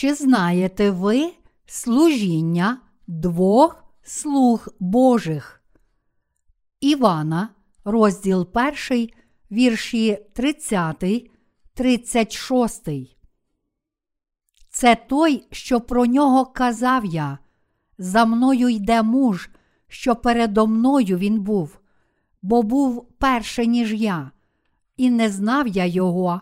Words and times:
Чи 0.00 0.14
знаєте 0.14 0.90
ви 0.90 1.32
служіння 1.66 2.78
двох 3.06 3.84
слуг 4.02 4.68
Божих? 4.78 5.62
Івана, 6.80 7.48
розділ 7.84 8.48
1, 8.88 9.08
вірші 9.50 10.18
30, 10.34 11.30
36. 11.74 12.88
Це 14.70 14.96
той, 14.96 15.46
що 15.50 15.80
про 15.80 16.06
нього 16.06 16.46
казав 16.46 17.04
я. 17.04 17.38
За 17.98 18.24
мною 18.24 18.68
йде 18.68 19.02
муж, 19.02 19.50
що 19.88 20.16
передо 20.16 20.66
мною 20.66 21.18
він 21.18 21.40
був, 21.40 21.78
бо 22.42 22.62
був 22.62 23.08
перше, 23.18 23.66
ніж 23.66 23.94
я, 23.94 24.30
і 24.96 25.10
не 25.10 25.30
знав 25.30 25.68
я 25.68 25.86
його, 25.86 26.40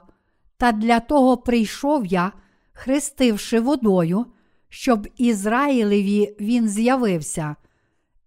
та 0.57 0.73
для 0.73 1.01
того 1.01 1.37
прийшов 1.37 2.07
я, 2.07 2.33
хрестивши 2.79 3.61
водою, 3.61 4.27
щоб 4.69 5.09
Ізраїлеві 5.17 6.37
він 6.41 6.69
з'явився, 6.69 7.57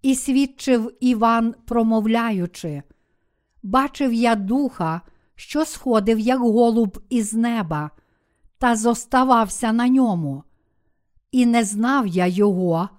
і 0.01 0.15
свідчив 0.15 0.91
Іван, 0.99 1.55
промовляючи: 1.65 2.83
Бачив 3.63 4.13
я 4.13 4.35
духа, 4.35 5.01
що 5.35 5.65
сходив, 5.65 6.19
як 6.19 6.39
голуб 6.39 6.99
із 7.09 7.33
неба, 7.33 7.91
та 8.57 8.75
зоставався 8.75 9.71
на 9.71 9.87
ньому. 9.87 10.43
І 11.31 11.45
не 11.45 11.63
знав 11.63 12.07
я 12.07 12.27
його, 12.27 12.89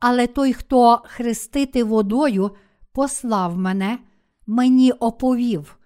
але 0.00 0.26
той, 0.26 0.52
хто 0.52 1.02
хрестити 1.04 1.84
водою, 1.84 2.50
послав 2.92 3.58
мене, 3.58 3.98
мені 4.46 4.92
оповів. 4.92 5.78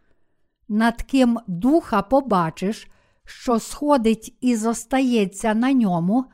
Над 0.69 1.03
ким 1.03 1.39
духа 1.47 2.03
побачиш, 2.03 2.89
що 3.27 3.59
сходить 3.59 4.37
і 4.41 4.57
зостається 4.57 5.55
на 5.55 5.73
ньому, 5.73 6.25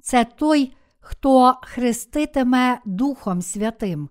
це 0.00 0.24
той, 0.24 0.72
хто 0.98 1.58
хреститиме 1.62 2.80
Духом 2.84 3.42
Святим. 3.42 4.08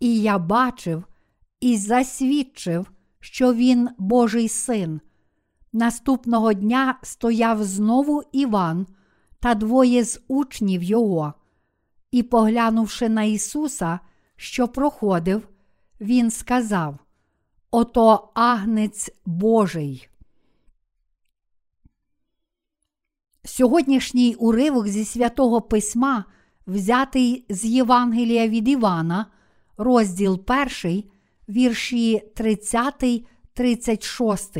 І 0.00 0.20
я 0.20 0.38
бачив 0.38 1.04
і 1.60 1.76
засвідчив, 1.76 2.90
що 3.20 3.54
він 3.54 3.88
Божий 3.98 4.48
син. 4.48 5.00
Наступного 5.72 6.52
дня 6.52 6.98
стояв 7.02 7.64
знову 7.64 8.22
Іван 8.32 8.86
та 9.40 9.54
двоє 9.54 10.04
з 10.04 10.20
учнів 10.28 10.82
його. 10.82 11.34
І, 12.10 12.22
поглянувши 12.22 13.08
на 13.08 13.22
Ісуса, 13.22 14.00
що 14.36 14.68
проходив, 14.68 15.48
Він 16.00 16.30
сказав: 16.30 16.98
Ото 17.70 18.30
агнець 18.34 19.10
Божий. 19.26 20.08
Сьогоднішній 23.44 24.34
уривок 24.34 24.88
зі 24.88 25.04
святого 25.04 25.60
письма, 25.60 26.24
взятий 26.66 27.44
з 27.48 27.64
Євангелія 27.64 28.48
від 28.48 28.68
Івана, 28.68 29.26
розділ 29.76 30.40
1, 30.82 31.04
вірші 31.48 32.22
30, 32.34 33.24
36. 33.54 34.58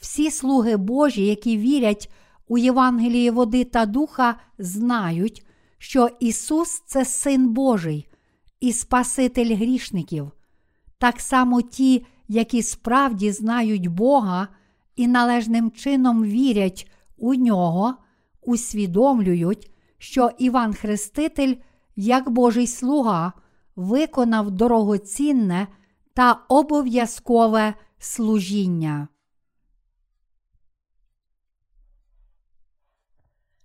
Всі 0.00 0.30
слуги 0.30 0.76
Божі, 0.76 1.26
які 1.26 1.58
вірять 1.58 2.10
у 2.48 2.58
Євангеліє 2.58 3.30
води 3.30 3.64
та 3.64 3.86
духа, 3.86 4.36
знають, 4.58 5.46
що 5.78 6.08
Ісус 6.20 6.82
це 6.86 7.04
Син 7.04 7.48
Божий 7.48 8.08
і 8.60 8.72
Спаситель 8.72 9.56
грішників. 9.56 10.30
Так 10.98 11.20
само 11.20 11.62
ті, 11.62 12.06
які 12.28 12.62
справді 12.62 13.32
знають 13.32 13.86
Бога 13.86 14.48
і 14.96 15.06
належним 15.06 15.70
чином 15.70 16.24
вірять 16.24 16.90
у 17.16 17.34
нього, 17.34 17.94
усвідомлюють, 18.42 19.70
що 19.98 20.30
Іван 20.38 20.74
Хреститель, 20.74 21.54
як 21.96 22.30
Божий 22.30 22.66
слуга, 22.66 23.32
виконав 23.76 24.50
дорогоцінне 24.50 25.68
та 26.14 26.32
обов'язкове 26.48 27.74
служіння. 27.98 29.08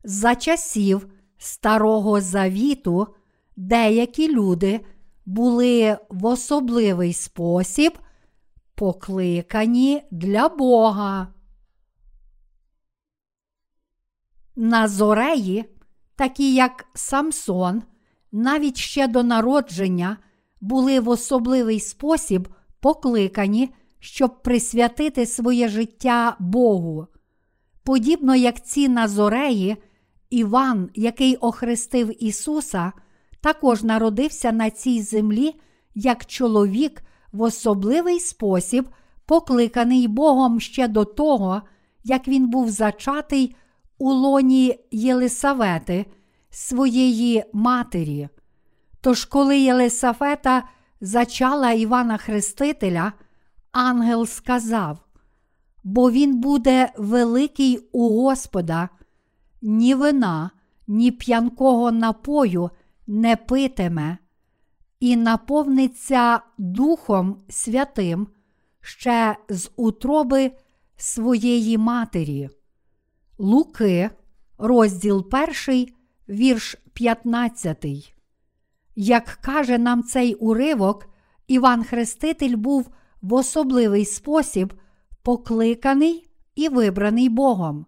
За 0.03 0.35
часів 0.35 1.07
Старого 1.38 2.22
Завіту 2.22 3.07
деякі 3.56 4.35
люди 4.35 4.79
були 5.25 5.97
в 6.09 6.25
особливий 6.25 7.13
спосіб 7.13 7.97
покликані 8.75 10.03
для 10.11 10.50
Бога. 10.50 11.28
Назореї, 14.61 15.66
такі 16.16 16.53
як 16.53 16.85
Самсон, 16.94 17.83
навіть 18.31 18.77
ще 18.77 19.07
до 19.07 19.23
народження, 19.23 20.17
були 20.61 20.99
в 20.99 21.09
особливий 21.09 21.79
спосіб 21.79 22.47
покликані, 22.79 23.69
щоб 23.99 24.44
присвятити 24.44 25.25
своє 25.25 25.67
життя 25.67 26.35
Богу. 26.39 27.07
Подібно 27.83 28.35
як 28.35 28.66
ці 28.66 28.89
Назореї, 28.89 29.77
Іван, 30.29 30.89
який 30.95 31.35
охрестив 31.35 32.23
Ісуса, 32.23 32.91
також 33.41 33.83
народився 33.83 34.51
на 34.51 34.69
цій 34.69 35.01
землі 35.01 35.55
як 35.95 36.25
чоловік 36.25 37.03
в 37.31 37.41
особливий 37.41 38.19
спосіб, 38.19 38.89
покликаний 39.25 40.07
Богом 40.07 40.59
ще 40.59 40.88
до 40.88 41.05
того, 41.05 41.61
як 42.03 42.28
він 42.28 42.49
був 42.49 42.69
зачатий 42.69 43.55
у 44.01 44.13
лоні 44.13 44.79
Єлисавети, 44.91 46.06
своєї 46.50 47.44
матері. 47.53 48.29
Тож, 49.01 49.25
коли 49.25 49.59
Єлисафета 49.59 50.63
зачала 51.01 51.72
Івана 51.72 52.17
Хрестителя, 52.17 53.13
ангел 53.72 54.25
сказав: 54.25 55.00
Бо 55.84 56.11
він 56.11 56.41
буде 56.41 56.91
великий 56.97 57.90
у 57.91 58.09
Господа, 58.09 58.90
ні 59.61 59.95
вина, 59.95 60.51
ні 60.88 61.11
п'янкого 61.11 61.91
напою 61.91 62.69
не 63.07 63.35
питиме, 63.35 64.17
і 65.00 65.16
наповниться 65.16 66.40
Духом 66.57 67.38
Святим 67.50 68.28
ще 68.81 69.35
з 69.50 69.72
утроби 69.75 70.51
своєї 70.97 71.78
матері. 71.78 72.50
Луки, 73.41 74.09
розділ 74.57 75.28
1, 75.68 75.88
вірш 76.29 76.75
15. 76.94 78.13
Як 78.96 79.40
каже 79.41 79.78
нам 79.78 80.03
цей 80.03 80.35
уривок, 80.35 81.09
Іван 81.47 81.84
Хреститель 81.84 82.56
був 82.56 82.90
в 83.22 83.34
особливий 83.34 84.06
спосіб 84.06 84.74
покликаний 85.24 86.29
і 86.56 86.69
вибраний 86.69 87.29
Богом. 87.29 87.85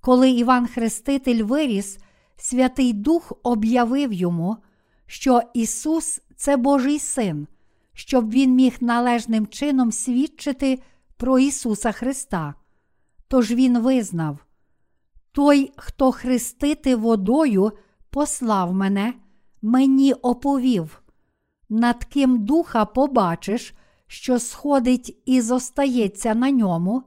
Коли 0.00 0.30
Іван 0.30 0.66
Хреститель 0.66 1.44
виріс, 1.44 1.98
Святий 2.36 2.92
Дух 2.92 3.32
об'явив 3.42 4.12
йому, 4.12 4.56
що 5.06 5.42
Ісус 5.54 6.20
це 6.36 6.56
Божий 6.56 6.98
Син, 6.98 7.46
щоб 7.92 8.30
Він 8.30 8.54
міг 8.54 8.76
належним 8.80 9.46
чином 9.46 9.92
свідчити 9.92 10.82
про 11.16 11.38
Ісуса 11.38 11.92
Христа. 11.92 12.54
Тож 13.28 13.52
Він 13.52 13.78
визнав: 13.78 14.38
Той, 15.38 15.72
хто 15.76 16.12
хрестити 16.12 16.96
водою, 16.96 17.72
послав 18.10 18.74
мене, 18.74 19.14
мені 19.62 20.12
оповів, 20.12 21.02
над 21.68 22.04
ким 22.04 22.44
духа 22.44 22.84
побачиш, 22.84 23.74
що 24.06 24.38
сходить 24.38 25.22
і 25.26 25.40
зостається 25.40 26.34
на 26.34 26.50
ньому, 26.50 27.02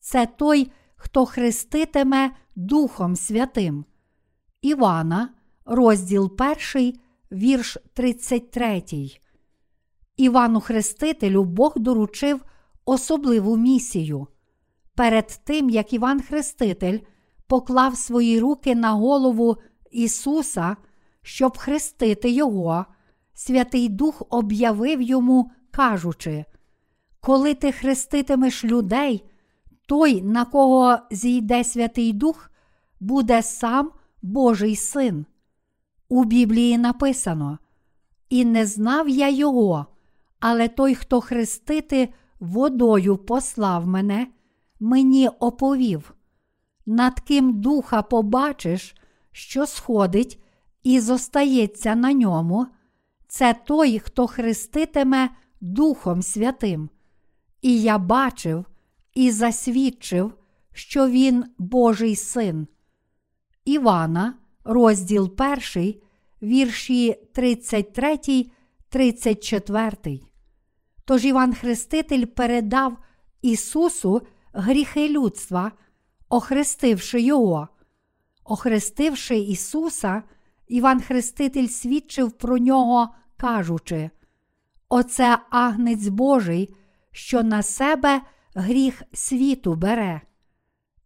це 0.00 0.26
той, 0.26 0.72
хто 0.96 1.26
хреститиме 1.26 2.30
Духом 2.56 3.16
Святим. 3.16 3.84
Івана, 4.62 5.28
розділ 5.64 6.36
1, 6.74 6.92
вірш 7.32 7.78
33. 7.94 8.82
Івану 10.16 10.60
Хрестителю 10.60 11.44
Бог 11.44 11.72
доручив 11.76 12.44
особливу 12.84 13.56
місію. 13.56 14.26
Перед 14.94 15.40
тим, 15.44 15.70
як 15.70 15.92
Іван 15.92 16.22
Хреститель 16.22 16.98
поклав 17.48 17.96
свої 17.96 18.40
руки 18.40 18.74
на 18.74 18.92
голову 18.92 19.56
Ісуса, 19.90 20.76
щоб 21.22 21.58
хрестити 21.58 22.30
Його, 22.30 22.86
Святий 23.34 23.88
Дух 23.88 24.22
об'явив 24.30 25.02
йому, 25.02 25.50
кажучи: 25.70 26.44
Коли 27.20 27.54
ти 27.54 27.72
хреститимеш 27.72 28.64
людей, 28.64 29.24
той, 29.86 30.22
на 30.22 30.44
кого 30.44 30.98
зійде 31.10 31.64
Святий 31.64 32.12
Дух, 32.12 32.50
буде 33.00 33.42
сам 33.42 33.90
Божий 34.22 34.76
син. 34.76 35.26
У 36.08 36.24
Біблії 36.24 36.78
написано: 36.78 37.58
І 38.30 38.44
не 38.44 38.66
знав 38.66 39.08
я 39.08 39.28
його, 39.28 39.86
але 40.40 40.68
той, 40.68 40.94
хто 40.94 41.20
хрестити 41.20 42.08
водою 42.40 43.16
послав 43.16 43.86
мене, 43.86 44.26
мені 44.80 45.28
оповів. 45.28 46.14
Над 46.88 47.20
ким 47.20 47.60
духа 47.60 48.02
побачиш, 48.02 48.96
що 49.32 49.66
сходить 49.66 50.42
і 50.82 51.00
зостається 51.00 51.94
на 51.94 52.12
ньому, 52.12 52.66
це 53.26 53.54
той, 53.66 53.98
хто 53.98 54.26
хреститиме 54.26 55.30
Духом 55.60 56.22
Святим. 56.22 56.90
І 57.62 57.82
я 57.82 57.98
бачив 57.98 58.64
і 59.14 59.30
засвідчив, 59.30 60.34
що 60.72 61.08
він 61.08 61.44
Божий 61.58 62.16
син. 62.16 62.66
Івана, 63.64 64.34
розділ 64.64 65.34
1, 65.74 65.94
вірші 66.42 67.16
33, 67.34 68.46
34. 68.88 70.20
Тож 71.04 71.24
Іван 71.24 71.54
Хреститель 71.54 72.24
передав 72.24 72.96
Ісусу 73.42 74.22
гріхи 74.52 75.08
людства, 75.08 75.72
охрестивши 76.28 77.20
Його. 77.20 77.68
Охрестивши 78.44 79.36
Ісуса, 79.38 80.22
Іван 80.68 81.00
Хреститель 81.00 81.66
свідчив 81.66 82.32
про 82.32 82.58
нього, 82.58 83.08
кажучи: 83.36 84.10
Оце 84.88 85.38
агнець 85.50 86.08
Божий, 86.08 86.74
що 87.10 87.42
на 87.42 87.62
себе 87.62 88.22
гріх 88.54 89.02
світу 89.12 89.74
бере. 89.74 90.20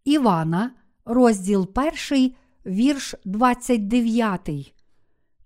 Івана, 0.04 0.70
розділ 1.04 1.70
1, 2.10 2.34
вірш 2.66 3.14
29. 3.24 4.74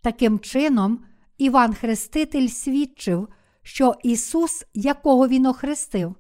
Таким 0.01 0.39
чином, 0.39 1.05
Іван 1.39 1.75
Хреститель 1.75 2.49
свідчив, 2.49 3.29
що 3.63 3.95
Ісус, 4.03 4.65
якого 4.75 5.29
Він 5.29 5.47
охрестив, 5.47 6.15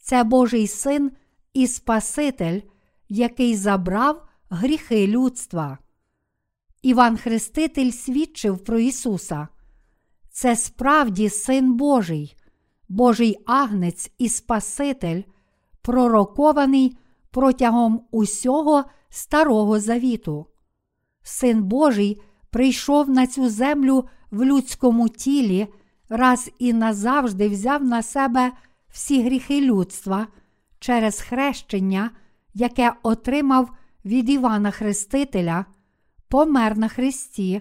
це 0.00 0.24
Божий 0.24 0.66
Син 0.66 1.12
і 1.54 1.66
Спаситель, 1.66 2.60
який 3.14 3.56
забрав 3.56 4.22
гріхи 4.50 5.06
людства. 5.06 5.78
Іван 6.82 7.16
Хреститель 7.16 7.90
свідчив 7.90 8.58
про 8.58 8.78
Ісуса. 8.78 9.48
Це 10.30 10.56
справді 10.56 11.28
Син 11.28 11.74
Божий, 11.74 12.36
Божий 12.88 13.36
агнець 13.46 14.10
і 14.18 14.28
Спаситель, 14.28 15.22
пророкований 15.82 16.96
протягом 17.30 18.06
усього 18.10 18.84
Старого 19.08 19.80
Завіту. 19.80 20.46
Син 21.22 21.62
Божий 21.62 22.20
прийшов 22.50 23.10
на 23.10 23.26
цю 23.26 23.48
землю 23.48 24.08
в 24.30 24.44
людському 24.44 25.08
тілі, 25.08 25.66
раз 26.08 26.50
і 26.58 26.72
назавжди 26.72 27.48
взяв 27.48 27.84
на 27.84 28.02
себе 28.02 28.52
всі 28.88 29.22
гріхи 29.22 29.60
людства 29.60 30.26
через 30.78 31.20
хрещення, 31.20 32.10
яке 32.54 32.92
отримав 33.02 33.70
від 34.04 34.30
Івана 34.30 34.70
Хрестителя, 34.70 35.64
помер 36.28 36.78
на 36.78 36.88
Христі, 36.88 37.60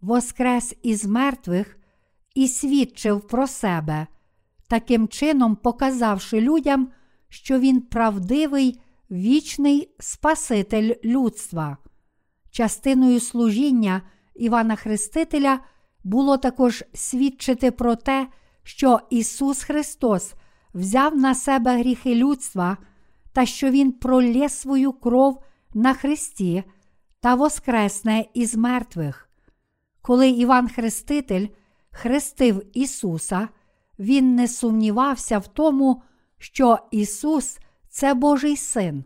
воскрес 0.00 0.74
із 0.82 1.04
мертвих 1.04 1.78
і 2.34 2.48
свідчив 2.48 3.26
про 3.26 3.46
себе, 3.46 4.06
таким 4.68 5.08
чином 5.08 5.56
показавши 5.56 6.40
людям, 6.40 6.88
що 7.28 7.58
він 7.58 7.80
правдивий, 7.80 8.80
вічний 9.10 9.94
Спаситель 9.98 10.94
людства. 11.04 11.76
Частиною 12.50 13.20
служіння 13.20 14.02
Івана 14.34 14.76
Хрестителя 14.76 15.60
було 16.04 16.36
також 16.36 16.84
свідчити 16.94 17.70
про 17.70 17.96
те, 17.96 18.28
що 18.62 19.00
Ісус 19.10 19.62
Христос 19.62 20.34
взяв 20.74 21.16
на 21.16 21.34
себе 21.34 21.78
гріхи 21.78 22.14
людства 22.14 22.76
та 23.32 23.46
що 23.46 23.70
Він 23.70 23.92
пролє 23.92 24.48
свою 24.48 24.92
кров 24.92 25.42
на 25.74 25.94
Христі 25.94 26.64
та 27.20 27.34
воскресне 27.34 28.24
із 28.34 28.54
мертвих. 28.54 29.28
Коли 30.02 30.28
Іван 30.28 30.68
Хреститель 30.68 31.46
хрестив 31.90 32.62
Ісуса, 32.72 33.48
Він 33.98 34.34
не 34.34 34.48
сумнівався 34.48 35.38
в 35.38 35.48
тому, 35.48 36.02
що 36.38 36.78
Ісус 36.90 37.58
це 37.88 38.14
Божий 38.14 38.56
Син. 38.56 39.04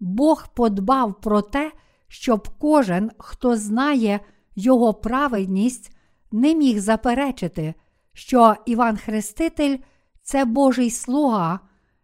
Бог 0.00 0.48
подбав 0.54 1.20
про 1.20 1.42
те, 1.42 1.72
щоб 2.08 2.48
кожен, 2.58 3.10
хто 3.18 3.56
знає 3.56 4.20
Його 4.56 4.94
праведність, 4.94 5.96
не 6.32 6.54
міг 6.54 6.78
заперечити, 6.78 7.74
що 8.12 8.54
Іван 8.66 8.96
Хреститель 8.96 9.78
це 10.22 10.44
Божий 10.44 10.90
слуга, 10.90 11.60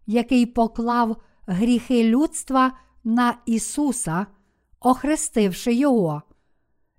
який 0.07 0.47
поклав 0.47 1.17
гріхи 1.47 2.05
людства 2.05 2.73
на 3.05 3.35
Ісуса, 3.47 4.27
охрестивши 4.81 5.75
Його. 5.75 6.23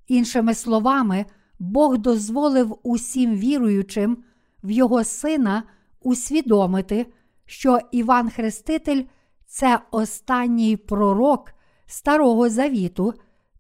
Іншими 0.08 0.54
словами, 0.54 1.26
Бог 1.60 1.98
дозволив 1.98 2.78
усім 2.84 3.36
віруючим 3.36 4.18
в 4.64 4.72
Його 4.72 5.04
Сина 5.04 5.64
усвідомити, 6.02 7.06
що 7.46 7.80
Іван 7.92 8.30
Хреститель 8.30 9.04
це 9.48 9.80
останній 9.92 10.78
пророк 10.78 11.54
Старого 11.86 12.50
Завіту 12.50 13.14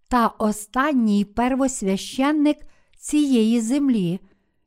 та 0.07 0.27
останній 0.27 1.25
первосвященник 1.25 2.57
цієї 2.97 3.61
землі, 3.61 4.19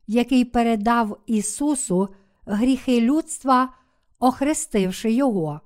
який 0.07 0.45
передав 0.45 1.17
Ісусу 1.25 2.09
гріхи 2.45 3.01
людства, 3.01 3.73
охрестивши 4.19 5.11
Його. 5.11 5.61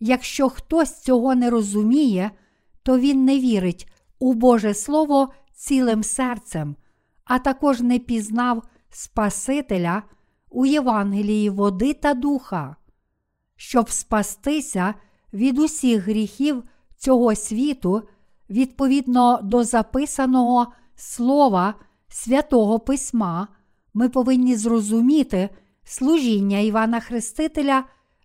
Якщо 0.00 0.48
хтось 0.48 1.00
цього 1.00 1.34
не 1.34 1.50
розуміє, 1.50 2.30
то 2.82 2.98
він 2.98 3.24
не 3.24 3.38
вірить 3.38 3.92
у 4.18 4.34
Боже 4.34 4.74
Слово 4.74 5.32
цілим 5.54 6.02
серцем, 6.02 6.76
а 7.24 7.38
також 7.38 7.80
не 7.80 7.98
пізнав 7.98 8.62
Спасителя 8.90 10.02
у 10.50 10.66
Євангелії 10.66 11.50
води 11.50 11.94
та 11.94 12.14
духа. 12.14 12.76
Щоб 13.56 13.90
спастися 13.90 14.94
від 15.32 15.58
усіх 15.58 16.02
гріхів 16.02 16.62
цього 16.96 17.34
світу, 17.34 18.02
відповідно 18.50 19.40
до 19.42 19.64
записаного 19.64 20.72
слова 20.96 21.74
святого 22.08 22.80
Письма, 22.80 23.48
ми 23.94 24.08
повинні 24.08 24.56
зрозуміти 24.56 25.48
служіння 25.84 26.58
Івана 26.58 27.00
Хрестителя 27.00 27.84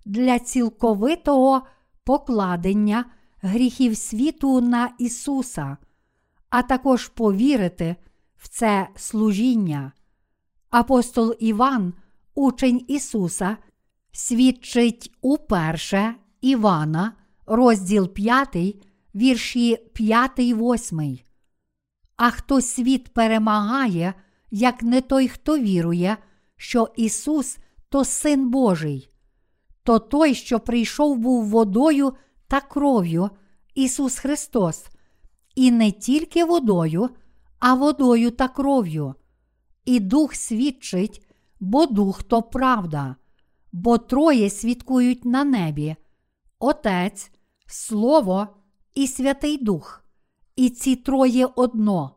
для 0.09 0.39
цілковитого 0.39 1.61
покладення 2.03 3.05
гріхів 3.41 3.97
світу 3.97 4.61
на 4.61 4.91
Ісуса, 4.97 5.77
а 6.49 6.61
також 6.61 7.07
повірити 7.07 7.95
в 8.37 8.47
це 8.47 8.87
служіння. 8.95 9.91
Апостол 10.69 11.35
Іван, 11.39 11.93
учень 12.35 12.85
Ісуса, 12.87 13.57
свідчить 14.11 15.11
уперше 15.21 16.15
Івана, 16.41 17.13
розділ 17.45 18.07
5, 18.07 18.57
вірші 19.15 19.77
5, 19.93 20.39
8. 20.39 21.19
А 22.17 22.29
хто 22.29 22.61
світ 22.61 23.13
перемагає, 23.13 24.13
як 24.51 24.83
не 24.83 25.01
той, 25.01 25.27
хто 25.27 25.57
вірує, 25.57 26.17
що 26.57 26.93
Ісус 26.95 27.57
то 27.89 28.05
Син 28.05 28.49
Божий, 28.49 29.08
то 29.89 29.99
той, 29.99 30.35
що 30.35 30.59
прийшов 30.59 31.17
був 31.17 31.45
водою 31.45 32.13
та 32.47 32.61
кров'ю, 32.61 33.29
Ісус 33.75 34.19
Христос, 34.19 34.87
і 35.55 35.71
не 35.71 35.91
тільки 35.91 36.43
водою, 36.43 37.09
а 37.59 37.73
водою 37.73 38.31
та 38.31 38.47
кров'ю. 38.47 39.15
І 39.85 39.99
Дух 39.99 40.35
свідчить, 40.35 41.27
бо 41.59 41.85
Дух 41.85 42.23
то 42.23 42.41
правда, 42.41 43.15
бо 43.71 43.97
троє 43.97 44.49
свідкують 44.49 45.25
на 45.25 45.43
небі 45.43 45.95
Отець, 46.59 47.31
Слово 47.65 48.47
і 48.95 49.07
Святий 49.07 49.57
Дух, 49.63 50.03
і 50.55 50.69
ці 50.69 50.95
троє 50.95 51.47
одно, 51.55 52.15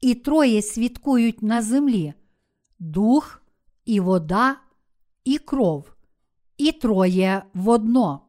і 0.00 0.14
троє 0.14 0.62
свідкують 0.62 1.42
на 1.42 1.62
землі 1.62 2.14
дух, 2.78 3.42
і 3.84 4.00
вода, 4.00 4.56
і 5.24 5.38
кров, 5.38 5.97
і 6.58 6.72
троє 6.72 7.42
водно. 7.54 8.20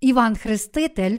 Іван 0.00 0.36
Хреститель 0.36 1.18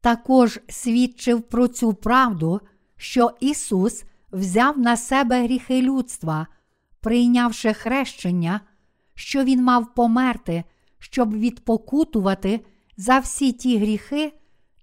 також 0.00 0.60
свідчив 0.68 1.42
про 1.42 1.68
цю 1.68 1.94
правду, 1.94 2.60
що 2.96 3.30
Ісус 3.40 4.04
взяв 4.32 4.78
на 4.78 4.96
себе 4.96 5.42
гріхи 5.42 5.82
людства, 5.82 6.46
прийнявши 7.00 7.72
хрещення, 7.72 8.60
що 9.14 9.44
Він 9.44 9.64
мав 9.64 9.94
померти, 9.94 10.64
щоб 10.98 11.34
відпокутувати 11.34 12.60
за 12.96 13.18
всі 13.18 13.52
ті 13.52 13.78
гріхи, 13.78 14.32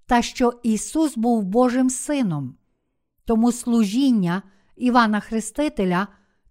та 0.06 0.22
що 0.22 0.54
Ісус 0.64 1.18
був 1.18 1.44
Божим 1.44 1.90
Сином. 1.90 2.58
Тому 3.26 3.52
служіння 3.52 4.42
Івана 4.76 5.20
Хрестителя 5.20 6.08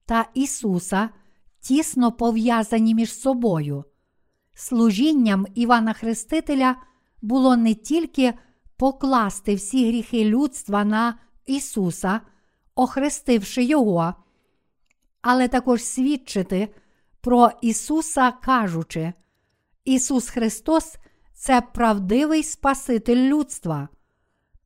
та 0.06 0.28
Ісуса 0.34 1.08
тісно 1.60 2.12
пов'язані 2.12 2.94
між 2.94 3.14
собою. 3.14 3.84
Служінням 4.58 5.46
Івана 5.54 5.92
Хрестителя 5.92 6.76
було 7.22 7.56
не 7.56 7.74
тільки 7.74 8.34
покласти 8.76 9.54
всі 9.54 9.88
гріхи 9.88 10.24
людства 10.24 10.84
на 10.84 11.18
Ісуса, 11.46 12.20
охрестивши 12.74 13.64
Його, 13.64 14.14
але 15.22 15.48
також 15.48 15.84
свідчити 15.84 16.68
про 17.20 17.50
Ісуса, 17.62 18.30
кажучи, 18.30 19.12
Ісус 19.84 20.28
Христос 20.28 20.96
це 21.34 21.60
правдивий 21.60 22.42
Спаситель 22.42 23.28
людства. 23.28 23.88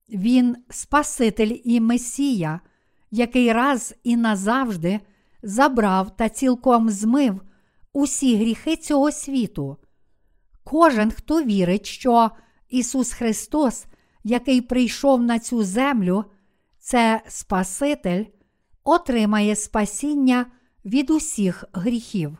Він 0.08 0.56
Спаситель 0.70 1.58
і 1.64 1.80
Месія, 1.80 2.60
який 3.10 3.52
раз 3.52 3.94
і 4.02 4.16
назавжди 4.16 5.00
забрав 5.42 6.16
та 6.16 6.28
цілком 6.28 6.90
змив 6.90 7.40
усі 7.92 8.36
гріхи 8.36 8.76
цього 8.76 9.12
світу. 9.12 9.76
Кожен, 10.64 11.10
хто 11.10 11.42
вірить, 11.42 11.86
що 11.86 12.30
Ісус 12.68 13.12
Христос, 13.12 13.86
який 14.24 14.60
прийшов 14.60 15.22
на 15.22 15.38
цю 15.38 15.64
землю, 15.64 16.24
це 16.78 17.22
Спаситель, 17.28 18.24
отримає 18.84 19.56
спасіння 19.56 20.46
від 20.84 21.10
усіх 21.10 21.64
гріхів. 21.72 22.38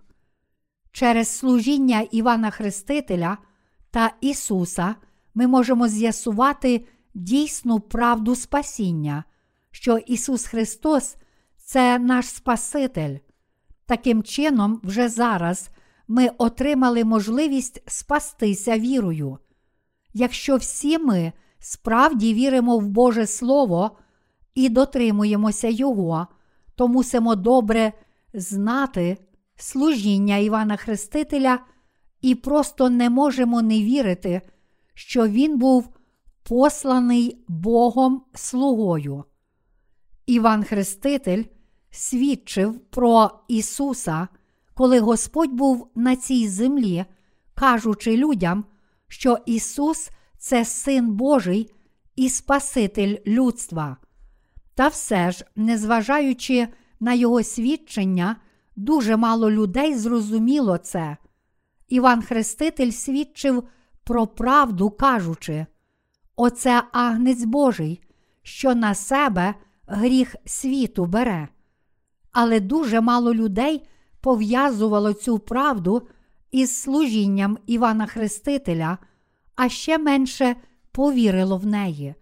Через 0.92 1.28
служіння 1.28 2.00
Івана 2.00 2.50
Хрестителя 2.50 3.38
та 3.90 4.12
Ісуса 4.20 4.94
ми 5.34 5.46
можемо 5.46 5.88
з'ясувати 5.88 6.86
дійсну 7.14 7.80
правду 7.80 8.36
спасіння, 8.36 9.24
що 9.70 9.98
Ісус 9.98 10.46
Христос 10.46 11.16
це 11.56 11.98
наш 11.98 12.26
Спаситель. 12.26 13.16
Таким 13.90 14.22
чином, 14.22 14.80
вже 14.84 15.08
зараз 15.08 15.70
ми 16.08 16.30
отримали 16.38 17.04
можливість 17.04 17.82
спастися 17.86 18.78
вірою. 18.78 19.38
Якщо 20.14 20.56
всі 20.56 20.98
ми 20.98 21.32
справді 21.58 22.34
віримо 22.34 22.78
в 22.78 22.88
Боже 22.88 23.26
Слово 23.26 23.98
і 24.54 24.68
дотримуємося 24.68 25.68
Його, 25.68 26.26
то 26.74 26.88
мусимо 26.88 27.34
добре 27.34 27.92
знати 28.34 29.16
служіння 29.56 30.36
Івана 30.36 30.76
Хрестителя 30.76 31.58
і 32.20 32.34
просто 32.34 32.90
не 32.90 33.10
можемо 33.10 33.62
не 33.62 33.82
вірити, 33.82 34.40
що 34.94 35.28
Він 35.28 35.58
був 35.58 35.88
посланий 36.42 37.44
Богом 37.48 38.22
слугою. 38.34 39.24
Іван 40.26 40.64
Хреститель 40.64 41.44
свідчив 41.90 42.80
про 42.80 43.30
Ісуса, 43.48 44.28
коли 44.74 45.00
Господь 45.00 45.52
був 45.52 45.90
на 45.94 46.16
цій 46.16 46.48
землі, 46.48 47.04
кажучи 47.54 48.16
людям, 48.16 48.64
що 49.08 49.38
Ісус 49.46 50.10
це 50.38 50.64
Син 50.64 51.12
Божий 51.12 51.72
і 52.16 52.28
Спаситель 52.28 53.16
людства. 53.26 53.96
Та 54.74 54.88
все 54.88 55.30
ж, 55.30 55.44
незважаючи 55.56 56.68
на 57.00 57.14
Його 57.14 57.42
свідчення, 57.42 58.36
дуже 58.76 59.16
мало 59.16 59.50
людей 59.50 59.94
зрозуміло 59.94 60.78
це. 60.78 61.16
Іван 61.88 62.22
Хреститель 62.22 62.90
свідчив 62.90 63.68
про 64.04 64.26
правду, 64.26 64.90
кажучи: 64.90 65.66
Оце 66.36 66.82
агнець 66.92 67.44
Божий, 67.44 68.00
що 68.42 68.74
на 68.74 68.94
себе 68.94 69.54
гріх 69.86 70.36
світу 70.44 71.06
бере. 71.06 71.48
Але 72.32 72.60
дуже 72.60 73.00
мало 73.00 73.34
людей 73.34 73.88
пов'язувало 74.20 75.12
цю 75.12 75.38
правду 75.38 76.02
із 76.50 76.76
служінням 76.82 77.58
Івана 77.66 78.06
Хрестителя, 78.06 78.98
а 79.56 79.68
ще 79.68 79.98
менше 79.98 80.56
повірило 80.92 81.56
в 81.56 81.66
неї. 81.66 82.14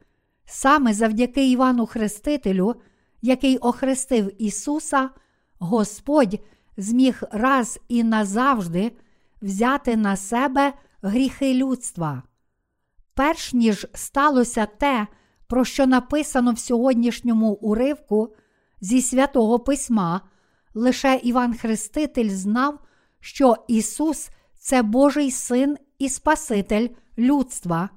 Саме 0.46 0.94
завдяки 0.94 1.50
Івану 1.50 1.86
Хрестителю, 1.86 2.74
який 3.22 3.58
охрестив 3.58 4.42
Ісуса, 4.42 5.10
Господь 5.58 6.40
зміг 6.76 7.22
раз 7.30 7.80
і 7.88 8.04
назавжди 8.04 8.92
взяти 9.42 9.96
на 9.96 10.16
себе 10.16 10.72
гріхи 11.02 11.54
людства. 11.54 12.22
Перш 13.14 13.52
ніж 13.52 13.86
сталося 13.94 14.66
те, 14.66 15.06
про 15.46 15.64
що 15.64 15.86
написано 15.86 16.52
в 16.52 16.58
сьогоднішньому 16.58 17.52
уривку 17.52 18.34
зі 18.80 19.02
святого 19.02 19.58
Письма, 19.58 20.20
лише 20.74 21.20
Іван 21.22 21.54
Хреститель 21.54 22.28
знав, 22.28 22.78
що 23.20 23.56
Ісус 23.68 24.30
це 24.58 24.82
Божий 24.82 25.30
Син 25.30 25.78
і 25.98 26.08
Спаситель 26.08 26.88
людства, 27.18 27.90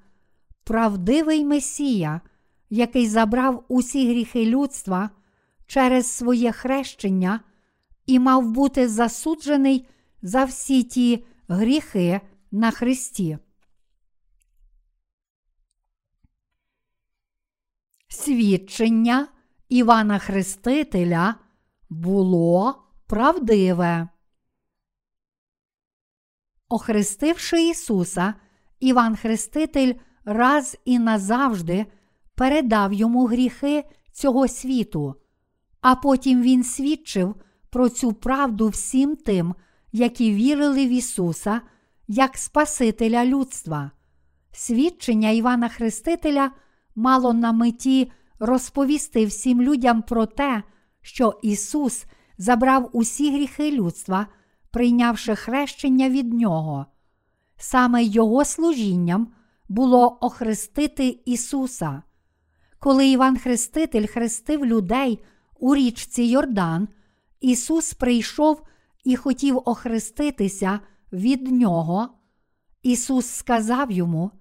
правдивий 0.64 1.46
Месія, 1.46 2.22
який 2.70 3.08
забрав 3.08 3.66
усі 3.68 4.10
гріхи 4.10 4.46
людства 4.46 5.10
через 5.68 6.08
своє 6.08 6.52
хрещення 6.52 7.40
і 8.06 8.20
мав 8.20 8.52
бути 8.52 8.88
засуджений 8.88 9.88
за 10.22 10.46
всі 10.46 10.84
ті 10.84 11.26
гріхи 11.48 12.22
на 12.52 12.72
Христі. 12.72 13.38
Свідчення 18.08 19.28
Івана 19.72 20.20
Хрестителя 20.20 21.36
було 21.90 22.84
правдиве. 23.08 24.08
Охрестивши 26.70 27.68
Ісуса, 27.68 28.34
Іван 28.80 29.16
Хреститель 29.16 29.94
раз 30.26 30.78
і 30.86 31.00
назавжди 31.00 31.86
передав 32.36 32.94
йому 32.94 33.26
гріхи 33.26 33.84
цього 34.12 34.48
світу, 34.48 35.16
а 35.82 35.96
потім 35.96 36.42
Він 36.42 36.64
свідчив 36.64 37.36
про 37.70 37.90
цю 37.90 38.14
правду 38.14 38.68
всім 38.68 39.16
тим, 39.16 39.56
які 39.92 40.34
вірили 40.34 40.88
в 40.88 40.90
Ісуса 40.90 41.62
як 42.08 42.38
Спасителя 42.38 43.26
людства. 43.26 43.92
Свідчення 44.52 45.30
Івана 45.30 45.70
Хрестителя 45.70 46.52
мало 46.96 47.34
на 47.34 47.52
меті 47.52 48.12
розповісти 48.42 49.26
всім 49.26 49.62
людям 49.62 50.02
про 50.02 50.26
те, 50.26 50.64
що 51.02 51.40
Ісус 51.42 52.06
забрав 52.38 52.90
усі 52.94 53.32
гріхи 53.34 53.72
людства, 53.72 54.28
прийнявши 54.72 55.36
хрещення 55.36 56.10
від 56.10 56.34
Нього. 56.34 56.86
Саме 57.58 58.04
Його 58.04 58.46
служінням 58.46 59.34
було 59.70 60.18
охрестити 60.22 61.20
Ісуса. 61.26 62.02
Коли 62.80 63.08
Іван 63.08 63.38
Хреститель 63.38 64.08
хрестив 64.08 64.66
людей 64.66 65.24
у 65.60 65.76
річці 65.76 66.24
Йордан, 66.24 66.88
Ісус 67.42 67.94
прийшов 67.94 68.62
і 69.04 69.16
хотів 69.16 69.62
охреститися 69.66 70.80
від 71.14 71.52
Нього. 71.52 72.10
Ісус 72.84 73.26
сказав 73.26 73.92
йому: 73.92 74.32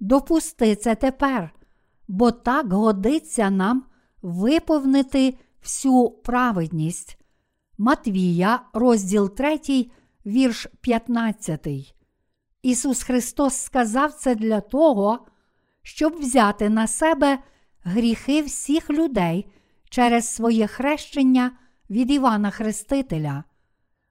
Допусти 0.00 0.76
це 0.76 0.94
тепер, 0.94 1.54
бо 2.08 2.30
так 2.30 2.72
годиться 2.72 3.50
нам 3.50 3.84
виповнити 4.22 5.38
всю 5.62 6.10
праведність. 6.10 7.18
Матвія, 7.78 8.60
розділ 8.72 9.34
3, 9.34 9.60
вірш 10.26 10.66
15. 10.80 11.66
Ісус 12.62 13.02
Христос 13.02 13.54
сказав 13.54 14.12
це 14.12 14.34
для 14.34 14.60
того, 14.60 15.26
щоб 15.82 16.18
взяти 16.18 16.68
на 16.68 16.86
себе 16.86 17.38
гріхи 17.82 18.42
всіх 18.42 18.90
людей 18.90 19.46
через 19.90 20.28
своє 20.28 20.66
хрещення 20.66 21.50
від 21.90 22.10
Івана 22.10 22.50
Хрестителя. 22.50 23.44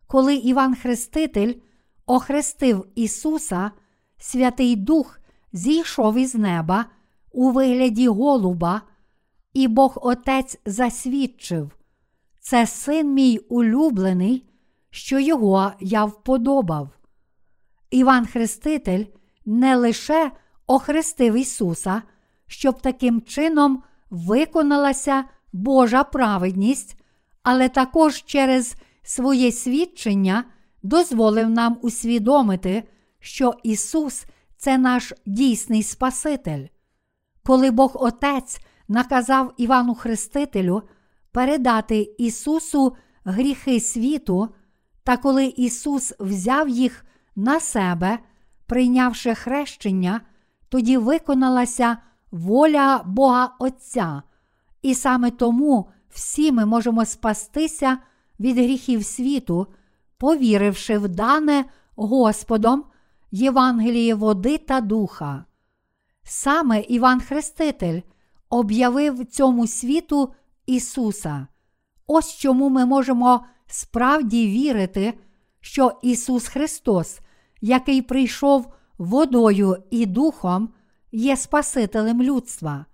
Коли 0.07 0.35
Іван 0.35 0.75
Хреститель 0.75 1.53
охрестив 2.05 2.87
Ісуса, 2.95 3.71
Святий 4.17 4.75
Дух 4.75 5.19
зійшов 5.53 6.17
із 6.17 6.35
неба 6.35 6.85
у 7.33 7.51
вигляді 7.51 8.07
голуба, 8.07 8.81
і 9.53 9.67
Бог 9.67 9.97
Отець 10.01 10.59
засвідчив, 10.65 11.71
це 12.39 12.67
син 12.67 13.13
мій 13.13 13.37
улюблений, 13.37 14.49
що 14.89 15.19
його 15.19 15.71
я 15.79 16.05
вподобав. 16.05 16.89
Іван 17.91 18.25
Хреститель 18.25 19.05
не 19.45 19.75
лише 19.75 20.31
охрестив 20.67 21.33
Ісуса, 21.33 22.01
щоб 22.47 22.81
таким 22.81 23.21
чином 23.21 23.83
виконалася 24.09 25.23
Божа 25.53 26.03
праведність, 26.03 26.97
але 27.43 27.69
також 27.69 28.23
через 28.25 28.75
своє 29.03 29.51
свідчення 29.51 30.43
дозволив 30.83 31.49
нам 31.49 31.77
усвідомити, 31.81 32.83
що 33.19 33.53
Ісус 33.63 34.25
це 34.57 34.77
наш 34.77 35.13
дійсний 35.25 35.83
Спаситель. 35.83 36.67
Коли 37.45 37.71
Бог 37.71 37.91
Отець 37.95 38.59
наказав 38.87 39.53
Івану 39.57 39.95
Хрестителю 39.95 40.81
передати 41.31 42.15
Ісусу 42.17 42.95
гріхи 43.25 43.79
світу, 43.79 44.49
та 45.03 45.17
коли 45.17 45.45
Ісус 45.45 46.13
взяв 46.19 46.69
їх 46.69 47.05
на 47.35 47.59
себе, 47.59 48.19
прийнявши 48.65 49.35
хрещення, 49.35 50.21
тоді 50.69 50.97
виконалася 50.97 51.97
воля 52.31 53.03
Бога 53.05 53.55
Отця, 53.59 54.21
і 54.81 54.95
саме 54.95 55.31
тому 55.31 55.89
всі 56.09 56.51
ми 56.51 56.65
можемо 56.65 57.05
спастися 57.05 57.97
від 58.39 58.57
гріхів 58.57 59.05
світу, 59.05 59.67
повіривши 60.17 60.97
в 60.97 61.07
дане 61.07 61.65
Господом 61.95 62.83
Євангеліє 63.31 64.15
води 64.15 64.57
та 64.57 64.81
духа. 64.81 65.45
Саме 66.23 66.81
Іван 66.81 67.21
Хреститель 67.21 68.01
об'явив 68.49 69.25
цьому 69.25 69.67
світу 69.67 70.33
Ісуса. 70.65 71.47
Ось 72.07 72.37
чому 72.37 72.69
ми 72.69 72.85
можемо 72.85 73.45
справді 73.67 74.47
вірити, 74.47 75.13
що 75.61 75.99
Ісус 76.01 76.47
Христос, 76.47 77.19
який 77.61 78.01
прийшов 78.01 78.73
водою 78.97 79.77
і 79.91 80.05
духом, 80.05 80.73
є 81.11 81.37
Спасителем 81.37 82.21
людства. 82.21 82.85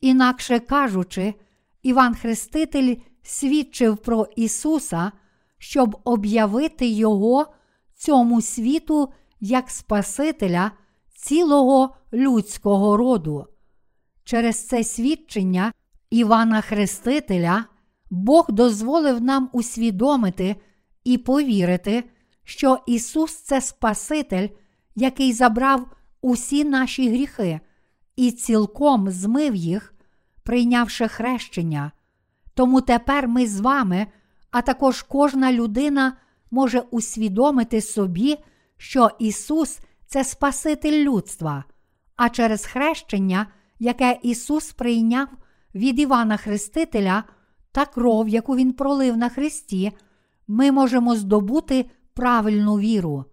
Інакше 0.00 0.58
кажучи, 0.58 1.34
Іван 1.82 2.14
Хреститель 2.14 2.96
свідчив 3.22 3.96
про 3.96 4.26
Ісуса, 4.36 5.12
щоб 5.58 6.00
об'явити 6.04 6.86
Його 6.86 7.46
цьому 7.94 8.42
світу 8.42 9.12
як 9.40 9.70
Спасителя 9.70 10.70
цілого 11.18 11.96
людського 12.12 12.96
роду. 12.96 13.46
Через 14.24 14.66
це 14.66 14.84
свідчення 14.84 15.72
Івана 16.10 16.60
Хрестителя 16.60 17.64
Бог 18.10 18.46
дозволив 18.48 19.22
нам 19.22 19.50
усвідомити 19.52 20.56
і 21.04 21.18
повірити, 21.18 22.04
що 22.44 22.78
Ісус 22.86 23.34
це 23.34 23.60
Спаситель, 23.60 24.48
який 24.96 25.32
забрав 25.32 25.86
усі 26.22 26.64
наші 26.64 27.10
гріхи 27.10 27.60
і 28.16 28.30
цілком 28.30 29.10
змив 29.10 29.54
їх, 29.54 29.94
прийнявши 30.42 31.08
хрещення. 31.08 31.92
Тому 32.54 32.80
тепер 32.80 33.28
ми 33.28 33.46
з 33.46 33.60
вами, 33.60 34.06
а 34.50 34.62
також 34.62 35.02
кожна 35.02 35.52
людина 35.52 36.16
може 36.50 36.82
усвідомити 36.90 37.80
собі, 37.80 38.36
що 38.76 39.10
Ісус 39.18 39.80
це 40.08 40.24
Спаситель 40.24 41.04
людства, 41.04 41.64
а 42.16 42.28
через 42.28 42.66
хрещення, 42.66 43.46
яке 43.78 44.18
Ісус 44.22 44.72
прийняв 44.72 45.28
від 45.74 45.98
Івана 45.98 46.36
Хрестителя 46.36 47.24
та 47.72 47.86
кров, 47.86 48.28
яку 48.28 48.56
Він 48.56 48.72
пролив 48.72 49.16
на 49.16 49.28
Христі, 49.28 49.92
ми 50.48 50.72
можемо 50.72 51.16
здобути 51.16 51.90
правильну 52.14 52.78
віру. 52.78 53.24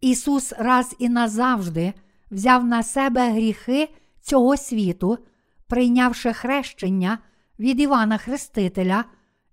Ісус 0.00 0.52
раз 0.58 0.96
і 0.98 1.08
назавжди 1.08 1.92
взяв 2.30 2.64
на 2.64 2.82
себе 2.82 3.30
гріхи 3.30 3.88
цього 4.20 4.56
світу, 4.56 5.18
прийнявши 5.66 6.32
хрещення 6.32 7.18
від 7.58 7.80
Івана 7.80 8.18
Хрестителя, 8.18 9.04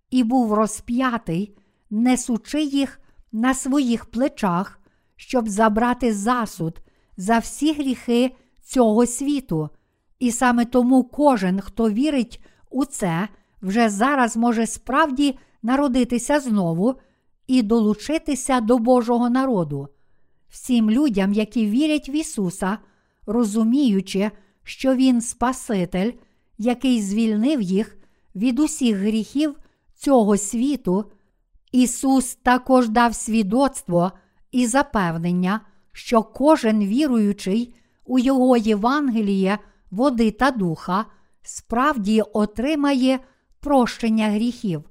і 0.09 0.23
був 0.23 0.53
розп'ятий, 0.53 1.57
несучи 1.89 2.61
їх 2.63 2.99
на 3.31 3.53
своїх 3.53 4.05
плечах, 4.05 4.76
щоб 5.17 5.50
забрати 5.50 6.13
засуд 6.13 6.81
за 7.17 7.39
всі 7.39 7.74
гріхи 7.74 8.36
цього 8.63 9.05
світу. 9.05 9.69
І 10.19 10.31
саме 10.31 10.65
тому 10.65 11.03
кожен, 11.03 11.62
хто 11.62 11.89
вірить 11.89 12.43
у 12.69 12.86
це, 12.86 13.27
вже 13.62 13.89
зараз 13.89 14.38
може 14.38 14.67
справді 14.67 15.39
народитися 15.63 16.39
знову 16.39 16.95
і 17.47 17.62
долучитися 17.62 18.62
до 18.62 18.77
Божого 18.77 19.30
народу. 19.30 19.88
Всім 20.49 20.91
людям, 20.91 21.34
які 21.34 21.69
вірять 21.69 22.10
в 22.10 22.15
Ісуса, 22.15 22.77
розуміючи, 23.25 24.32
що 24.63 24.95
Він 24.95 25.21
Спаситель, 25.21 26.12
який 26.58 27.01
звільнив 27.01 27.62
їх 27.62 27.97
від 28.36 28.60
усіх 28.60 28.97
гріхів 28.97 29.56
цього 29.95 30.38
світу, 30.38 31.12
Ісус 31.71 32.36
також 32.36 32.89
дав 32.89 33.15
свідоцтво 33.15 34.12
і 34.51 34.67
запевнення, 34.67 35.62
що 35.91 36.23
кожен 36.23 36.79
віруючий 36.79 37.75
у 38.05 38.19
Його 38.19 38.57
Євангеліє, 38.57 39.60
води 39.91 40.31
та 40.31 40.51
духа 40.51 41.05
справді 41.41 42.21
отримає 42.21 43.19
прощення 43.60 44.29
гріхів. 44.29 44.83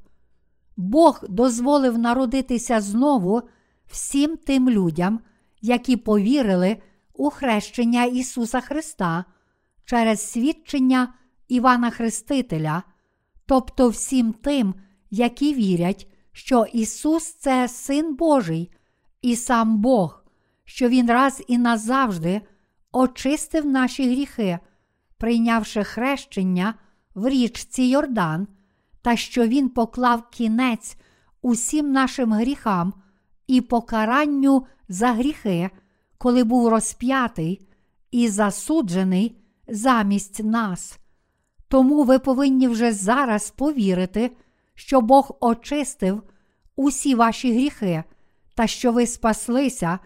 Бог 0.76 1.24
дозволив 1.28 1.98
народитися 1.98 2.80
знову 2.80 3.42
всім 3.86 4.36
тим 4.36 4.70
людям, 4.70 5.20
які 5.60 5.96
повірили 5.96 6.76
у 7.14 7.30
хрещення 7.30 8.04
Ісуса 8.04 8.60
Христа 8.60 9.24
через 9.84 10.30
свідчення 10.30 11.14
Івана 11.48 11.90
Хрестителя, 11.90 12.82
тобто 13.46 13.88
всім 13.88 14.32
тим, 14.32 14.74
які 15.10 15.54
вірять, 15.54 16.08
що 16.32 16.66
Ісус 16.72 17.34
це 17.34 17.68
Син 17.68 18.14
Божий 18.14 18.70
і 19.22 19.36
сам 19.36 19.78
Бог, 19.78 20.24
що 20.64 20.88
Він 20.88 21.10
раз 21.10 21.44
і 21.48 21.58
назавжди 21.58 22.40
очистив 22.92 23.66
наші 23.66 24.10
гріхи, 24.10 24.58
прийнявши 25.18 25.84
хрещення 25.84 26.74
в 27.14 27.28
річці 27.28 27.82
Йордан, 27.82 28.48
та 29.02 29.16
що 29.16 29.46
Він 29.46 29.68
поклав 29.68 30.30
кінець 30.30 30.96
усім 31.42 31.92
нашим 31.92 32.32
гріхам 32.32 32.94
і 33.46 33.60
покаранню 33.60 34.66
за 34.88 35.12
гріхи, 35.12 35.70
коли 36.18 36.44
був 36.44 36.68
розп'ятий 36.68 37.68
і 38.10 38.28
засуджений 38.28 39.36
замість 39.68 40.44
нас. 40.44 40.98
Тому 41.68 42.04
ви 42.04 42.18
повинні 42.18 42.68
вже 42.68 42.92
зараз 42.92 43.50
повірити, 43.50 44.36
що 44.74 45.00
Бог 45.00 45.36
очистив 45.40 46.22
усі 46.76 47.14
ваші 47.14 47.52
гріхи, 47.52 48.04
та 48.56 48.66
що 48.66 48.92
ви 48.92 49.06
спаслися, 49.06 49.98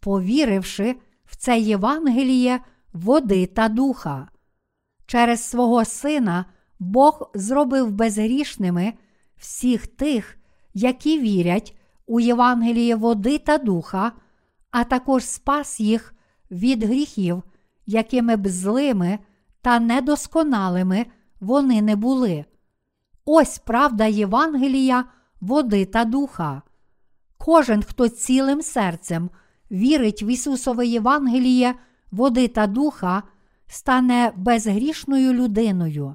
повіривши 0.00 0.96
в 1.24 1.36
це 1.36 1.58
Євангеліє 1.58 2.60
води 2.92 3.46
та 3.46 3.68
духа. 3.68 4.28
Через 5.06 5.42
свого 5.42 5.84
Сина 5.84 6.44
Бог 6.78 7.30
зробив 7.34 7.90
безгрішними 7.90 8.92
всіх 9.36 9.86
тих, 9.86 10.38
які 10.74 11.20
вірять 11.20 11.76
у 12.06 12.20
Євангеліє 12.20 12.96
води 12.96 13.38
та 13.38 13.58
духа, 13.58 14.12
а 14.70 14.84
також 14.84 15.24
спас 15.24 15.80
їх 15.80 16.14
від 16.50 16.84
гріхів, 16.84 17.42
якими 17.86 18.36
б 18.36 18.48
злими 18.48 19.18
та 19.62 19.80
недосконалими 19.80 21.06
вони 21.40 21.82
не 21.82 21.96
були. 21.96 22.44
Ось 23.24 23.58
правда 23.58 24.06
Євангелія, 24.06 25.04
води 25.40 25.84
та 25.84 26.04
духа. 26.04 26.62
Кожен, 27.44 27.82
хто 27.82 28.08
цілим 28.08 28.62
серцем 28.62 29.30
вірить 29.70 30.22
в 30.22 30.28
Ісусове 30.32 30.86
Євангеліє, 30.86 31.74
води 32.10 32.48
та 32.48 32.66
духа, 32.66 33.22
стане 33.66 34.32
безгрішною 34.36 35.32
людиною. 35.32 36.14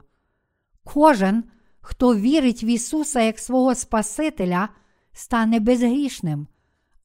Кожен, 0.84 1.44
хто 1.82 2.16
вірить 2.16 2.64
в 2.64 2.66
Ісуса 2.66 3.22
як 3.22 3.40
свого 3.40 3.76
Спасителя, 3.76 4.70
стане 5.14 5.60
безгрішним, 5.60 6.48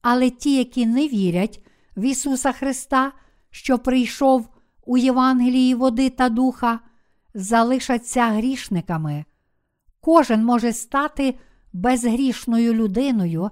але 0.01 0.29
ті, 0.29 0.57
які 0.57 0.85
не 0.85 1.07
вірять 1.07 1.65
в 1.97 2.01
Ісуса 2.01 2.51
Христа, 2.51 3.11
що 3.49 3.79
прийшов 3.79 4.49
у 4.85 4.97
Євангелії 4.97 5.75
води 5.75 6.09
та 6.09 6.29
духа, 6.29 6.79
залишаться 7.33 8.25
грішниками. 8.25 9.25
Кожен 10.01 10.45
може 10.45 10.73
стати 10.73 11.35
безгрішною 11.73 12.73
людиною, 12.73 13.51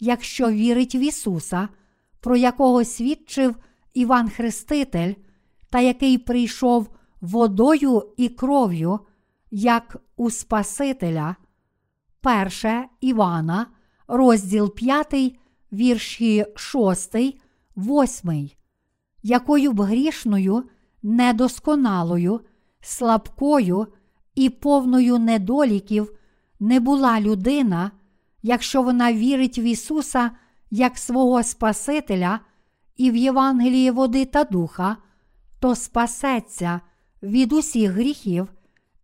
якщо 0.00 0.50
вірить 0.50 0.94
в 0.94 0.96
Ісуса, 0.96 1.68
про 2.20 2.36
якого 2.36 2.84
свідчив 2.84 3.56
Іван 3.94 4.30
Хреститель, 4.30 5.14
та 5.70 5.80
який 5.80 6.18
прийшов 6.18 6.88
водою 7.20 8.12
і 8.16 8.28
кров'ю, 8.28 8.98
як 9.50 9.96
у 10.16 10.30
Спасителя. 10.30 11.36
Перше 12.20 12.84
Івана, 13.00 13.66
розділ 14.08 14.74
5, 14.74 15.38
вірші 15.72 16.46
6, 16.56 17.16
8. 17.76 18.50
Якою 19.22 19.72
б 19.72 19.80
грішною, 19.80 20.64
недосконалою, 21.02 22.40
слабкою 22.80 23.86
і 24.34 24.50
повною 24.50 25.18
недоліків 25.18 26.12
не 26.60 26.80
була 26.80 27.20
людина, 27.20 27.90
якщо 28.42 28.82
вона 28.82 29.12
вірить 29.12 29.58
в 29.58 29.60
Ісуса 29.60 30.30
як 30.70 30.98
свого 30.98 31.42
Спасителя 31.42 32.40
і 32.96 33.10
в 33.10 33.16
Євангелії 33.16 33.90
води 33.90 34.24
та 34.24 34.44
духа, 34.44 34.96
то 35.60 35.74
спасеться 35.74 36.80
від 37.22 37.52
усіх 37.52 37.90
гріхів 37.90 38.48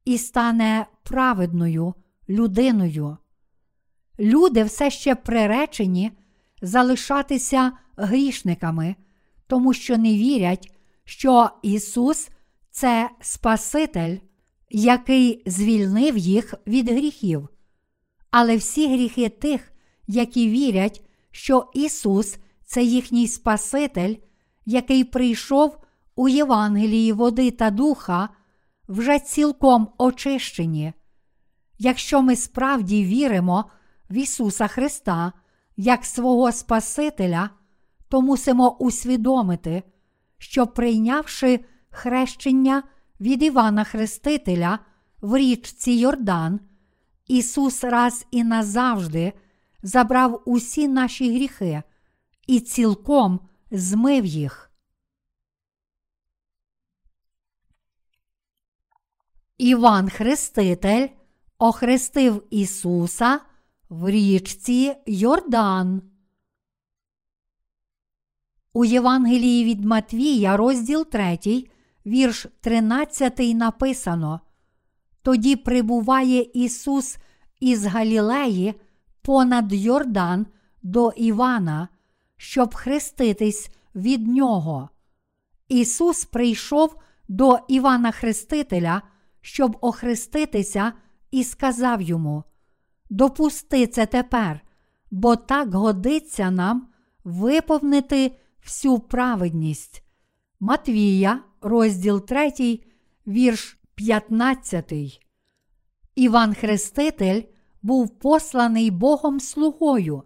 і 0.05 0.18
стане 0.18 0.87
праведною 1.03 1.94
людиною. 2.29 3.16
Люди 4.18 4.64
все 4.64 4.90
ще 4.90 5.14
приречені 5.14 6.12
залишатися 6.62 7.72
грішниками, 7.96 8.96
тому 9.46 9.72
що 9.72 9.96
не 9.99 10.14
вірять, 10.14 10.72
що 11.05 11.51
Ісус 11.62 12.29
це 12.70 13.11
Спаситель, 13.20 14.18
який 14.70 15.42
звільнив 15.46 16.16
їх 16.16 16.55
від 16.66 16.88
гріхів. 16.88 17.49
Але 18.38 18.57
всі 18.57 18.88
гріхи 18.88 19.29
тих, 19.29 19.72
які 20.07 20.49
вірять, 20.49 21.05
що 21.31 21.70
Ісус 21.75 22.38
це 22.64 22.83
їхній 22.83 23.29
Спаситель, 23.29 24.14
який 24.66 25.05
прийшов 25.05 25.79
у 26.16 26.29
Євангелії 26.29 27.12
води 27.12 27.51
та 27.51 27.70
духа, 27.70 28.29
вже 28.88 29.18
цілком 29.18 29.88
очищені. 29.99 30.92
Якщо 31.79 32.22
ми 32.22 32.37
справді 32.37 33.05
віримо 33.05 33.64
в 34.11 34.14
Ісуса 34.14 34.66
Христа 34.66 35.33
як 35.77 36.05
свого 36.05 36.53
Спасителя, 36.53 37.51
то 38.09 38.22
мусимо 38.22 38.77
усвідомити, 38.79 39.83
що 40.38 40.66
прийнявши 40.66 41.61
хрещення 41.90 42.83
від 43.20 43.42
Івана 43.42 43.85
Хрестителя 43.85 44.79
в 45.20 45.37
річці 45.37 45.92
Йордан, 45.92 46.61
Ісус 47.26 47.84
раз 47.84 48.26
і 48.30 48.44
назавжди 48.44 49.32
забрав 49.82 50.42
усі 50.44 50.88
наші 50.88 51.34
гріхи 51.34 51.82
і 52.46 52.60
цілком 52.60 53.40
змив 53.70 54.26
їх. 54.26 54.70
Іван 59.58 60.10
Хреститель 60.10 61.08
охрестив 61.58 62.46
Ісуса 62.50 63.40
в 63.88 64.10
річці 64.10 64.96
Йордан. 65.06 66.02
У 68.72 68.84
Євангелії 68.84 69.64
від 69.64 69.84
Матвія, 69.84 70.56
розділ 70.56 71.06
3, 71.06 71.38
вірш 72.06 72.46
13 72.60 73.38
написано. 73.38 74.40
Тоді 75.26 75.56
прибуває 75.56 76.46
Ісус 76.54 77.18
із 77.60 77.84
Галілеї 77.84 78.74
понад 79.22 79.72
Йордан 79.72 80.46
до 80.82 81.10
Івана, 81.16 81.88
щоб 82.36 82.74
хреститись 82.74 83.70
від 83.94 84.28
нього. 84.28 84.88
Ісус 85.68 86.24
прийшов 86.24 86.96
до 87.28 87.58
Івана 87.68 88.10
Хрестителя, 88.10 89.02
щоб 89.40 89.76
охреститися, 89.80 90.92
і 91.30 91.44
сказав 91.44 92.02
йому: 92.02 92.44
Допусти 93.10 93.86
це 93.86 94.06
тепер, 94.06 94.60
бо 95.10 95.36
так 95.36 95.74
годиться 95.74 96.50
нам 96.50 96.88
виповнити 97.24 98.36
всю 98.64 98.98
праведність. 98.98 100.02
Матвія, 100.60 101.40
розділ 101.60 102.26
3, 102.26 102.80
вірш 103.26 103.75
15. 103.96 104.92
Іван 106.14 106.54
Хреститель 106.54 107.42
був 107.82 108.18
посланий 108.18 108.90
Богом 108.90 109.40
слугою. 109.40 110.22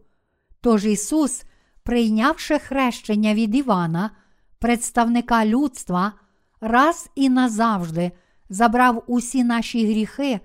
Тож 0.61 0.87
Ісус, 0.87 1.44
прийнявши 1.83 2.59
хрещення 2.59 3.35
від 3.35 3.54
Івана, 3.54 4.11
представника 4.59 5.46
людства, 5.46 6.12
раз 6.61 7.11
і 7.14 7.28
назавжди 7.28 8.12
забрав 8.48 9.04
усі 9.06 9.44
наші 9.44 9.87
гріхи 9.87 10.40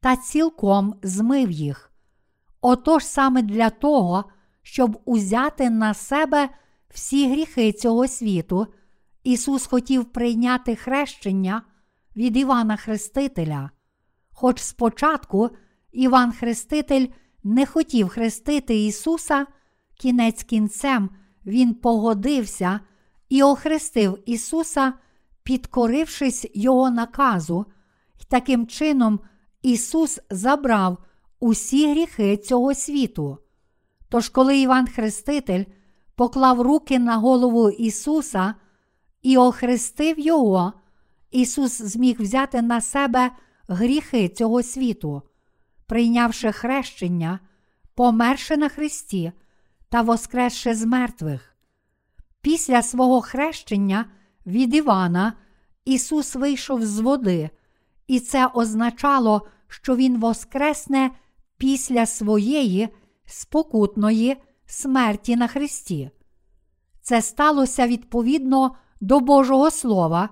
та 0.00 0.16
цілком 0.16 0.94
змив 1.02 1.50
їх. 1.50 1.92
Отож 2.60 3.04
саме 3.04 3.42
для 3.42 3.70
того, 3.70 4.24
щоб 4.62 5.02
узяти 5.04 5.70
на 5.70 5.94
себе 5.94 6.48
всі 6.88 7.30
гріхи 7.30 7.72
цього 7.72 8.08
світу, 8.08 8.66
Ісус 9.24 9.66
хотів 9.66 10.04
прийняти 10.04 10.76
хрещення 10.76 11.62
від 12.16 12.36
Івана 12.36 12.76
Хрестителя. 12.76 13.70
Хоч 14.32 14.58
спочатку 14.58 15.50
Іван 15.92 16.32
Хреститель 16.32 17.06
не 17.44 17.66
хотів 17.66 18.08
хрестити 18.08 18.84
Ісуса, 18.84 19.46
кінець 19.94 20.42
кінцем 20.42 21.10
Він 21.46 21.74
погодився 21.74 22.80
і 23.28 23.42
охрестив 23.42 24.18
Ісуса, 24.26 24.92
підкорившись 25.42 26.46
Його 26.54 26.90
наказу, 26.90 27.66
і 28.20 28.24
таким 28.28 28.66
чином 28.66 29.20
Ісус 29.62 30.20
забрав 30.30 30.98
усі 31.40 31.90
гріхи 31.90 32.36
цього 32.36 32.74
світу. 32.74 33.38
Тож, 34.08 34.28
коли 34.28 34.58
Іван 34.58 34.86
Хреститель 34.86 35.64
поклав 36.14 36.60
руки 36.60 36.98
на 36.98 37.16
голову 37.16 37.70
Ісуса 37.70 38.54
і 39.22 39.36
охрестив 39.36 40.18
Його, 40.20 40.72
Ісус 41.30 41.82
зміг 41.82 42.20
взяти 42.20 42.62
на 42.62 42.80
себе 42.80 43.30
гріхи 43.68 44.28
цього 44.28 44.62
світу, 44.62 45.22
прийнявши 45.86 46.52
хрещення, 46.52 47.40
померши 47.94 48.56
на 48.56 48.68
Христі 48.68 49.32
та 49.88 50.02
воскресши 50.02 50.74
з 50.74 50.84
мертвих. 50.84 51.56
Після 52.40 52.82
свого 52.82 53.20
хрещення 53.20 54.04
від 54.46 54.74
Івана 54.74 55.32
Ісус 55.84 56.34
вийшов 56.34 56.86
з 56.86 57.00
води, 57.00 57.50
і 58.06 58.20
це 58.20 58.46
означало, 58.46 59.46
що 59.68 59.96
Він 59.96 60.20
воскресне 60.20 61.10
після 61.58 62.06
своєї 62.06 62.88
спокутної 63.24 64.36
смерті 64.66 65.36
на 65.36 65.46
Христі. 65.46 66.10
Це 67.02 67.22
сталося 67.22 67.86
відповідно 67.86 68.76
до 69.00 69.20
Божого 69.20 69.70
Слова, 69.70 70.28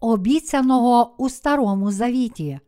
обіцяного 0.00 1.14
у 1.18 1.28
Старому 1.28 1.90
Завіті. 1.92 2.60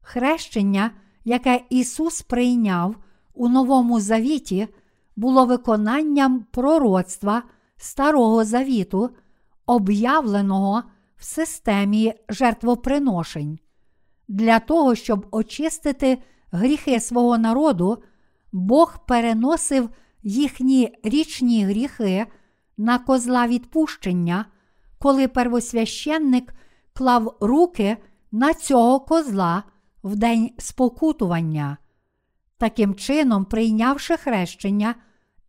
Хрещення, 0.00 0.90
яке 1.24 1.60
Ісус 1.70 2.22
прийняв 2.22 2.96
у 3.34 3.48
Новому 3.48 4.00
Завіті, 4.00 4.68
було 5.16 5.46
виконанням 5.46 6.46
пророцтва 6.50 7.42
Старого 7.76 8.44
Завіту, 8.44 9.10
об'явленого 9.66 10.82
в 11.16 11.24
системі 11.24 12.14
жертвоприношень. 12.28 13.58
Для 14.28 14.58
того, 14.58 14.94
щоб 14.94 15.26
очистити 15.30 16.18
гріхи 16.52 17.00
свого 17.00 17.38
народу, 17.38 18.02
Бог 18.52 19.06
переносив 19.06 19.90
їхні 20.22 20.92
річні 21.02 21.64
гріхи 21.64 22.26
на 22.76 22.98
козла 22.98 23.46
відпущення, 23.46 24.46
коли 24.98 25.28
первосвященник 25.28 26.54
клав 26.94 27.36
руки 27.40 27.96
на 28.32 28.54
цього 28.54 29.00
козла 29.00 29.62
в 30.02 30.16
день 30.16 30.50
спокутування. 30.58 31.76
Таким 32.58 32.94
чином, 32.94 33.44
прийнявши 33.44 34.16
хрещення, 34.16 34.94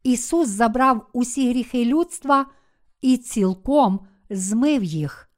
Ісус 0.04 0.48
забрав 0.50 1.10
усі 1.14 1.50
гріхи 1.50 1.86
людства 1.86 2.46
і 3.02 3.18
цілком 3.18 4.00
змив 4.30 4.84
їх. 4.84 5.30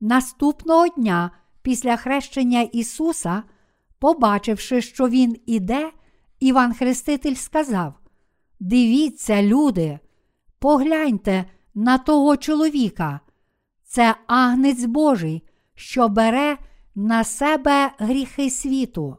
Наступного 0.00 0.88
дня, 0.88 1.30
після 1.62 1.96
хрещення 1.96 2.60
Ісуса, 2.60 3.42
побачивши, 3.98 4.82
що 4.82 5.08
Він 5.08 5.36
іде, 5.46 5.92
Іван 6.40 6.74
Хреститель 6.74 7.34
сказав: 7.34 7.94
Дивіться, 8.60 9.42
люди, 9.42 9.98
погляньте 10.58 11.44
на 11.74 11.98
того 11.98 12.36
чоловіка. 12.36 13.20
Це 13.86 14.14
агнець 14.26 14.84
Божий, 14.84 15.42
що 15.74 16.08
бере 16.08 16.58
на 16.94 17.24
себе 17.24 17.92
гріхи 17.98 18.50
світу. 18.50 19.16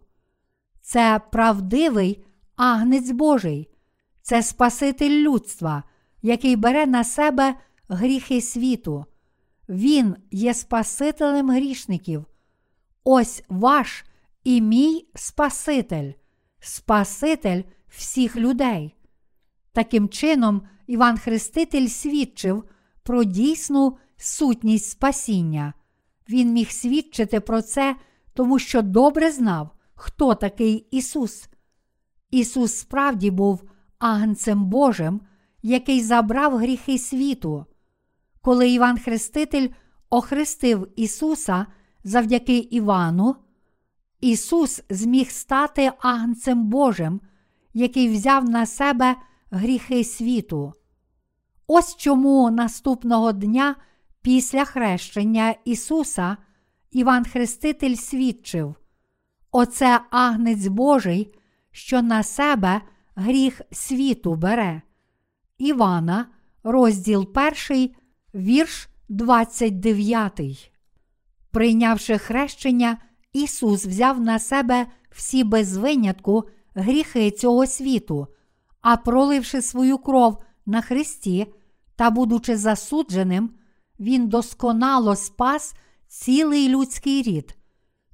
Це 0.82 1.21
правдивий 1.32 2.25
агнець 2.56 3.12
Божий, 3.12 3.69
це 4.21 4.43
Спаситель 4.43 5.21
людства, 5.21 5.84
який 6.21 6.56
бере 6.56 6.86
на 6.86 7.03
себе 7.03 7.56
гріхи 7.89 8.41
світу. 8.41 9.06
Він 9.69 10.15
є 10.32 10.53
Спасителем 10.53 11.49
грішників. 11.49 12.25
Ось 13.03 13.43
ваш 13.49 14.06
і 14.43 14.62
мій 14.62 15.08
Спаситель, 15.15 16.12
Спаситель 16.60 17.62
всіх 17.88 18.36
людей. 18.36 18.95
Таким 19.73 20.10
чином, 20.10 20.62
Іван 20.88 21.17
Хреститель 21.17 21.88
свідчив 21.88 22.63
про 23.03 23.23
дійсну 23.23 23.97
сутність 24.17 24.89
спасіння. 24.89 25.73
Він 26.30 26.53
міг 26.53 26.71
свідчити 26.71 27.39
про 27.39 27.62
це, 27.62 27.95
тому 28.34 28.60
що 28.60 28.82
добре 28.82 29.32
знав, 29.32 29.69
хто 29.95 30.36
такий 30.36 30.88
Ісус. 30.91 31.49
Ісус 32.32 32.75
справді 32.75 33.32
був 33.32 33.63
агнцем 33.99 34.65
Божим, 34.65 35.21
який 35.62 36.01
забрав 36.01 36.58
гріхи 36.58 36.97
світу. 36.97 37.65
Коли 38.41 38.69
Іван 38.69 38.97
Хреститель 38.97 39.69
охрестив 40.10 40.88
Ісуса 40.95 41.65
завдяки 42.03 42.58
Івану, 42.58 43.36
Ісус 44.21 44.84
зміг 44.89 45.32
стати 45.32 45.91
агнцем 45.99 46.63
Божим, 46.65 47.21
який 47.73 48.10
взяв 48.10 48.49
на 48.49 48.65
себе 48.65 49.15
гріхи 49.51 50.03
світу. 50.03 50.73
Ось 51.67 51.95
чому 51.95 52.51
наступного 52.51 53.32
дня 53.32 53.75
Після 54.27 54.65
хрещення 54.65 55.55
Ісуса 55.65 56.37
Іван 56.91 57.25
Хреститель 57.25 57.95
свідчив: 57.95 58.75
Оце 59.51 59.99
агнець 60.11 60.67
Божий, 60.67 61.35
що 61.71 62.01
на 62.01 62.23
себе 62.23 62.81
гріх 63.15 63.61
світу 63.71 64.35
бере. 64.35 64.81
Івана, 65.57 66.27
розділ 66.63 67.29
1, 67.69 67.89
вірш 68.35 68.89
29. 69.09 70.71
Прийнявши 71.51 72.17
хрещення, 72.17 72.97
Ісус 73.33 73.85
взяв 73.85 74.19
на 74.19 74.39
себе 74.39 74.87
всі 75.11 75.43
без 75.43 75.77
винятку 75.77 76.43
гріхи 76.75 77.31
цього 77.31 77.67
світу, 77.67 78.27
а 78.81 78.97
проливши 78.97 79.61
свою 79.61 79.97
кров 79.97 80.37
на 80.65 80.81
Христі 80.81 81.47
та, 81.95 82.09
будучи 82.09 82.57
засудженим, 82.57 83.56
Він 83.99 84.27
досконало 84.27 85.15
спас 85.15 85.75
цілий 86.07 86.69
людський 86.69 87.21
рід. 87.21 87.57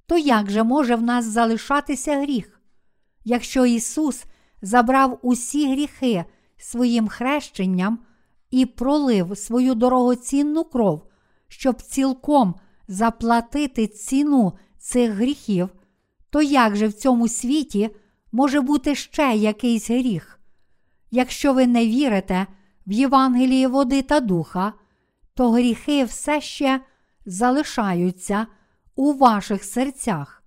То 0.06 0.17
як 0.17 0.52
же 0.52 0.63
може 0.63 0.96
в 0.96 1.02
нас 1.02 1.26
залишатися 1.26 2.22
гріх? 2.22 2.62
Якщо 3.26 3.65
Ісус 3.65 4.24
забрав 4.62 5.19
усі 5.22 5.72
гріхи 5.72 6.26
своїм 6.58 7.08
хрещенням 7.08 8.00
і 8.52 8.65
пролив 8.65 9.38
свою 9.38 9.76
дорогоцінну 9.76 10.63
кров, 10.63 11.08
щоб 11.48 11.82
цілком 11.82 12.56
заплатити 12.88 13.88
ціну 13.88 14.54
цих 14.78 15.12
гріхів, 15.12 15.69
то 16.30 16.41
як 16.41 16.76
же 16.76 16.88
в 16.88 16.93
цьому 16.93 17.28
світі 17.28 17.89
може 18.32 18.62
бути 18.62 18.96
ще 18.96 19.36
якийсь 19.36 19.89
гріх? 19.89 20.39
Якщо 21.12 21.54
ви 21.54 21.67
не 21.67 21.88
вірите 21.88 22.48
в 22.88 22.91
Євангеліє 22.91 23.67
води 23.67 24.02
та 24.02 24.19
духа, 24.19 24.74
то 25.34 25.52
гріхи 25.52 26.04
все 26.04 26.41
ще 26.41 26.82
залишаються 27.26 28.48
у 28.96 29.13
ваших 29.13 29.63
серцях. 29.63 30.43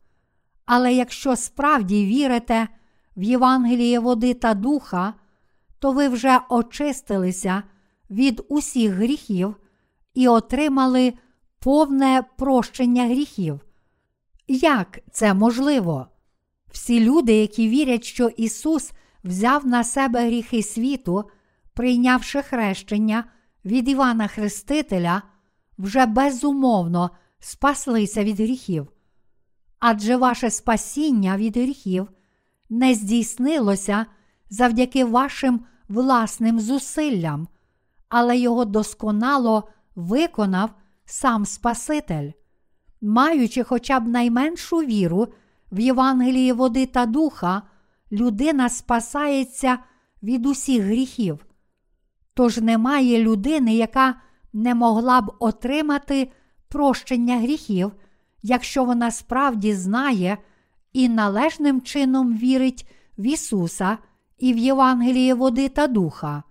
Але 0.64 0.94
якщо 0.94 1.36
справді 1.36 2.06
вірите 2.06 2.68
в 3.16 3.22
Євангеліє 3.22 3.98
води 3.98 4.34
та 4.34 4.54
духа, 4.54 5.14
то 5.78 5.92
ви 5.92 6.08
вже 6.08 6.40
очистилися 6.48 7.62
від 8.10 8.42
усіх 8.48 8.92
гріхів 8.92 9.56
і 10.14 10.28
отримали 10.28 11.14
повне 11.58 12.24
прощення 12.36 13.04
гріхів. 13.04 13.60
Як 14.48 14.98
це 15.12 15.34
можливо? 15.34 16.06
Всі 16.72 17.00
люди, 17.00 17.32
які 17.32 17.68
вірять, 17.68 18.04
що 18.04 18.28
Ісус 18.28 18.92
взяв 19.24 19.66
на 19.66 19.84
себе 19.84 20.26
гріхи 20.26 20.62
світу, 20.62 21.24
прийнявши 21.74 22.42
хрещення 22.42 23.24
від 23.66 23.88
Івана 23.88 24.28
Хрестителя, 24.28 25.22
вже 25.78 26.06
безумовно 26.06 27.10
спаслися 27.38 28.24
від 28.24 28.40
гріхів. 28.40 28.88
Адже 29.78 30.16
ваше 30.16 30.50
спасіння 30.50 31.36
від 31.36 31.56
гріхів 31.56 32.08
не 32.70 32.94
здійснилося 32.94 34.06
завдяки 34.50 35.04
вашим 35.04 35.60
власним 35.88 36.60
зусиллям, 36.60 37.48
але 38.08 38.38
його 38.38 38.64
досконало 38.64 39.68
виконав 39.94 40.70
сам 41.04 41.46
Спаситель. 41.46 42.30
Маючи 43.00 43.62
хоча 43.62 44.00
б 44.00 44.08
найменшу 44.08 44.76
віру 44.76 45.28
в 45.72 45.80
Євангелії 45.80 46.52
води 46.52 46.86
та 46.86 47.06
духа, 47.06 47.62
людина 48.12 48.68
спасається 48.68 49.78
від 50.22 50.46
усіх 50.46 50.82
гріхів. 50.82 51.45
Тож 52.36 52.58
немає 52.58 53.22
людини, 53.22 53.74
яка 53.74 54.14
не 54.52 54.74
могла 54.74 55.20
б 55.20 55.32
отримати 55.38 56.30
прощення 56.68 57.38
гріхів, 57.38 57.92
якщо 58.42 58.84
вона 58.84 59.10
справді 59.10 59.74
знає 59.74 60.38
і 60.92 61.08
належним 61.08 61.80
чином 61.80 62.36
вірить 62.36 62.90
в 63.18 63.26
Ісуса 63.26 63.98
і 64.38 64.52
в 64.52 64.58
Євангеліє 64.58 65.34
води 65.34 65.68
та 65.68 65.86
духа. 65.86 66.42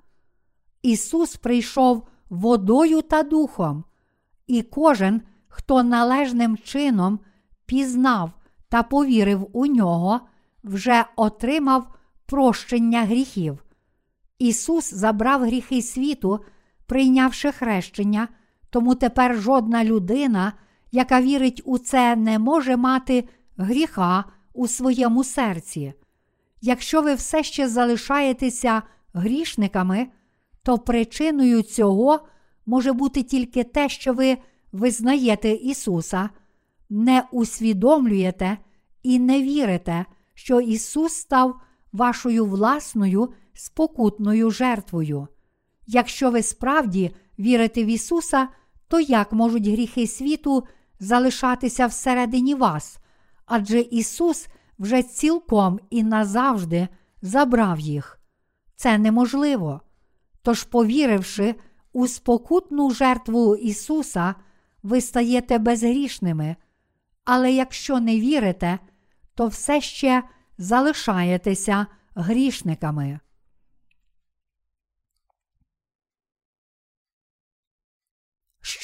Ісус 0.82 1.36
прийшов 1.36 2.08
водою 2.30 3.02
та 3.02 3.24
духом, 3.24 3.84
і 4.48 4.62
кожен, 4.62 5.22
хто 5.48 5.84
належним 5.84 6.58
чином 6.58 7.20
пізнав 7.66 8.32
та 8.70 8.84
повірив 8.84 9.48
у 9.54 9.66
нього, 9.66 10.20
вже 10.64 11.06
отримав 11.16 11.96
прощення 12.26 13.04
гріхів. 13.04 13.65
Ісус 14.40 14.94
забрав 14.94 15.42
гріхи 15.42 15.82
світу, 15.82 16.40
прийнявши 16.86 17.52
хрещення, 17.52 18.28
тому 18.70 18.96
тепер 18.96 19.38
жодна 19.38 19.84
людина, 19.84 20.54
яка 20.92 21.22
вірить 21.22 21.62
у 21.66 21.78
це, 21.78 22.16
не 22.16 22.40
може 22.40 22.78
мати 22.78 23.30
гріха 23.58 24.26
у 24.54 24.68
своєму 24.68 25.24
серці. 25.24 25.94
Якщо 26.62 27.02
ви 27.02 27.14
все 27.14 27.44
ще 27.44 27.70
залишаєтеся 27.70 28.82
грішниками, 29.14 30.08
то 30.64 30.78
причиною 30.78 31.62
цього 31.62 32.20
може 32.66 32.94
бути 32.94 33.24
тільки 33.24 33.64
те, 33.64 33.90
що 33.90 34.14
ви 34.14 34.38
визнаєте 34.72 35.50
Ісуса, 35.50 36.30
не 36.90 37.24
усвідомлюєте 37.32 38.58
і 39.04 39.20
не 39.20 39.42
вірите, 39.42 40.06
що 40.34 40.62
Ісус 40.62 41.14
став 41.14 41.62
вашою 41.94 42.46
власною 42.46 43.30
спокутною 43.56 44.52
жертвою. 44.52 45.28
Якщо 45.88 46.32
ви 46.32 46.44
справді 46.44 47.16
вірите 47.40 47.84
в 47.84 47.88
Ісуса, 47.88 48.48
то 48.88 49.00
як 49.00 49.34
можуть 49.34 49.68
гріхи 49.68 50.08
світу 50.08 50.64
залишатися 51.00 51.88
всередині 51.88 52.56
вас? 52.56 52.98
Адже 53.46 53.80
Ісус 53.80 54.48
вже 54.80 55.04
цілком 55.04 55.80
і 55.90 56.04
назавжди 56.04 56.88
забрав 57.22 57.80
їх. 57.80 58.20
Це 58.76 58.98
неможливо. 58.98 59.82
Тож, 60.42 60.64
повіривши 60.64 61.56
у 61.94 62.08
спокутну 62.08 62.92
жертву 62.92 63.56
Ісуса, 63.56 64.36
ви 64.84 65.02
стаєте 65.02 65.58
безгрішними, 65.58 66.56
але 67.24 67.52
якщо 67.52 68.00
не 68.00 68.20
вірите, 68.20 68.80
то 69.36 69.48
все 69.48 69.82
ще 69.82 70.24
залишаєтеся 70.58 71.88
грішниками. 72.16 73.20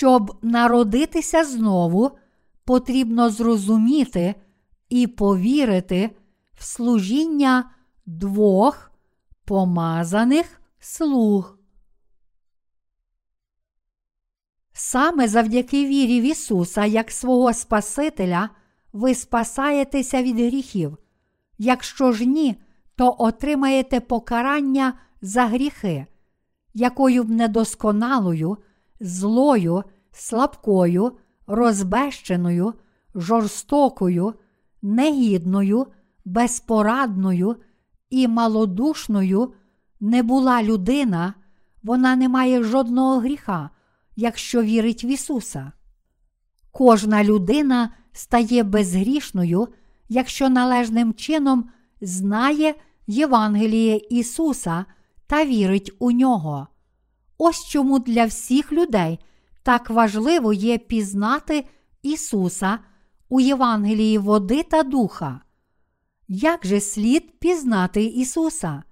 Щоб 0.02 0.38
народитися 0.42 1.44
знову, 1.44 2.12
потрібно 2.66 3.30
зрозуміти 3.30 4.36
і 4.90 5.08
повірити 5.08 6.10
в 6.54 6.64
служіння 6.64 7.72
двох 8.06 8.92
помазаних 9.46 10.62
слуг. 10.80 11.58
Саме 14.74 15.28
завдяки 15.28 15.86
вірі 15.86 16.22
в 16.22 16.24
Ісуса, 16.24 16.86
як 16.86 17.12
свого 17.12 17.54
Спасителя, 17.54 18.50
ви 18.94 19.16
спасаєтеся 19.16 20.24
від 20.24 20.36
гріхів. 20.36 20.98
Якщо 21.58 22.12
ж 22.12 22.26
ні, 22.26 22.56
то 22.96 23.16
отримаєте 23.20 24.00
покарання 24.00 24.94
за 25.22 25.46
гріхи, 25.46 26.06
якою 26.74 27.24
б 27.24 27.30
недосконалою, 27.30 28.58
злою, 29.02 29.84
слабкою, 30.12 31.12
розбещеною, 31.48 32.74
жорстокою, 33.16 34.34
негідною, 34.82 35.88
безпорадною 36.26 37.56
і 38.10 38.28
малодушною 38.28 39.54
не 40.00 40.24
була 40.24 40.64
людина, 40.64 41.34
вона 41.84 42.16
не 42.16 42.30
має 42.30 42.64
жодного 42.64 43.20
гріха, 43.20 43.70
якщо 44.16 44.62
вірить 44.62 45.04
в 45.04 45.06
Ісуса. 45.06 45.72
Кожна 46.72 47.24
людина 47.24 47.94
стає 48.14 48.64
безгрішною, 48.64 49.68
якщо 50.10 50.50
належним 50.50 51.14
чином 51.14 51.70
знає 52.02 52.76
Євангеліє 53.08 54.02
Ісуса 54.10 54.86
та 55.28 55.46
вірить 55.46 55.92
у 56.00 56.12
нього. 56.12 56.68
Ось 57.44 57.66
чому 57.66 58.00
для 58.00 58.26
всіх 58.26 58.72
людей 58.72 59.20
так 59.64 59.90
важливо 59.90 60.54
є 60.54 60.78
пізнати 60.78 61.66
Ісуса 62.04 62.80
у 63.30 63.40
Євангелії 63.40 64.18
води 64.18 64.64
та 64.64 64.84
духа. 64.84 65.42
Як 66.28 66.66
же 66.66 66.80
слід 66.82 67.40
пізнати 67.40 68.04
Ісуса? 68.04 68.84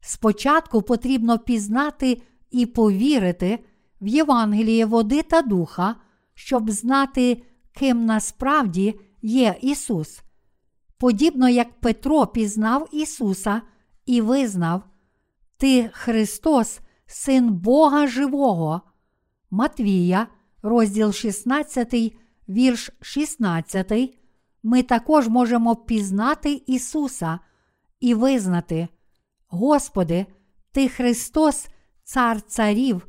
Спочатку 0.00 0.82
потрібно 0.82 1.38
пізнати 1.38 2.22
і 2.50 2.66
повірити 2.66 3.58
в 4.00 4.06
Євангеліє 4.06 4.86
води 4.86 5.22
та 5.22 5.42
духа, 5.42 5.96
щоб 6.34 6.70
знати, 6.70 7.42
ким 7.72 8.06
насправді 8.06 9.00
є 9.22 9.56
Ісус. 9.60 10.22
Подібно 10.98 11.48
як 11.48 11.80
Петро 11.80 12.26
пізнав 12.26 12.88
Ісуса 12.92 13.62
і 14.06 14.20
визнав, 14.20 14.82
Ти 15.56 15.90
Христос, 15.92 16.80
Син 17.12 17.52
Бога 17.52 18.06
Живого. 18.06 18.80
Матвія, 19.50 20.26
розділ 20.62 21.12
16, 21.12 21.94
вірш 22.48 22.90
16, 23.00 24.18
ми 24.62 24.82
також 24.82 25.28
можемо 25.28 25.76
пізнати 25.76 26.62
Ісуса 26.66 27.38
і 28.00 28.14
визнати, 28.14 28.88
Господи, 29.48 30.26
Ти 30.72 30.88
Христос, 30.88 31.68
Цар 32.04 32.40
Царів 32.40 33.08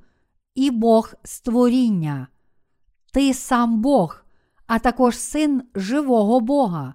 і 0.55 0.71
Бог 0.71 1.13
створіння. 1.23 2.27
Ти 3.13 3.33
сам 3.33 3.81
Бог, 3.81 4.25
а 4.67 4.79
також 4.79 5.17
син 5.17 5.63
живого 5.75 6.39
Бога. 6.39 6.93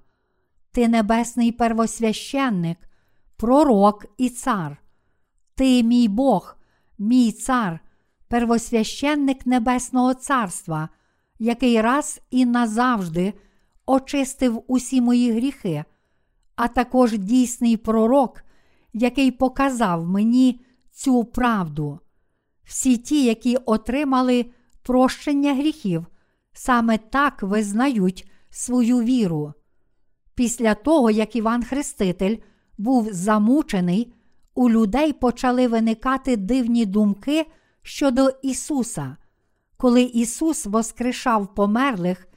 Ти 0.72 0.88
небесний 0.88 1.52
первосвященник, 1.52 2.78
пророк 3.36 4.06
і 4.18 4.30
цар. 4.30 4.82
Ти 5.54 5.82
мій 5.82 6.08
Бог, 6.08 6.57
мій 6.98 7.32
цар, 7.32 7.80
первосвященник 8.28 9.46
Небесного 9.46 10.14
Царства, 10.14 10.88
який 11.38 11.80
раз 11.80 12.20
і 12.30 12.46
назавжди 12.46 13.34
очистив 13.87 14.62
усі 14.66 15.00
мої 15.00 15.32
гріхи, 15.32 15.84
а 16.56 16.68
також 16.68 17.18
дійсний 17.18 17.76
пророк, 17.76 18.42
який 18.92 19.30
показав 19.30 20.06
мені 20.06 20.61
цю 20.90 21.24
правду. 21.24 22.00
Всі 22.64 22.96
ті, 22.96 23.24
які 23.24 23.56
отримали 23.56 24.46
прощення 24.82 25.54
гріхів, 25.54 26.06
саме 26.52 26.98
так 26.98 27.42
визнають 27.42 28.30
свою 28.50 29.02
віру. 29.02 29.52
Після 30.34 30.74
того, 30.74 31.11
як 31.11 31.37
Іван 31.37 31.64
Хреститель 31.64 32.37
був 32.78 33.08
замучений, 33.12 34.12
у 34.58 34.70
людей 34.70 35.12
почали 35.12 35.68
виникати 35.68 36.36
дивні 36.36 36.86
думки 36.86 37.46
щодо 37.82 38.30
Ісуса. 38.42 39.16
Коли 39.76 40.02
Ісус 40.02 40.66
воскрешав 40.66 41.54
померлих 41.54 42.28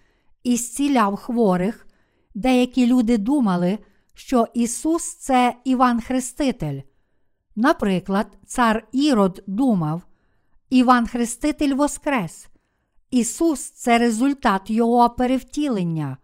і 0.43 0.57
зціляв 0.57 1.15
хворих, 1.15 1.87
деякі 2.35 2.87
люди 2.87 3.17
думали, 3.17 3.79
що 4.13 4.47
Ісус 4.53 5.15
це 5.15 5.55
Іван 5.63 6.01
Хреститель. 6.01 6.81
Наприклад, 7.55 8.37
цар 8.45 8.87
Ірод 8.91 9.43
думав, 9.47 10.01
Іван 10.69 11.07
Хреститель 11.07 11.75
Воскрес. 11.75 12.47
Ісус 13.11 13.71
це 13.71 13.97
результат 13.97 14.69
Його 14.69 15.09
перевтілення. 15.09 16.17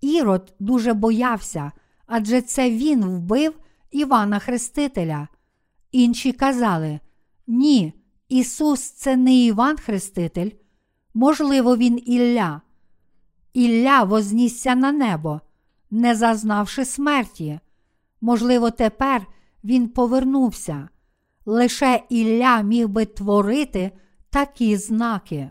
Ірод 0.00 0.54
дуже 0.58 0.92
боявся, 0.92 1.72
адже 2.06 2.42
це 2.42 2.70
він 2.70 3.04
вбив 3.04 3.54
Івана 3.92 4.38
Хрестителя. 4.38 5.28
Інші 5.92 6.32
казали: 6.32 7.00
Ні, 7.46 7.92
Ісус 8.28 8.80
це 8.90 9.16
не 9.16 9.34
Іван 9.34 9.76
Хреститель, 9.76 10.50
можливо, 11.14 11.76
Він 11.76 12.02
Ілля. 12.06 12.60
Ілля 13.52 14.02
вознісся 14.02 14.74
на 14.74 14.92
небо, 14.92 15.40
не 15.90 16.14
зазнавши 16.14 16.84
смерті. 16.84 17.60
Можливо, 18.20 18.70
тепер 18.70 19.26
він 19.64 19.88
повернувся. 19.88 20.88
Лише 21.46 22.02
Ілля 22.08 22.62
міг 22.62 22.88
би 22.88 23.04
творити 23.04 23.90
такі 24.30 24.76
знаки. 24.76 25.50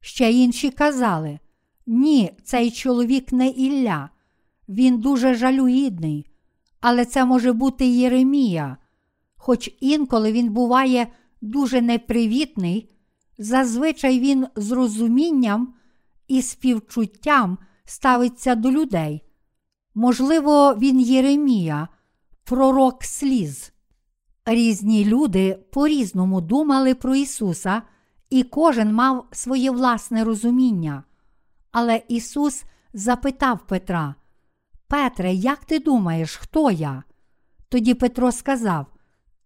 Ще 0.00 0.32
інші 0.32 0.70
казали: 0.70 1.38
ні, 1.86 2.32
цей 2.44 2.70
чоловік 2.70 3.32
не 3.32 3.48
Ілля, 3.48 4.10
він 4.68 5.00
дуже 5.00 5.34
жалюгідний, 5.34 6.26
але 6.80 7.04
це 7.04 7.24
може 7.24 7.52
бути 7.52 7.86
Єремія. 7.86 8.76
Хоч 9.36 9.70
інколи 9.80 10.32
він 10.32 10.52
буває 10.52 11.06
дуже 11.40 11.80
непривітний, 11.80 12.90
зазвичай 13.38 14.20
він 14.20 14.46
з 14.56 14.70
розумінням 14.70 15.74
і 16.28 16.42
співчуттям 16.42 17.58
ставиться 17.84 18.54
до 18.54 18.70
людей. 18.70 19.22
Можливо, 19.94 20.74
він 20.74 21.00
Єремія, 21.00 21.88
пророк 22.44 23.04
сліз. 23.04 23.72
Різні 24.44 25.04
люди 25.04 25.58
по-різному 25.72 26.40
думали 26.40 26.94
про 26.94 27.14
Ісуса, 27.14 27.82
і 28.30 28.42
кожен 28.42 28.94
мав 28.94 29.28
своє 29.32 29.70
власне 29.70 30.24
розуміння. 30.24 31.04
Але 31.72 32.02
Ісус 32.08 32.64
запитав 32.94 33.66
Петра: 33.66 34.14
Петре, 34.90 35.32
як 35.32 35.64
ти 35.64 35.78
думаєш, 35.78 36.36
хто 36.36 36.70
я? 36.70 37.02
Тоді 37.68 37.94
Петро 37.94 38.32
сказав: 38.32 38.86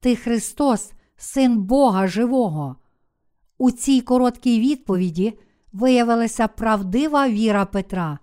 Ти 0.00 0.16
Христос, 0.16 0.92
Син 1.16 1.62
Бога 1.62 2.08
Живого. 2.08 2.76
У 3.58 3.70
цій 3.70 4.00
короткій 4.00 4.60
відповіді 4.60 5.38
виявилася 5.72 6.48
правдива 6.48 7.28
віра 7.28 7.64
Петра. 7.64 8.18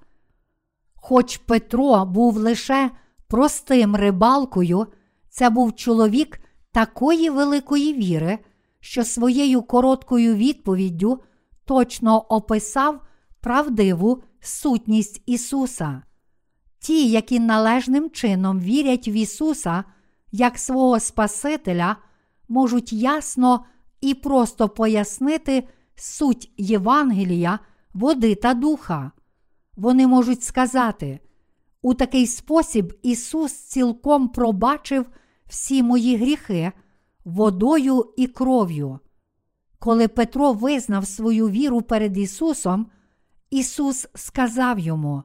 Хоч 0.96 1.38
Петро 1.38 2.06
був 2.06 2.38
лише 2.38 2.92
простим 3.28 3.96
рибалкою, 3.96 4.88
це 5.30 5.50
був 5.50 5.76
чоловік 5.76 6.40
такої 6.72 7.30
великої 7.30 7.94
віри, 7.94 8.40
що 8.80 9.04
своєю 9.04 9.62
короткою 9.62 10.36
відповіддю 10.36 11.20
точно 11.66 12.20
описав 12.20 13.02
правдиву 13.42 14.24
сутність 14.40 15.24
Ісуса. 15.26 16.02
Ті, 16.82 17.10
які 17.10 17.40
належним 17.40 18.10
чином 18.10 18.60
вірять 18.60 19.08
в 19.08 19.10
Ісуса 19.10 19.84
як 20.32 20.58
свого 20.58 21.00
Спасителя, 21.00 21.96
можуть 22.50 22.94
ясно 22.94 23.66
і 24.02 24.14
просто 24.14 24.70
пояснити 24.70 25.68
суть 25.96 26.52
Євангелія, 26.58 27.60
води 27.94 28.36
та 28.36 28.54
духа. 28.54 29.12
Вони 29.78 30.08
можуть 30.08 30.44
сказати, 30.44 31.20
у 31.82 31.94
такий 31.94 32.28
спосіб 32.28 33.00
Ісус 33.04 33.54
цілком 33.54 34.30
пробачив 34.30 35.06
всі 35.46 35.84
мої 35.84 36.18
гріхи 36.18 36.72
водою 37.26 38.14
і 38.18 38.28
кров'ю. 38.28 39.00
Коли 39.80 40.08
Петро 40.08 40.54
визнав 40.54 41.08
свою 41.08 41.50
віру 41.50 41.82
перед 41.82 42.18
Ісусом, 42.18 42.88
Ісус 43.50 44.08
сказав 44.16 44.80
йому: 44.80 45.24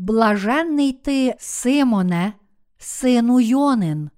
Блаженний 0.00 0.92
ти, 0.92 1.34
Симоне, 1.38 2.32
сину 2.78 3.40
Йонин, 3.40 4.10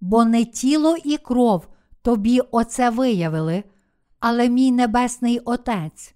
бо 0.00 0.24
не 0.24 0.44
тіло 0.44 0.96
і 1.04 1.16
кров 1.16 1.68
тобі 2.02 2.40
оце 2.50 2.90
виявили, 2.90 3.64
але 4.20 4.48
мій 4.48 4.72
Небесний 4.72 5.38
Отець. 5.38 6.14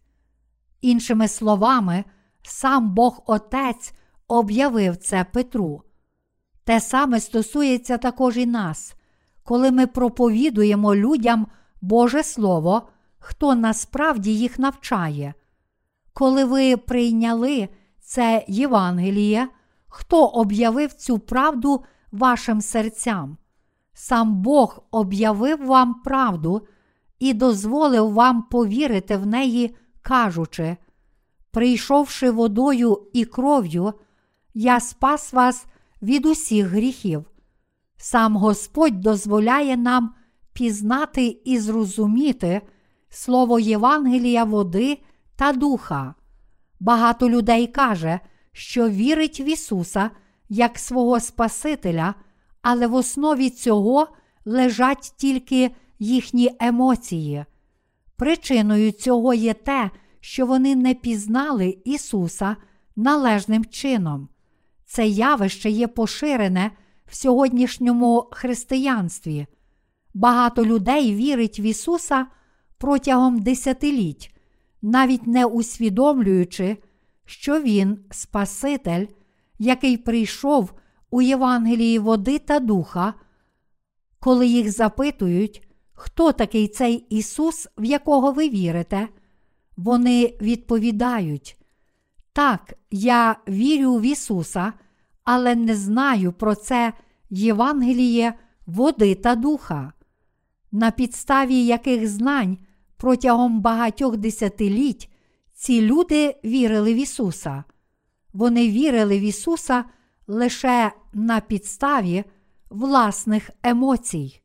Іншими 0.80 1.28
словами, 1.28 2.04
сам 2.42 2.94
Бог 2.94 3.22
Отець 3.26 3.92
об'явив 4.28 4.96
це 4.96 5.24
Петру. 5.32 5.82
Те 6.64 6.80
саме 6.80 7.20
стосується 7.20 7.98
також 7.98 8.36
і 8.36 8.46
нас, 8.46 8.94
коли 9.42 9.70
ми 9.70 9.86
проповідуємо 9.86 10.94
людям 10.94 11.46
Боже 11.80 12.22
Слово, 12.22 12.88
хто 13.18 13.54
насправді 13.54 14.38
їх 14.38 14.58
навчає. 14.58 15.34
Коли 16.12 16.44
ви 16.44 16.76
прийняли 16.76 17.68
це 18.12 18.44
Євангеліє, 18.48 19.48
хто 19.88 20.26
об'явив 20.26 20.92
цю 20.92 21.18
правду 21.18 21.84
вашим 22.10 22.60
серцям? 22.60 23.36
Сам 23.94 24.42
Бог 24.42 24.82
об'явив 24.90 25.66
вам 25.66 25.94
правду 25.94 26.66
і 27.18 27.34
дозволив 27.34 28.12
вам 28.12 28.42
повірити 28.42 29.16
в 29.16 29.26
неї, 29.26 29.76
кажучи, 30.02 30.76
прийшовши 31.50 32.30
водою 32.30 33.02
і 33.12 33.24
кров'ю, 33.24 33.92
я 34.54 34.80
спас 34.80 35.32
вас 35.32 35.66
від 36.02 36.26
усіх 36.26 36.66
гріхів. 36.66 37.24
Сам 37.96 38.36
Господь 38.36 39.00
дозволяє 39.00 39.76
нам 39.76 40.14
пізнати 40.52 41.40
і 41.44 41.58
зрозуміти 41.58 42.60
слово 43.08 43.58
Євангелія 43.58 44.44
води 44.44 44.98
та 45.36 45.52
духа. 45.52 46.14
Багато 46.82 47.30
людей 47.30 47.66
каже, 47.66 48.20
що 48.52 48.88
вірить 48.88 49.40
в 49.40 49.46
Ісуса 49.48 50.10
як 50.48 50.78
свого 50.78 51.20
Спасителя, 51.20 52.14
але 52.62 52.86
в 52.86 52.94
основі 52.94 53.50
цього 53.50 54.08
лежать 54.44 55.12
тільки 55.16 55.70
їхні 55.98 56.50
емоції. 56.60 57.44
Причиною 58.16 58.92
цього 58.92 59.34
є 59.34 59.54
те, 59.54 59.90
що 60.20 60.46
вони 60.46 60.76
не 60.76 60.94
пізнали 60.94 61.78
Ісуса 61.84 62.56
належним 62.96 63.64
чином. 63.64 64.28
Це 64.84 65.06
явище 65.06 65.70
є 65.70 65.88
поширене 65.88 66.70
в 67.06 67.14
сьогоднішньому 67.16 68.28
християнстві. 68.32 69.46
Багато 70.14 70.66
людей 70.66 71.14
вірить 71.14 71.60
в 71.60 71.60
Ісуса 71.60 72.26
протягом 72.78 73.40
десятиліть, 73.40 74.31
навіть 74.82 75.26
не 75.26 75.46
усвідомлюючи, 75.46 76.76
що 77.24 77.60
Він 77.60 77.98
Спаситель, 78.10 79.06
який 79.58 79.96
прийшов 79.96 80.72
у 81.10 81.22
Євангелії 81.22 81.98
води 81.98 82.38
та 82.38 82.60
духа, 82.60 83.14
коли 84.20 84.46
їх 84.46 84.70
запитують, 84.70 85.68
хто 85.92 86.32
такий 86.32 86.68
цей 86.68 86.94
Ісус, 86.94 87.68
в 87.78 87.84
якого 87.84 88.32
ви 88.32 88.48
вірите, 88.48 89.08
вони 89.76 90.38
відповідають: 90.40 91.56
Так, 92.32 92.74
я 92.90 93.36
вірю 93.48 93.96
в 93.96 94.02
Ісуса, 94.02 94.72
але 95.24 95.54
не 95.54 95.76
знаю 95.76 96.32
про 96.32 96.54
це 96.54 96.92
Євангеліє 97.30 98.34
води 98.66 99.14
та 99.14 99.34
духа, 99.34 99.92
на 100.72 100.90
підставі 100.90 101.66
яких 101.66 102.08
знань 102.08 102.58
протягом 103.02 103.60
багатьох 103.60 104.16
десятиліть 104.16 105.10
ці 105.54 105.80
люди 105.80 106.36
вірили 106.44 106.94
в 106.94 106.96
Ісуса. 106.96 107.64
Вони 108.32 108.68
вірили 108.68 109.18
в 109.18 109.22
Ісуса 109.22 109.84
лише 110.26 110.92
на 111.12 111.40
підставі 111.40 112.24
власних 112.70 113.50
емоцій. 113.62 114.40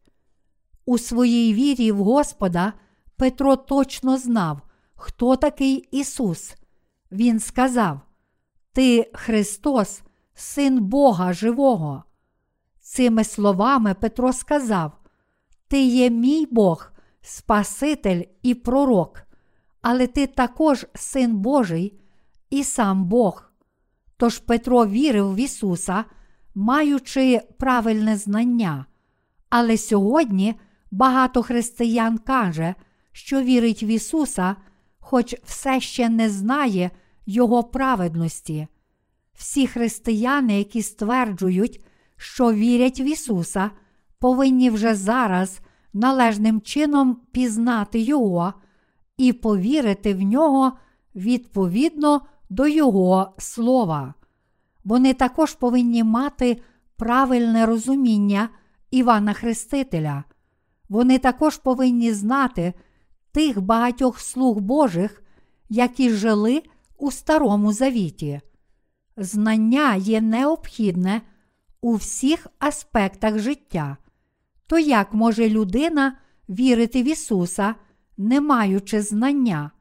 У 0.86 0.98
своїй 0.98 1.54
вірі 1.54 1.92
в 1.92 1.98
Господа 1.98 2.74
Петро 3.16 3.56
точно 3.56 4.18
знав, 4.18 4.62
хто 4.96 5.36
такий 5.36 5.88
Ісус. 5.92 6.56
Він 7.12 7.40
сказав: 7.40 8.00
Ти 8.74 9.12
Христос, 9.14 10.02
Син 10.34 10.80
Бога 10.80 11.34
Живого. 11.34 12.04
Цими 12.80 13.24
словами 13.24 13.94
Петро 13.94 14.34
сказав: 14.34 14.92
Ти 15.68 15.86
є 15.86 16.10
мій 16.10 16.48
Бог, 16.52 16.92
Спаситель 17.30 18.24
і 18.44 18.54
Пророк, 18.54 19.22
але 19.82 20.08
ти 20.08 20.28
також 20.28 20.86
Син 20.96 21.36
Божий 21.38 22.00
і 22.50 22.64
сам 22.64 23.06
Бог. 23.06 23.52
Тож 24.18 24.40
Петро 24.40 24.86
вірив 24.86 25.34
в 25.34 25.38
Ісуса, 25.38 26.06
маючи 26.56 27.42
правильне 27.60 28.18
знання. 28.18 28.86
Але 29.50 29.78
сьогодні 29.78 30.56
багато 30.92 31.44
християн 31.44 32.18
каже, 32.18 32.76
що 33.12 33.42
вірить 33.42 33.84
в 33.84 33.86
Ісуса, 33.86 34.56
хоч 35.00 35.36
все 35.44 35.80
ще 35.80 36.10
не 36.10 36.30
знає 36.30 36.92
Його 37.26 37.64
праведності. 37.64 38.68
Всі 39.34 39.68
християни, 39.68 40.58
які 40.58 40.82
стверджують, 40.82 41.84
що 42.18 42.54
вірять 42.54 43.00
в 43.00 43.02
Ісуса, 43.02 43.72
повинні 44.20 44.70
вже 44.70 44.96
зараз 44.96 45.60
належним 45.98 46.62
чином 46.62 47.18
пізнати 47.32 48.00
Його 48.00 48.54
і 49.18 49.34
повірити 49.34 50.14
в 50.14 50.22
нього 50.22 50.72
відповідно 51.16 52.22
до 52.50 52.68
Його 52.68 53.34
слова. 53.38 54.14
Вони 54.84 55.14
також 55.14 55.54
повинні 55.54 56.04
мати 56.04 56.62
правильне 56.96 57.66
розуміння 57.66 58.50
Івана 58.92 59.34
Хрестителя. 59.34 60.24
Вони 60.90 61.20
також 61.20 61.58
повинні 61.58 62.14
знати 62.14 62.74
тих 63.32 63.62
багатьох 63.62 64.20
слуг 64.20 64.60
Божих, 64.60 65.24
які 65.70 66.10
жили 66.10 66.64
у 66.98 67.12
Старому 67.12 67.74
Завіті. 67.74 68.42
Знання 69.18 69.96
є 69.96 70.22
необхідне 70.22 71.22
у 71.82 71.96
всіх 71.96 72.48
аспектах 72.60 73.40
життя. 73.40 73.98
То 74.68 74.80
як 74.80 75.14
може 75.14 75.50
людина 75.50 76.18
вірити 76.50 77.04
в 77.04 77.08
Ісуса, 77.08 77.76
не 78.18 78.42
маючи 78.42 79.02
знання? 79.02 79.72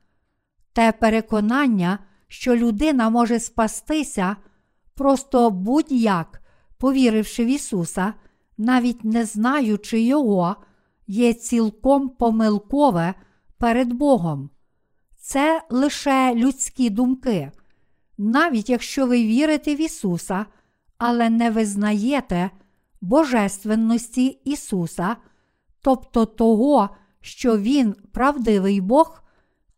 Те 0.72 0.92
переконання, 0.92 1.98
що 2.28 2.56
людина 2.56 3.10
може 3.10 3.40
спастися, 3.40 4.36
просто 4.94 5.50
будь-як, 5.50 6.42
повіривши 6.78 7.44
в 7.44 7.48
Ісуса, 7.48 8.14
навіть 8.58 9.04
не 9.04 9.24
знаючи 9.24 10.00
Його, 10.00 10.56
є 11.06 11.34
цілком 11.34 12.08
помилкове 12.08 13.14
перед 13.58 13.92
Богом. 13.92 14.50
Це 15.18 15.62
лише 15.70 16.34
людські 16.34 16.90
думки. 16.90 17.50
Навіть 18.18 18.70
якщо 18.70 19.06
ви 19.06 19.22
вірите 19.22 19.74
в 19.74 19.80
Ісуса, 19.80 20.46
але 20.98 21.30
не 21.30 21.50
визнаєте 21.50 22.50
Божественності 23.06 24.26
Ісуса, 24.26 25.16
тобто 25.80 26.26
того, 26.26 26.90
що 27.20 27.58
Він 27.58 27.94
правдивий 28.12 28.80
Бог, 28.80 29.22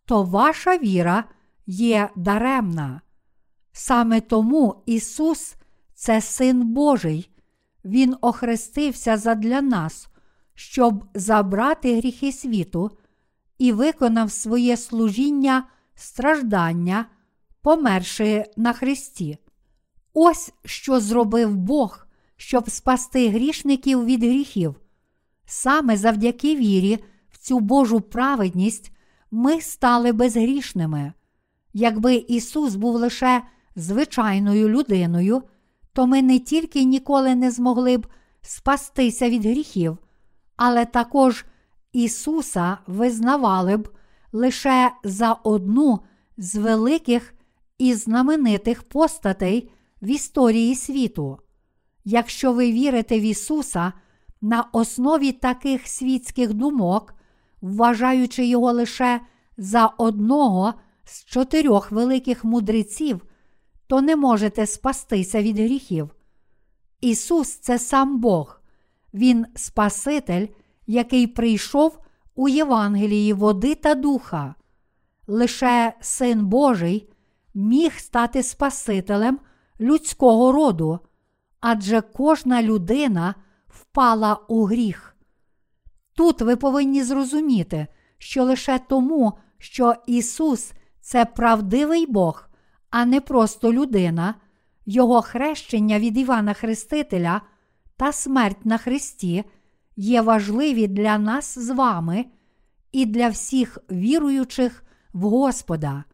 то 0.05 0.23
ваша 0.23 0.79
віра 0.79 1.25
є 1.67 2.11
даремна. 2.17 3.01
Саме 3.73 4.21
тому 4.21 4.83
Ісус 4.87 5.55
це 5.95 6.21
Син 6.21 6.67
Божий, 6.67 7.31
Він 7.85 8.17
охрестився 8.21 9.17
задля 9.17 9.61
нас, 9.61 10.09
щоб 10.55 11.05
забрати 11.15 11.97
гріхи 11.97 12.33
світу 12.33 12.91
і 13.59 13.73
виконав 13.73 14.33
своє 14.33 14.77
служіння 14.77 15.65
страждання, 15.95 17.07
померши 17.63 18.45
на 18.57 18.73
Христі. 18.73 19.39
Ось 20.15 20.53
що 20.65 21.01
зробив 21.01 21.57
Бог, 21.57 22.08
щоб 22.39 22.71
спасти 22.71 23.29
грішників 23.29 24.05
від 24.05 24.23
гріхів. 24.23 24.75
Саме 25.47 25.97
завдяки 25.97 26.57
вірі 26.57 26.99
в 27.31 27.39
цю 27.39 27.61
Божу 27.61 28.01
праведність 28.01 28.93
ми 29.31 29.61
стали 29.61 30.13
безгрішними. 30.13 31.13
Якби 31.73 32.15
Ісус 32.15 32.75
був 32.75 32.95
лише 32.95 33.43
звичайною 33.77 34.69
людиною, 34.69 35.43
то 35.93 36.07
ми 36.07 36.23
не 36.23 36.39
тільки 36.39 36.85
ніколи 36.85 37.35
не 37.35 37.51
змогли 37.51 37.99
б 37.99 38.07
спастися 38.43 39.31
від 39.31 39.45
гріхів, 39.45 39.99
але 40.57 40.85
також 40.85 41.45
Ісуса 41.93 42.79
визнавали 42.87 43.77
б 43.77 43.89
лише 44.33 44.91
за 45.05 45.33
одну 45.33 46.01
з 46.37 46.57
великих 46.57 47.35
і 47.79 47.95
знаменитих 47.95 48.83
постатей 48.83 49.71
в 50.03 50.11
історії 50.11 50.75
світу. 50.75 51.39
Якщо 52.11 52.53
ви 52.53 52.73
вірите 52.73 53.21
в 53.21 53.23
Ісуса 53.23 53.93
на 54.41 54.65
основі 54.73 55.33
таких 55.33 55.89
світських 55.89 56.55
думок, 56.55 57.15
вважаючи 57.61 58.47
його 58.47 58.73
лише 58.73 59.21
за 59.57 59.87
одного 59.87 60.75
з 61.05 61.25
чотирьох 61.25 61.91
великих 61.91 62.45
мудреців, 62.45 63.25
то 63.87 64.01
не 64.01 64.17
можете 64.17 64.67
спастися 64.67 65.43
від 65.43 65.59
гріхів. 65.59 66.11
Ісус 67.01 67.49
це 67.49 67.79
сам 67.79 68.21
Бог, 68.21 68.61
Він 69.15 69.47
Спаситель, 69.55 70.47
який 70.87 71.27
прийшов 71.27 71.99
у 72.35 72.49
Євангелії 72.49 73.33
води 73.33 73.75
та 73.75 73.95
духа. 73.95 74.55
Лише 75.27 75.93
Син 76.01 76.47
Божий 76.47 77.09
міг 77.55 77.99
стати 77.99 78.43
Спасителем 78.43 79.39
людського 79.81 80.53
роду, 80.53 81.01
адже 81.61 82.01
кожна 82.01 82.63
людина 82.63 83.35
впала 83.69 84.35
у 84.49 84.65
гріх. 84.65 85.17
Тут 86.15 86.41
ви 86.41 86.57
повинні 86.57 87.03
зрозуміти, 87.03 87.87
що 88.19 88.45
лише 88.45 88.79
тому, 88.89 89.33
що 89.59 89.95
Ісус 90.07 90.73
це 91.01 91.25
правдивий 91.25 92.07
Бог, 92.07 92.49
а 92.91 93.05
не 93.05 93.21
просто 93.21 93.73
людина, 93.73 94.35
Його 94.91 95.23
хрещення 95.23 95.99
від 95.99 96.19
Івана 96.19 96.55
Хрестителя 96.55 97.41
та 97.97 98.13
смерть 98.13 98.67
на 98.67 98.79
Христі 98.79 99.45
є 99.97 100.21
важливі 100.21 100.87
для 100.87 101.19
нас 101.19 101.59
з 101.59 101.71
вами 101.71 102.25
і 102.93 103.07
для 103.07 103.29
всіх 103.29 103.79
віруючих 103.91 104.85
в 105.13 105.21
Господа. 105.21 106.05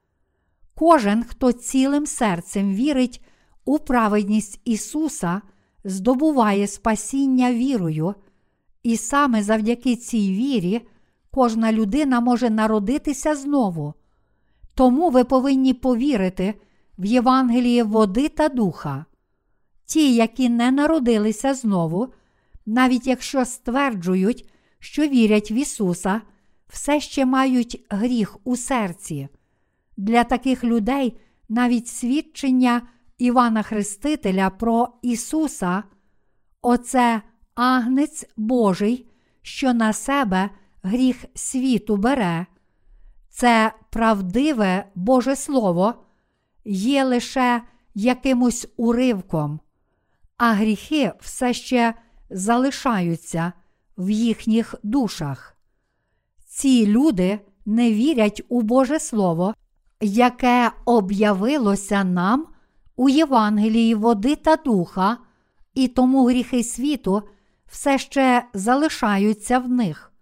Кожен, 0.75 1.25
хто 1.25 1.53
цілим 1.53 2.07
серцем 2.07 2.75
вірить 2.75 3.24
у 3.65 3.79
праведність 3.79 4.61
Ісуса, 4.65 5.43
здобуває 5.85 6.67
спасіння 6.67 7.53
вірою, 7.53 8.15
і 8.83 8.97
саме 8.97 9.43
завдяки 9.43 9.97
цій 9.97 10.33
вірі 10.33 10.87
кожна 11.31 11.73
людина 11.73 12.21
може 12.21 12.51
народитися 12.51 13.35
знову. 13.35 13.95
Тому 14.75 15.11
ви 15.11 15.25
повинні 15.25 15.75
повірити 15.75 16.55
в 16.99 17.05
Євангеліє 17.05 17.85
води 17.85 18.29
та 18.29 18.49
духа. 18.49 19.05
Ті, 19.87 20.15
які 20.15 20.49
не 20.49 20.71
народилися 20.71 21.55
знову, 21.55 22.09
навіть 22.67 23.07
якщо 23.07 23.45
стверджують, 23.45 24.51
що 24.79 25.09
вірять 25.09 25.51
в 25.51 25.53
Ісуса, 25.53 26.21
все 26.69 27.01
ще 27.01 27.27
мають 27.27 27.85
гріх 27.89 28.39
у 28.45 28.57
серці. 28.57 29.29
Для 29.97 30.25
таких 30.25 30.65
людей 30.65 31.17
навіть 31.49 31.89
свідчення 31.89 32.83
Івана 33.19 33.63
Хрестителя 33.63 34.51
про 34.51 34.89
Ісуса, 35.03 35.83
оце 36.63 37.23
агнець 37.55 38.27
Божий, 38.37 39.11
що 39.43 39.75
на 39.75 39.93
себе 39.93 40.51
гріх 40.83 41.25
світу 41.35 41.97
бере, 41.97 42.47
це 43.31 43.73
правдиве 43.91 44.87
Боже 44.95 45.37
Слово, 45.37 45.95
є 46.65 47.05
лише 47.05 47.63
якимось 47.95 48.69
уривком, 48.77 49.61
а 50.37 50.53
гріхи 50.53 51.13
все 51.21 51.55
ще 51.55 51.95
залишаються 52.31 53.53
в 53.99 54.11
їхніх 54.11 54.75
душах. 54.83 55.57
Ці 56.47 56.87
люди 56.87 57.41
не 57.67 57.93
вірять 57.93 58.43
у 58.49 58.63
Боже 58.63 59.01
Слово, 59.01 59.55
яке 60.01 60.71
об'явилося 60.85 62.05
нам 62.05 62.47
у 62.97 63.09
Євангелії 63.09 63.95
води 63.95 64.37
та 64.37 64.57
духа, 64.57 65.19
і 65.75 65.89
тому 65.89 66.27
гріхи 66.27 66.65
світу 66.65 67.23
все 67.67 67.99
ще 67.99 68.45
залишаються 68.55 69.59
в 69.59 69.69
них. 69.69 70.13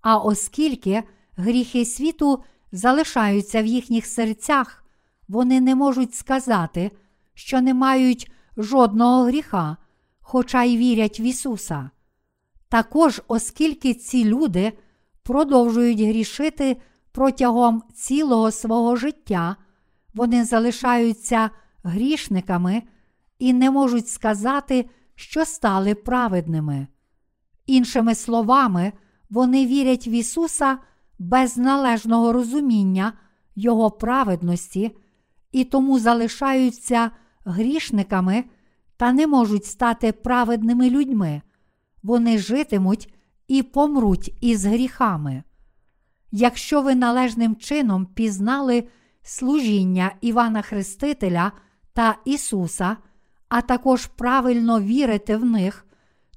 А 0.00 0.18
оскільки 0.18 1.02
гріхи 1.36 1.84
світу 1.84 2.42
залишаються 2.72 3.62
в 3.62 3.66
їхніх 3.66 4.06
серцях, 4.06 4.84
вони 5.28 5.60
не 5.60 5.74
можуть 5.74 6.14
сказати, 6.14 6.90
що 7.34 7.60
не 7.60 7.74
мають 7.74 8.30
жодного 8.56 9.24
гріха, 9.24 9.76
хоча 10.20 10.62
й 10.62 10.76
вірять 10.76 11.20
в 11.20 11.22
Ісуса. 11.22 11.90
Також, 12.68 13.22
оскільки 13.28 13.94
ці 13.94 14.24
люди 14.24 14.72
продовжують 15.22 16.00
грішити 16.00 16.76
протягом 17.12 17.82
цілого 17.94 18.50
свого 18.50 18.96
життя, 18.96 19.56
вони 20.14 20.44
залишаються 20.44 21.50
грішниками 21.82 22.82
і 23.38 23.52
не 23.52 23.70
можуть 23.70 24.08
сказати, 24.08 24.90
що 25.14 25.44
стали 25.44 25.94
праведними. 25.94 26.86
Іншими 27.66 28.14
словами, 28.14 28.92
вони 29.30 29.66
вірять 29.66 30.06
в 30.06 30.08
Ісуса 30.08 30.78
без 31.18 31.56
належного 31.56 32.32
розуміння 32.32 33.12
Його 33.56 33.90
праведності 33.90 34.96
і 35.52 35.64
тому 35.64 35.98
залишаються 35.98 37.10
грішниками 37.44 38.44
та 38.96 39.12
не 39.12 39.26
можуть 39.26 39.64
стати 39.64 40.12
праведними 40.12 40.90
людьми. 40.90 41.42
Вони 42.02 42.38
житимуть 42.38 43.14
і 43.48 43.62
помруть 43.62 44.34
із 44.40 44.64
гріхами. 44.64 45.42
Якщо 46.32 46.82
ви 46.82 46.94
належним 46.94 47.56
чином 47.56 48.06
пізнали 48.06 48.84
служіння 49.22 50.12
Івана 50.20 50.62
Хрестителя 50.62 51.52
та 51.92 52.16
Ісуса, 52.24 52.96
а 53.48 53.60
також 53.60 54.06
правильно 54.06 54.80
вірите 54.80 55.36
в 55.36 55.44
них, 55.44 55.86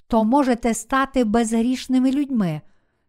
то 0.07 0.23
можете 0.23 0.73
стати 0.73 1.23
безгрішними 1.23 2.11
людьми, 2.11 2.61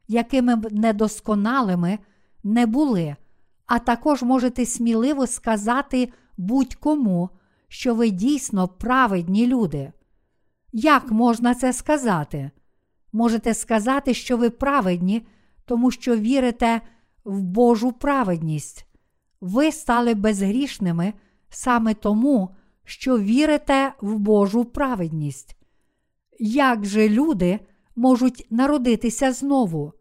якими 0.09 0.57
б 0.57 0.73
недосконалими 0.73 1.99
не 2.45 2.67
були, 2.67 3.17
а 3.67 3.79
також 3.79 4.23
можете 4.23 4.67
сміливо 4.67 5.27
сказати 5.27 6.13
будь-кому, 6.37 7.31
що 7.69 7.95
ви 7.95 8.11
дійсно 8.11 8.69
праведні 8.69 9.47
люди. 9.47 9.93
Як 10.73 11.11
можна 11.11 11.55
це 11.55 11.73
сказати? 11.73 12.51
Можете 13.13 13.55
сказати, 13.55 14.15
що 14.15 14.37
ви 14.37 14.51
праведні, 14.51 15.27
тому 15.65 15.91
що 15.91 16.17
вірите 16.17 16.81
в 17.25 17.41
Божу 17.41 17.93
праведність. 17.93 18.87
Ви 19.41 19.73
стали 19.73 20.15
безгрішними 20.15 21.13
саме 21.55 21.95
тому, 21.95 22.55
що 22.85 23.19
вірите 23.19 23.93
в 24.01 24.19
Божу 24.19 24.65
праведність. 24.65 25.57
Як 26.39 26.85
же 26.85 27.09
люди 27.09 27.61
можуть 27.97 28.47
народитися 28.51 29.33
знову? 29.33 29.93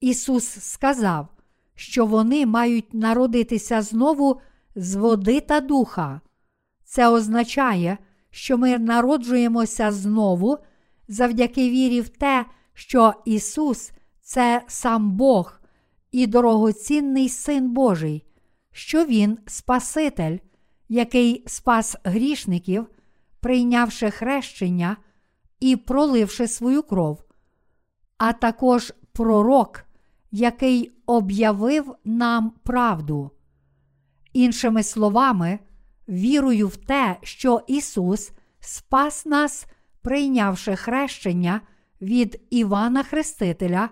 Ісус 0.00 0.44
сказав, 0.60 1.28
що 1.74 2.06
вони 2.06 2.46
мають 2.46 2.94
народитися 2.94 3.82
знову 3.82 4.40
з 4.74 4.94
води 4.94 5.40
та 5.40 5.60
духа. 5.60 6.20
Це 6.84 7.08
означає, 7.08 7.98
що 8.30 8.58
ми 8.58 8.78
народжуємося 8.78 9.92
знову 9.92 10.58
завдяки 11.08 11.70
вірі 11.70 12.00
в 12.00 12.08
те, 12.08 12.46
що 12.74 13.14
Ісус 13.24 13.92
це 14.20 14.62
сам 14.66 15.10
Бог 15.10 15.60
і 16.12 16.26
дорогоцінний 16.26 17.28
Син 17.28 17.70
Божий, 17.70 18.24
що 18.72 19.04
Він 19.04 19.38
Спаситель, 19.46 20.38
який 20.88 21.44
спас 21.46 21.96
грішників, 22.04 22.86
прийнявши 23.40 24.10
хрещення 24.10 24.96
і 25.60 25.76
проливши 25.76 26.48
свою 26.48 26.82
кров, 26.82 27.22
а 28.18 28.32
також 28.32 28.92
пророк, 29.12 29.84
який 30.30 30.92
об'явив 31.06 31.94
нам 32.04 32.52
правду. 32.62 33.30
Іншими 34.32 34.82
словами, 34.82 35.58
вірую 36.08 36.68
в 36.68 36.76
те, 36.76 37.16
що 37.22 37.62
Ісус 37.66 38.32
спас 38.60 39.26
нас, 39.26 39.66
прийнявши 40.02 40.76
хрещення 40.76 41.60
від 42.00 42.40
Івана 42.50 43.02
Хрестителя 43.02 43.88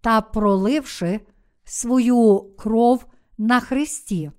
та 0.00 0.20
проливши 0.20 1.20
свою 1.64 2.50
кров 2.58 3.06
на 3.38 3.60
Христі. 3.60 4.30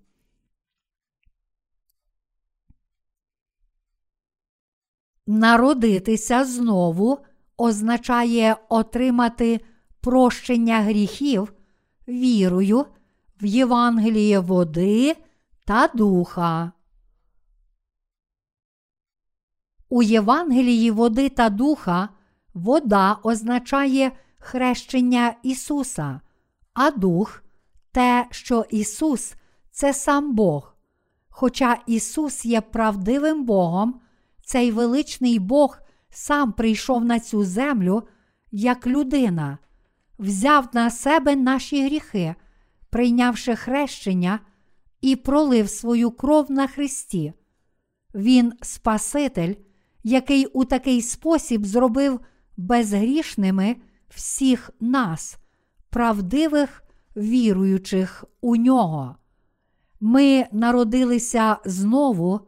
Народитися 5.28 6.46
знову 6.46 7.20
означає 7.58 8.56
отримати 8.70 9.60
прощення 10.02 10.82
гріхів 10.82 11.54
вірою 12.08 12.86
в 13.42 13.46
Євангеліє 13.46 14.40
води 14.40 15.16
та 15.66 15.88
духа. 15.88 16.72
У 19.90 20.04
Євангелії 20.04 20.92
води 20.92 21.30
та 21.30 21.50
духа 21.50 22.10
вода 22.54 23.20
означає 23.24 24.12
хрещення 24.40 25.36
Ісуса, 25.44 26.22
а 26.74 26.92
дух 26.92 27.44
те, 27.92 28.28
що 28.32 28.66
Ісус 28.70 29.36
це 29.72 29.94
сам 29.94 30.36
Бог. 30.36 30.76
Хоча 31.30 31.78
Ісус 31.88 32.46
є 32.46 32.62
правдивим 32.62 33.46
Богом, 33.46 34.02
цей 34.46 34.72
величний 34.72 35.40
Бог 35.40 35.78
сам 36.10 36.54
прийшов 36.54 37.06
на 37.06 37.20
цю 37.20 37.44
землю 37.44 38.04
як 38.52 38.88
людина, 38.88 39.58
взяв 40.20 40.68
на 40.74 40.90
себе 40.90 41.36
наші 41.36 41.86
гріхи, 41.86 42.36
прийнявши 42.90 43.56
хрещення 43.56 44.40
і 45.02 45.16
пролив 45.16 45.70
свою 45.70 46.12
кров 46.12 46.52
на 46.52 46.68
Христі. 46.68 47.34
Він 48.16 48.54
Спаситель, 48.62 49.54
який 50.04 50.46
у 50.46 50.66
такий 50.66 51.02
спосіб 51.02 51.66
зробив 51.66 52.20
безгрішними 52.58 53.76
всіх 54.10 54.70
нас, 54.80 55.38
правдивих 55.90 56.84
віруючих 57.16 58.26
у 58.42 58.56
нього. 58.56 59.16
Ми 60.00 60.46
народилися 60.52 61.58
знову, 61.66 62.40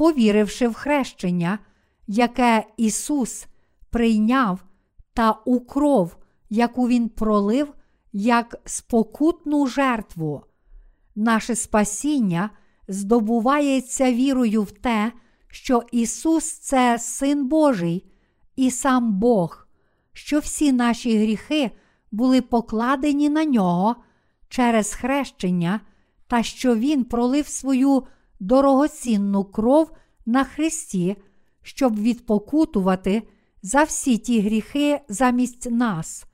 повіривши 0.00 0.68
в 0.68 0.74
хрещення, 0.74 1.58
яке 2.06 2.64
Ісус 2.76 3.46
прийняв 3.90 4.64
та 5.14 5.32
у 5.44 5.60
кров, 5.60 6.16
яку 6.50 6.88
Він 6.88 7.08
пролив 7.08 7.74
як 8.12 8.56
спокутну 8.64 9.66
жертву. 9.66 10.42
Наше 11.16 11.54
спасіння 11.54 12.50
здобувається 12.88 14.12
вірою 14.12 14.62
в 14.62 14.70
те, 14.70 15.12
що 15.48 15.82
Ісус 15.92 16.52
це 16.52 16.98
Син 16.98 17.48
Божий 17.48 18.06
і 18.56 18.70
сам 18.70 19.12
Бог, 19.12 19.66
що 20.12 20.38
всі 20.38 20.72
наші 20.72 21.18
гріхи 21.18 21.70
були 22.12 22.40
покладені 22.40 23.28
на 23.28 23.44
нього 23.44 23.96
через 24.48 24.94
хрещення, 24.94 25.80
та 26.26 26.42
що 26.42 26.76
Він 26.76 27.04
пролив 27.04 27.46
свою 27.46 28.04
дорогоцінну 28.40 29.44
кров 29.44 29.90
на 30.26 30.44
Христі, 30.44 31.16
щоб 31.62 32.00
відпокутувати 32.00 33.22
за 33.62 33.82
всі 33.82 34.18
ті 34.18 34.40
гріхи 34.40 35.00
замість 35.08 35.70
нас. 35.70 36.24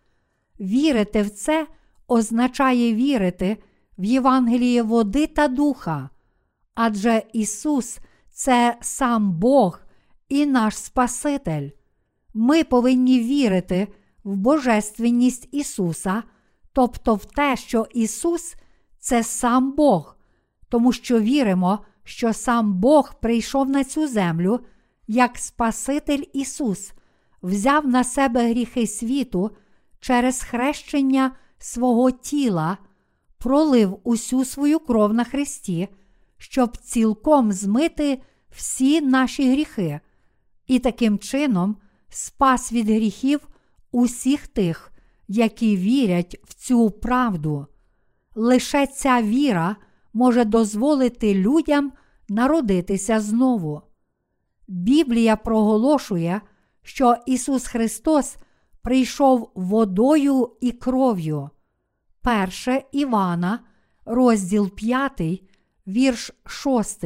Вірити 0.60 1.22
в 1.22 1.30
це 1.30 1.66
означає 2.08 2.94
вірити 2.94 3.56
в 3.98 4.04
Євангеліє 4.04 4.82
води 4.82 5.26
та 5.26 5.48
духа, 5.48 6.10
адже 6.74 7.22
Ісус 7.32 7.98
це 8.30 8.76
сам 8.80 9.32
Бог 9.32 9.80
і 10.28 10.46
наш 10.46 10.76
Спаситель. 10.76 11.70
Ми 12.34 12.64
повинні 12.64 13.20
вірити 13.20 13.88
в 14.24 14.36
Божественність 14.36 15.48
Ісуса, 15.52 16.22
тобто 16.72 17.14
в 17.14 17.24
те, 17.24 17.56
що 17.56 17.86
Ісус 17.94 18.54
це 18.98 19.22
сам 19.22 19.72
Бог, 19.72 20.16
тому 20.68 20.92
що 20.92 21.20
віримо, 21.20 21.78
що 22.06 22.32
сам 22.32 22.74
Бог 22.74 23.20
прийшов 23.20 23.70
на 23.70 23.84
цю 23.84 24.08
землю 24.08 24.60
як 25.06 25.38
Спаситель 25.38 26.22
Ісус, 26.32 26.92
взяв 27.42 27.88
на 27.88 28.04
себе 28.04 28.50
гріхи 28.50 28.86
світу 28.86 29.50
через 30.00 30.42
хрещення 30.42 31.36
свого 31.58 32.10
тіла, 32.10 32.78
пролив 33.38 34.00
усю 34.04 34.44
свою 34.44 34.78
кров 34.78 35.14
на 35.14 35.24
Христі, 35.24 35.88
щоб 36.38 36.76
цілком 36.76 37.52
змити 37.52 38.22
всі 38.50 39.00
наші 39.00 39.50
гріхи, 39.50 40.00
і 40.66 40.78
таким 40.78 41.18
чином 41.18 41.76
спас 42.08 42.72
від 42.72 42.88
гріхів 42.88 43.40
усіх 43.92 44.48
тих, 44.48 44.92
які 45.28 45.76
вірять 45.76 46.40
в 46.44 46.54
цю 46.54 46.90
правду. 46.90 47.66
лише 48.34 48.86
ця 48.86 49.22
віра 49.22 49.76
може 50.16 50.44
дозволити 50.44 51.34
людям 51.34 51.92
народитися 52.28 53.20
знову. 53.20 53.82
Біблія 54.68 55.36
проголошує, 55.36 56.40
що 56.82 57.16
Ісус 57.26 57.66
Христос 57.66 58.36
прийшов 58.82 59.50
водою 59.54 60.56
і 60.60 60.72
кров'ю. 60.72 61.50
Перше 62.22 62.82
Івана, 62.92 63.60
розділ 64.04 64.70
5, 64.70 65.20
вірш 65.86 66.30
6. 66.46 67.04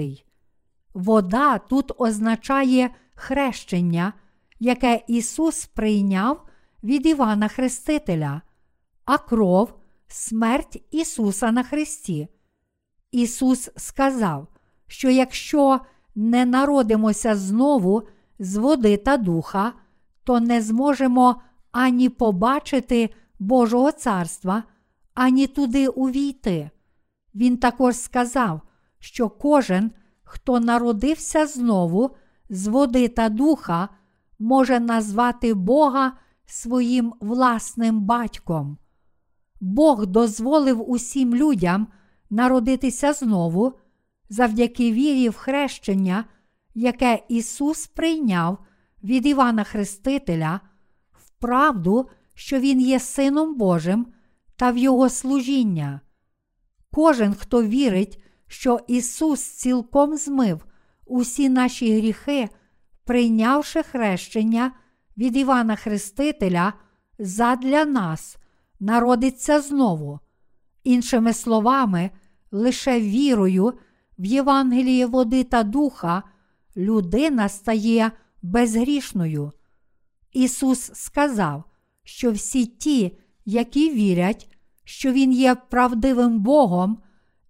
Вода 0.94 1.58
тут 1.58 1.92
означає 1.98 2.90
хрещення, 3.14 4.12
яке 4.60 5.04
Ісус 5.06 5.66
прийняв 5.66 6.46
від 6.82 7.06
Івана 7.06 7.48
Хрестителя, 7.48 8.42
а 9.04 9.18
кров 9.18 9.74
смерть 10.08 10.82
Ісуса 10.90 11.52
на 11.52 11.62
Христі. 11.62 12.28
Ісус 13.12 13.70
сказав, 13.76 14.46
що 14.86 15.10
якщо 15.10 15.80
не 16.14 16.44
народимося 16.44 17.36
знову 17.36 18.02
з 18.38 18.56
води 18.56 18.96
та 18.96 19.16
духа, 19.16 19.72
то 20.24 20.40
не 20.40 20.62
зможемо 20.62 21.40
ані 21.72 22.08
побачити 22.08 23.10
Божого 23.38 23.92
царства, 23.92 24.62
ані 25.14 25.46
туди 25.46 25.88
увійти. 25.88 26.70
Він 27.34 27.56
також 27.56 27.96
сказав, 27.96 28.60
що 28.98 29.28
кожен, 29.28 29.90
хто 30.22 30.60
народився 30.60 31.46
знову 31.46 32.10
з 32.50 32.66
води 32.66 33.08
та 33.08 33.28
духа, 33.28 33.88
може 34.38 34.80
назвати 34.80 35.54
Бога 35.54 36.12
своїм 36.46 37.14
власним 37.20 38.00
батьком. 38.00 38.78
Бог 39.60 40.06
дозволив 40.06 40.90
усім 40.90 41.34
людям 41.34 41.86
народитися 42.30 43.12
знову 43.12 43.72
завдяки 44.28 44.92
вірі 44.92 45.28
в 45.28 45.34
хрещення, 45.34 46.24
яке 46.74 47.22
Ісус 47.28 47.86
прийняв 47.86 48.58
від 49.04 49.26
Івана 49.26 49.64
Хрестителя, 49.64 50.60
в 51.12 51.30
правду, 51.30 52.08
що 52.34 52.58
Він 52.58 52.80
є 52.80 53.00
Сином 53.00 53.54
Божим 53.54 54.06
та 54.56 54.70
в 54.70 54.78
Його 54.78 55.08
служіння. 55.08 56.00
Кожен, 56.92 57.34
хто 57.34 57.62
вірить, 57.62 58.22
що 58.46 58.80
Ісус 58.88 59.40
цілком 59.40 60.16
змив 60.16 60.64
усі 61.06 61.48
наші 61.48 61.96
гріхи, 61.96 62.48
прийнявши 63.04 63.82
хрещення 63.82 64.72
від 65.16 65.36
Івана 65.36 65.76
Хрестителя 65.76 66.72
задля 67.18 67.84
нас, 67.84 68.36
народиться 68.80 69.60
знову. 69.60 70.20
Іншими 70.84 71.32
словами, 71.32 72.10
лише 72.50 73.00
вірою 73.00 73.74
в 74.18 74.24
Євангеліє 74.24 75.06
води 75.06 75.44
та 75.44 75.62
духа 75.62 76.22
людина 76.76 77.48
стає 77.48 78.12
безгрішною. 78.42 79.52
Ісус 80.32 80.90
сказав, 80.94 81.64
що 82.04 82.32
всі 82.32 82.66
ті, 82.66 83.18
які 83.44 83.90
вірять, 83.90 84.56
що 84.84 85.12
Він 85.12 85.32
є 85.32 85.54
правдивим 85.54 86.40
Богом 86.40 86.98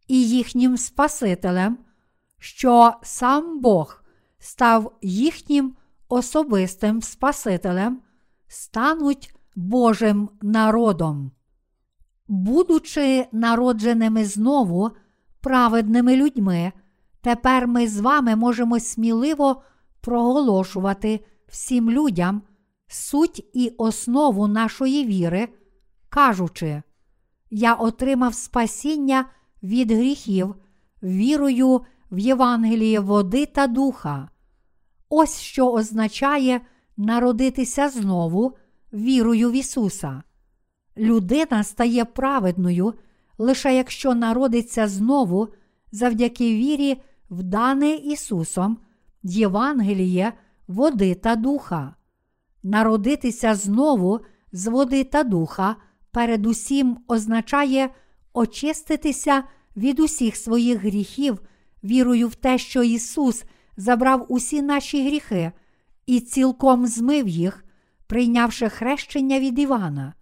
і 0.08 0.28
їхнім 0.28 0.76
Спасителем, 0.76 1.78
що 2.38 2.94
сам 3.02 3.60
Бог 3.60 4.02
став 4.38 4.92
їхнім 5.02 5.74
особистим 6.08 7.02
Спасителем, 7.02 8.00
стануть 8.48 9.34
Божим 9.56 10.28
народом. 10.42 11.30
Будучи 12.30 13.26
народженими 13.32 14.24
знову 14.24 14.90
праведними 15.40 16.16
людьми, 16.16 16.72
тепер 17.20 17.68
ми 17.68 17.88
з 17.88 18.00
вами 18.00 18.36
можемо 18.36 18.80
сміливо 18.80 19.62
проголошувати 20.00 21.24
всім 21.48 21.90
людям 21.90 22.42
суть 22.88 23.50
і 23.54 23.74
основу 23.78 24.48
нашої 24.48 25.06
віри, 25.06 25.48
кажучи, 26.08 26.82
я 27.50 27.74
отримав 27.74 28.34
спасіння 28.34 29.24
від 29.62 29.90
гріхів 29.92 30.54
вірою 31.02 31.80
в 32.10 32.18
Євангеліє 32.18 33.00
води 33.00 33.46
та 33.46 33.66
духа. 33.66 34.28
Ось 35.08 35.40
що 35.40 35.72
означає 35.72 36.60
народитися 36.96 37.88
знову 37.88 38.56
вірою 38.92 39.50
в 39.50 39.52
Ісуса. 39.52 40.22
Людина 40.96 41.64
стає 41.64 42.04
праведною 42.04 42.94
лише 43.38 43.76
якщо 43.76 44.14
народиться 44.14 44.88
знову 44.88 45.48
завдяки 45.92 46.54
вірі 46.54 47.00
в 47.30 47.42
дане 47.42 47.90
Ісусом 47.90 48.78
Євангеліє 49.22 50.32
води 50.68 51.14
та 51.14 51.36
духа. 51.36 51.94
Народитися 52.62 53.54
знову 53.54 54.20
з 54.52 54.66
води 54.66 55.04
та 55.04 55.24
духа 55.24 55.76
передусім 56.10 56.98
означає 57.08 57.90
очиститися 58.32 59.44
від 59.76 60.00
усіх 60.00 60.36
своїх 60.36 60.80
гріхів, 60.80 61.40
вірою 61.84 62.28
в 62.28 62.34
те, 62.34 62.58
що 62.58 62.82
Ісус 62.82 63.44
забрав 63.76 64.26
усі 64.28 64.62
наші 64.62 65.06
гріхи 65.06 65.52
і 66.06 66.20
цілком 66.20 66.86
змив 66.86 67.28
їх, 67.28 67.64
прийнявши 68.06 68.68
хрещення 68.68 69.40
від 69.40 69.58
Івана. 69.58 70.14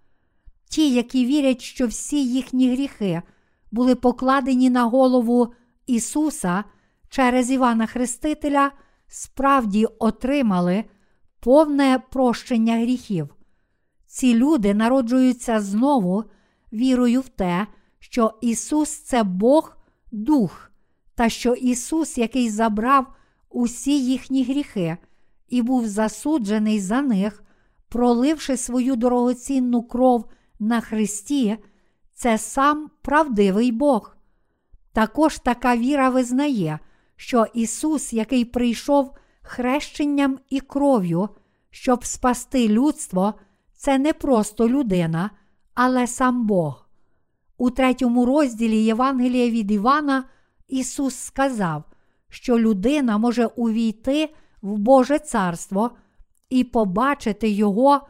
Ті, 0.69 0.95
які 0.95 1.27
вірять, 1.27 1.61
що 1.61 1.87
всі 1.87 2.25
їхні 2.25 2.73
гріхи 2.73 3.23
були 3.71 3.95
покладені 3.95 4.71
на 4.71 4.85
голову 4.85 5.55
Ісуса 5.87 6.64
через 7.09 7.51
Івана 7.51 7.87
Хрестителя, 7.87 8.73
справді 9.07 9.87
отримали 9.99 10.85
повне 11.41 12.03
прощення 12.11 12.77
гріхів. 12.77 13.35
Ці 14.07 14.35
люди 14.35 14.75
народжуються 14.75 15.61
знову 15.61 16.25
вірою 16.73 17.21
в 17.21 17.29
те, 17.29 17.66
що 17.99 18.39
Ісус 18.41 18.91
це 18.91 19.23
Бог 19.23 19.77
Дух, 20.12 20.71
та 21.14 21.29
що 21.29 21.55
Ісус, 21.55 22.19
який 22.19 22.51
забрав 22.51 23.07
усі 23.51 24.05
їхні 24.05 24.45
гріхи 24.45 24.97
і 25.49 25.62
був 25.62 25.89
засуджений 25.89 26.81
за 26.81 27.03
них, 27.03 27.45
проливши 27.89 28.57
свою 28.57 28.97
дорогоцінну 28.97 29.83
кров 29.83 30.25
на 30.59 30.80
Христі, 30.80 31.56
це 32.14 32.38
сам 32.38 32.90
правдивий 33.02 33.72
Бог. 33.72 34.16
Також 34.92 35.38
така 35.38 35.76
віра 35.76 36.11
визнає, 36.11 36.78
що 37.16 37.46
Ісус, 37.54 38.12
який 38.12 38.44
прийшов 38.44 39.14
хрещенням 39.42 40.38
і 40.50 40.61
кров'ю, 40.61 41.28
щоб 41.70 42.04
спасти 42.04 42.68
людство, 42.68 43.34
це 43.72 43.98
не 43.98 44.12
просто 44.12 44.68
людина, 44.68 45.30
але 45.74 46.06
сам 46.06 46.46
Бог. 46.46 46.88
У 47.59 47.70
третьому 47.70 48.26
розділі 48.26 48.76
Євангелія 48.76 49.50
від 49.50 49.70
Івана 49.70 50.24
Ісус 50.68 51.16
сказав, 51.16 51.84
що 52.28 52.59
людина 52.59 53.18
може 53.18 53.46
увійти 53.46 54.34
в 54.62 54.78
Боже 54.78 55.18
Царство 55.18 55.90
і 56.50 56.64
побачити 56.64 57.50
Його 57.50 58.00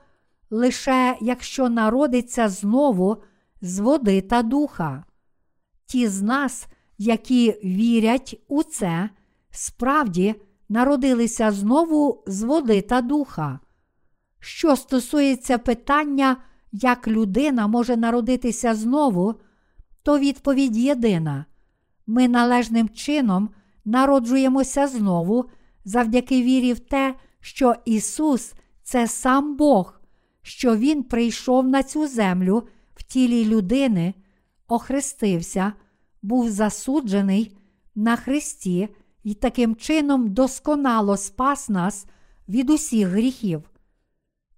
лише 0.51 1.17
якщо 1.21 1.69
народиться 1.69 2.49
знову 2.49 3.17
з 3.61 3.79
води 3.79 4.21
та 4.21 4.43
духа. 4.43 5.05
Ті 5.87 6.09
з 6.09 6.23
нас, 6.23 6.67
які 6.99 7.51
вірять 7.65 8.41
у 8.49 8.63
це, 8.63 9.11
справді 9.51 10.35
народилися 10.69 11.53
знову 11.53 12.25
з 12.27 12.43
води 12.43 12.83
та 12.83 13.01
духа. 13.01 13.61
Що 14.41 14.77
стосується 14.77 15.59
питання, 15.59 16.37
як 16.73 17.09
людина 17.09 17.67
може 17.67 17.97
народитися 17.97 18.75
знову, 18.75 19.35
то 20.03 20.19
відповідь 20.19 20.77
єдина. 20.77 21.45
Ми 22.07 22.29
належним 22.29 22.89
чином 22.89 23.51
народжуємося 23.85 24.87
знову 24.87 25.51
завдяки 25.85 26.43
вірі 26.43 26.73
в 26.73 26.79
те, 26.79 27.15
що 27.41 27.75
Ісус 27.85 28.53
це 28.83 29.07
сам 29.07 29.57
Бог, 29.57 29.98
що 30.49 30.77
Він 30.77 31.03
прийшов 31.03 31.69
на 31.69 31.83
цю 31.83 32.07
землю 32.07 32.69
в 32.95 33.03
тілі 33.03 33.45
людини, 33.45 34.15
охрестився, 34.69 35.73
був 36.23 36.51
засуджений 36.51 37.57
на 37.95 38.17
Христі 38.17 38.89
і 39.25 39.35
таким 39.35 39.77
чином 39.77 40.33
досконало 40.33 41.17
спас 41.17 41.69
нас 41.69 42.07
від 42.49 42.71
усіх 42.71 43.09
гріхів. 43.09 43.71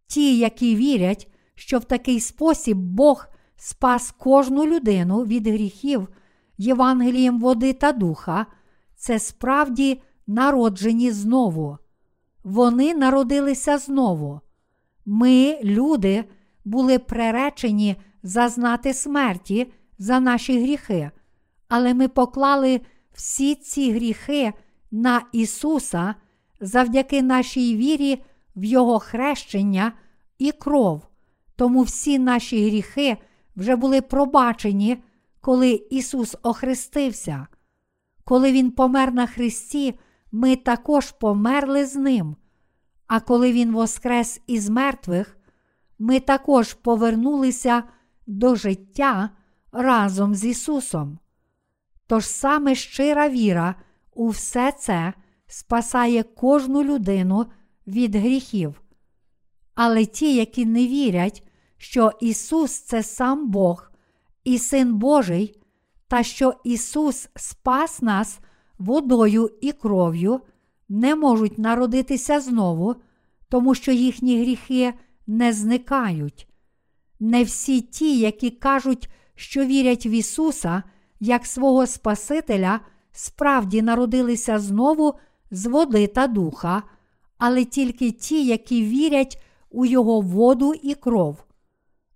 Ті, 0.07 0.39
які 0.39 0.77
вірять, 0.77 1.29
що 1.55 1.79
в 1.79 1.85
такий 1.85 2.21
спосіб 2.21 2.77
Бог 2.79 3.27
спас 3.57 4.11
кожну 4.11 4.67
людину 4.67 5.25
від 5.25 5.47
гріхів 5.47 6.09
Євангелієм 6.59 7.41
води 7.41 7.73
та 7.73 7.93
духа, 7.93 8.47
це 8.97 9.19
справді 9.19 10.03
народжені 10.27 11.11
знову. 11.11 11.79
Вони 12.45 12.95
народилися 12.95 13.79
знову. 13.79 14.41
Ми, 15.13 15.59
люди, 15.65 16.25
були 16.65 16.99
преречені 16.99 17.97
зазнати 18.23 18.95
смерті 18.95 19.73
за 19.99 20.21
наші 20.21 20.63
гріхи, 20.63 21.11
але 21.69 21.95
ми 21.95 22.09
поклали 22.09 22.81
всі 23.13 23.55
ці 23.55 23.93
гріхи 23.93 24.53
на 24.91 25.23
Ісуса 25.33 26.15
завдяки 26.61 27.23
нашій 27.23 27.77
вірі 27.77 28.23
в 28.57 28.65
Його 28.65 28.99
хрещення 28.99 29.93
і 30.39 30.53
кров. 30.53 31.03
Тому 31.57 31.83
всі 31.83 32.19
наші 32.19 32.67
гріхи 32.67 33.17
вже 33.57 33.77
були 33.77 34.01
пробачені, 34.01 35.03
коли 35.41 35.87
Ісус 35.91 36.37
охрестився. 36.43 37.47
Коли 38.25 38.53
Він 38.53 38.71
помер 38.71 39.15
на 39.15 39.27
Христі, 39.27 39.95
ми 40.33 40.57
також 40.57 41.11
померли 41.11 41.87
з 41.87 41.97
Ним. 41.97 42.37
А 43.11 43.21
коли 43.21 43.53
Він 43.53 43.73
воскрес 43.73 44.41
із 44.47 44.69
мертвих, 44.69 45.39
ми 45.99 46.21
також 46.21 46.75
повернулися 46.75 47.83
до 48.27 48.55
життя 48.55 49.31
разом 49.73 50.35
з 50.35 50.45
Ісусом. 50.45 51.19
Тож 52.07 52.27
саме 52.27 52.75
щира 52.75 53.29
віра 53.29 53.75
у 54.15 54.29
все 54.29 54.73
це 54.73 55.13
спасає 55.47 56.23
кожну 56.23 56.85
людину 56.85 57.47
від 57.87 58.17
гріхів. 58.17 58.83
Але 59.75 60.07
ті, 60.07 60.37
які 60.37 60.67
не 60.67 60.87
вірять, 60.87 61.49
що 61.77 62.13
Ісус 62.21 62.81
це 62.81 63.03
сам 63.03 63.51
Бог 63.51 63.91
і 64.45 64.59
Син 64.59 64.95
Божий, 64.95 65.63
та 66.09 66.23
що 66.23 66.55
Ісус 66.65 67.29
спас 67.37 68.03
нас 68.03 68.41
водою 68.79 69.51
і 69.61 69.73
кров'ю, 69.73 70.41
не 70.91 71.15
можуть 71.15 71.59
народитися 71.59 72.41
знову, 72.41 72.95
тому 73.49 73.75
що 73.75 73.93
їхні 73.93 74.41
гріхи 74.41 74.95
не 75.27 75.53
зникають. 75.53 76.49
Не 77.21 77.45
всі 77.45 77.81
ті, 77.81 78.19
які 78.19 78.51
кажуть, 78.51 79.09
що 79.35 79.65
вірять 79.65 80.07
в 80.07 80.09
Ісуса 80.09 80.83
як 81.21 81.47
свого 81.47 81.87
Спасителя, 81.87 82.81
справді 83.13 83.83
народилися 83.83 84.59
знову 84.59 85.15
з 85.51 85.67
води 85.67 86.07
та 86.07 86.27
духа, 86.27 86.83
але 87.39 87.65
тільки 87.65 88.11
ті, 88.11 88.47
які 88.47 88.85
вірять 88.85 89.43
у 89.71 89.87
Його 89.87 90.21
воду 90.21 90.75
і 90.83 90.95
кров. 90.95 91.45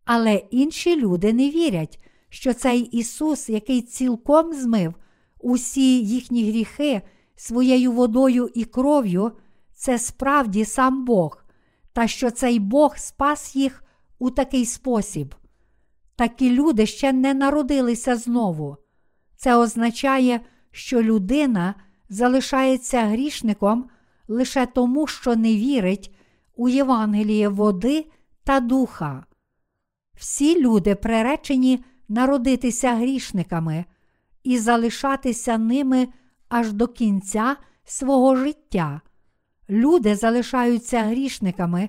Але 0.04 0.34
інші 0.34 0.96
люди 0.96 1.32
не 1.32 1.50
вірять, 1.50 2.04
що 2.28 2.54
цей 2.54 2.80
Ісус, 2.80 3.48
який 3.48 3.82
цілком 3.82 4.52
змив 4.52 4.94
усі 5.40 6.04
їхні 6.04 6.50
гріхи 6.50 7.02
своєю 7.37 7.93
водою 7.93 8.51
і 8.55 8.64
кров'ю, 8.64 9.32
це 9.74 9.99
справді 9.99 10.64
сам 10.64 11.05
Бог, 11.05 11.45
та 11.93 12.07
що 12.07 12.30
цей 12.30 12.59
Бог 12.59 12.97
спас 12.97 13.57
їх 13.57 13.85
у 14.18 14.30
такий 14.30 14.66
спосіб. 14.66 15.35
Такі 16.16 16.51
люди 16.51 16.87
ще 16.87 17.12
не 17.12 17.35
народилися 17.35 18.16
знову. 18.16 18.76
Це 19.37 19.57
означає, 19.57 20.41
що 20.70 21.03
людина 21.03 21.74
залишається 22.09 23.03
грішником 23.05 23.89
лише 24.28 24.66
тому, 24.66 25.07
що 25.07 25.37
не 25.37 25.57
вірить 25.57 26.14
у 26.57 26.68
Євангеліє 26.68 27.49
води 27.49 28.07
та 28.45 28.61
духа. 28.61 29.24
Всі 30.14 30.61
люди 30.61 30.95
приречені 30.95 31.85
народитися 32.09 32.95
грішниками 32.95 33.85
і 34.43 34.59
залишатися 34.59 35.59
ними 35.59 36.09
аж 36.55 36.72
до 36.72 36.88
кінця 36.88 37.57
свого 37.84 38.36
життя. 38.36 39.00
Люди 39.70 40.16
залишаються 40.16 41.02
грішниками, 41.02 41.88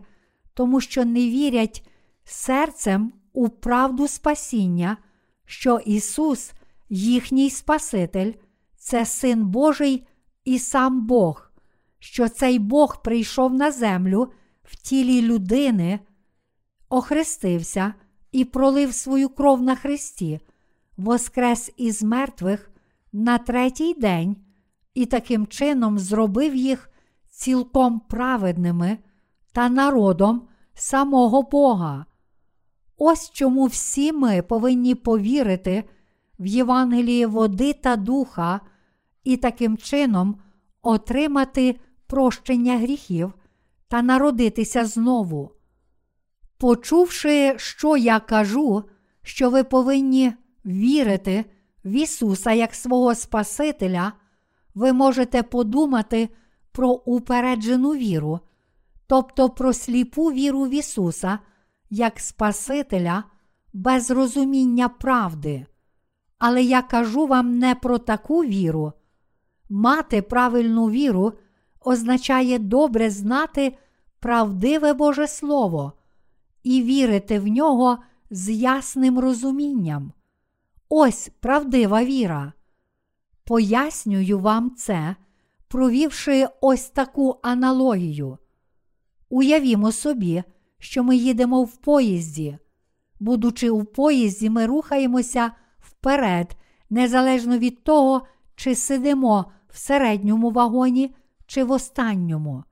тому 0.54 0.82
що 0.82 1.06
не 1.06 1.20
вірять 1.20 1.88
серцем 2.24 3.14
у 3.34 3.50
правду 3.50 4.08
спасіння, 4.08 4.98
що 5.46 5.80
Ісус, 5.86 6.54
їхній 6.90 7.50
Спаситель, 7.50 8.34
це 8.78 9.06
Син 9.06 9.46
Божий 9.46 10.08
і 10.46 10.60
сам 10.60 11.08
Бог, 11.08 11.52
що 12.00 12.30
цей 12.30 12.60
Бог 12.60 13.02
прийшов 13.02 13.54
на 13.54 13.72
землю 13.72 14.32
в 14.64 14.76
тілі 14.76 15.22
людини, 15.22 16.00
охрестився 16.90 17.94
і 18.32 18.46
пролив 18.46 18.94
свою 18.94 19.30
кров 19.30 19.62
на 19.62 19.76
Христі, 19.76 20.40
воскрес 20.98 21.72
із 21.78 22.04
мертвих 22.04 22.72
на 23.14 23.38
третій 23.38 23.94
день 23.94 24.45
і 24.96 25.06
таким 25.06 25.48
чином 25.48 26.00
зробив 26.00 26.56
їх 26.56 26.90
цілком 27.30 28.00
праведними 28.00 28.98
та 29.52 29.70
народом 29.70 30.48
самого 30.74 31.42
Бога. 31.42 32.06
Ось 32.98 33.32
чому 33.32 33.66
всі 33.66 34.12
ми 34.12 34.42
повинні 34.42 34.96
повірити 34.96 35.84
в 36.40 36.46
Євангеліє 36.46 37.28
води 37.28 37.74
та 37.74 37.96
духа 37.96 38.62
і 39.24 39.38
таким 39.38 39.78
чином 39.78 40.40
отримати 40.82 41.80
прощення 42.08 42.78
гріхів 42.78 43.34
та 43.88 44.02
народитися 44.02 44.86
знову. 44.86 45.52
Почувши, 46.58 47.54
що 47.58 47.98
я 47.98 48.20
кажу, 48.20 48.84
що 49.22 49.50
ви 49.50 49.64
повинні 49.64 50.34
вірити 50.66 51.46
в 51.86 51.92
Ісуса 51.92 52.52
як 52.52 52.76
свого 52.76 53.16
Спасителя, 53.16 54.14
ви 54.76 54.94
можете 54.94 55.44
подумати 55.44 56.30
про 56.72 56.90
упереджену 56.90 57.96
віру, 57.96 58.40
тобто 59.08 59.50
про 59.50 59.74
сліпу 59.74 60.26
віру 60.26 60.64
в 60.64 60.70
Ісуса 60.70 61.40
як 61.90 62.20
Спасителя 62.20 63.24
без 63.74 64.12
розуміння 64.12 64.90
правди. 64.90 65.66
Але 66.38 66.64
я 66.64 66.82
кажу 66.82 67.28
вам 67.28 67.58
не 67.60 67.76
про 67.76 67.98
таку 67.98 68.40
віру. 68.40 68.94
Мати 69.70 70.22
правильну 70.22 70.90
віру 70.90 71.34
означає 71.82 72.60
добре 72.60 73.10
знати 73.10 73.78
правдиве 74.20 74.94
Боже 74.94 75.28
Слово 75.28 75.94
і 76.64 76.82
вірити 76.82 77.40
в 77.40 77.48
нього 77.48 77.98
з 78.30 78.50
ясним 78.50 79.20
розумінням. 79.20 80.14
Ось 80.90 81.32
правдива 81.40 82.04
віра. 82.04 82.54
Пояснюю 83.46 84.40
вам 84.40 84.76
це, 84.76 85.16
провівши 85.68 86.48
ось 86.62 86.90
таку 86.90 87.40
аналогію. 87.44 88.38
Уявімо 89.30 89.92
собі, 89.92 90.44
що 90.80 91.04
ми 91.04 91.16
їдемо 91.16 91.64
в 91.64 91.78
поїзді. 91.78 92.58
Будучи 93.20 93.70
у 93.70 93.84
поїзді, 93.84 94.50
ми 94.50 94.66
рухаємося 94.66 95.52
вперед, 95.80 96.58
незалежно 96.90 97.58
від 97.58 97.84
того, 97.84 98.28
чи 98.56 98.76
сидимо 98.76 99.52
в 99.70 99.78
середньому 99.78 100.52
вагоні, 100.52 101.16
чи 101.48 101.64
в 101.64 101.72
останньому. 101.72 102.64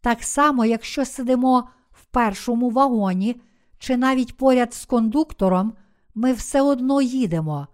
Так 0.00 0.22
само, 0.22 0.64
якщо 0.64 1.04
сидимо 1.04 1.68
в 1.90 2.04
першому 2.04 2.70
вагоні, 2.70 3.40
чи 3.78 3.96
навіть 3.96 4.36
поряд 4.36 4.74
з 4.74 4.84
кондуктором, 4.84 5.72
ми 6.14 6.32
все 6.32 6.62
одно 6.62 7.02
їдемо. 7.02 7.66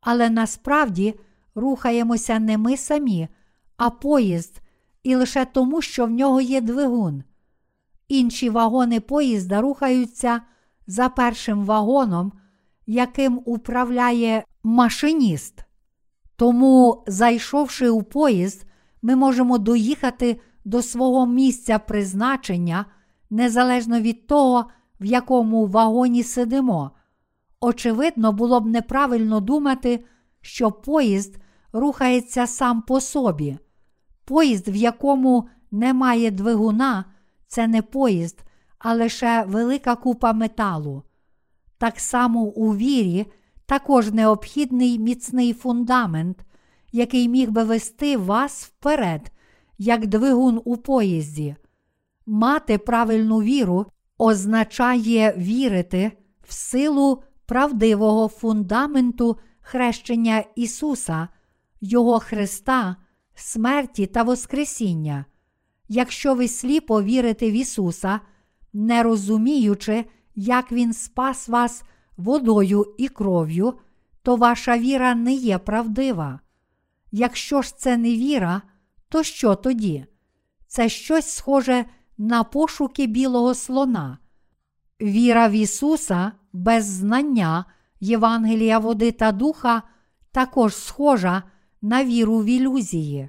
Але 0.00 0.30
насправді 0.30 1.14
рухаємося 1.54 2.38
не 2.38 2.58
ми 2.58 2.76
самі, 2.76 3.28
а 3.76 3.90
поїзд, 3.90 4.60
і 5.02 5.16
лише 5.16 5.44
тому, 5.44 5.82
що 5.82 6.06
в 6.06 6.10
нього 6.10 6.40
є 6.40 6.60
двигун. 6.60 7.22
Інші 8.08 8.50
вагони 8.50 9.00
поїзда 9.00 9.60
рухаються 9.60 10.40
за 10.86 11.08
першим 11.08 11.64
вагоном, 11.64 12.32
яким 12.86 13.40
управляє 13.44 14.44
машиніст. 14.62 15.64
Тому, 16.36 17.04
зайшовши 17.06 17.88
у 17.88 18.02
поїзд, 18.02 18.66
ми 19.02 19.16
можемо 19.16 19.58
доїхати 19.58 20.40
до 20.64 20.82
свого 20.82 21.26
місця 21.26 21.78
призначення 21.78 22.84
незалежно 23.30 24.00
від 24.00 24.26
того, 24.26 24.64
в 25.00 25.04
якому 25.04 25.66
вагоні 25.66 26.22
сидимо. 26.22 26.90
Очевидно, 27.60 28.32
було 28.32 28.60
б 28.60 28.66
неправильно 28.66 29.40
думати, 29.40 30.04
що 30.40 30.70
поїзд 30.70 31.38
рухається 31.72 32.46
сам 32.46 32.82
по 32.82 33.00
собі. 33.00 33.58
Поїзд, 34.24 34.68
в 34.68 34.76
якому 34.76 35.48
немає 35.70 36.30
двигуна, 36.30 37.04
це 37.46 37.66
не 37.66 37.82
поїзд, 37.82 38.42
а 38.78 38.94
лише 38.94 39.44
велика 39.48 39.96
купа 39.96 40.32
металу. 40.32 41.02
Так 41.78 42.00
само 42.00 42.40
у 42.40 42.76
вірі 42.76 43.26
також 43.66 44.12
необхідний 44.12 44.98
міцний 44.98 45.52
фундамент, 45.52 46.44
який 46.92 47.28
міг 47.28 47.50
би 47.50 47.64
вести 47.64 48.16
вас 48.16 48.64
вперед, 48.64 49.32
як 49.78 50.06
двигун 50.06 50.60
у 50.64 50.76
поїзді. 50.76 51.56
Мати 52.26 52.78
правильну 52.78 53.42
віру 53.42 53.86
означає 54.18 55.34
вірити 55.36 56.12
в 56.42 56.52
силу 56.52 57.22
правдивого 57.46 58.28
фундаменту 58.28 59.38
хрещення 59.68 60.44
Ісуса, 60.54 61.28
Його 61.80 62.18
Христа, 62.18 62.96
смерті 63.34 64.06
та 64.06 64.22
Воскресіння. 64.22 65.24
Якщо 65.88 66.34
ви 66.34 66.48
сліпо 66.48 67.02
вірите 67.02 67.50
в 67.50 67.52
Ісуса, 67.52 68.20
не 68.72 69.02
розуміючи, 69.02 70.04
як 70.34 70.72
Він 70.72 70.92
спас 70.92 71.48
вас 71.48 71.82
водою 72.16 72.94
і 72.98 73.08
кров'ю, 73.08 73.74
то 74.22 74.36
ваша 74.36 74.78
віра 74.78 75.14
не 75.14 75.32
є 75.32 75.58
правдива. 75.58 76.40
Якщо 77.12 77.62
ж 77.62 77.76
це 77.76 77.96
не 77.96 78.10
віра, 78.10 78.62
то 79.08 79.22
що 79.22 79.54
тоді? 79.54 80.06
Це 80.66 80.88
щось 80.88 81.30
схоже 81.30 81.84
на 82.18 82.44
пошуки 82.44 83.06
білого 83.06 83.54
слона. 83.54 84.18
Віра 85.00 85.48
в 85.48 85.52
Ісуса 85.52 86.32
без 86.52 86.84
знання 86.84 87.64
Євангелія 88.00 88.78
води 88.78 89.12
та 89.12 89.32
духа 89.32 89.82
також 90.32 90.74
схожа 90.74 91.42
на 91.82 92.04
віру 92.04 92.38
в 92.38 92.44
ілюзії. 92.44 93.28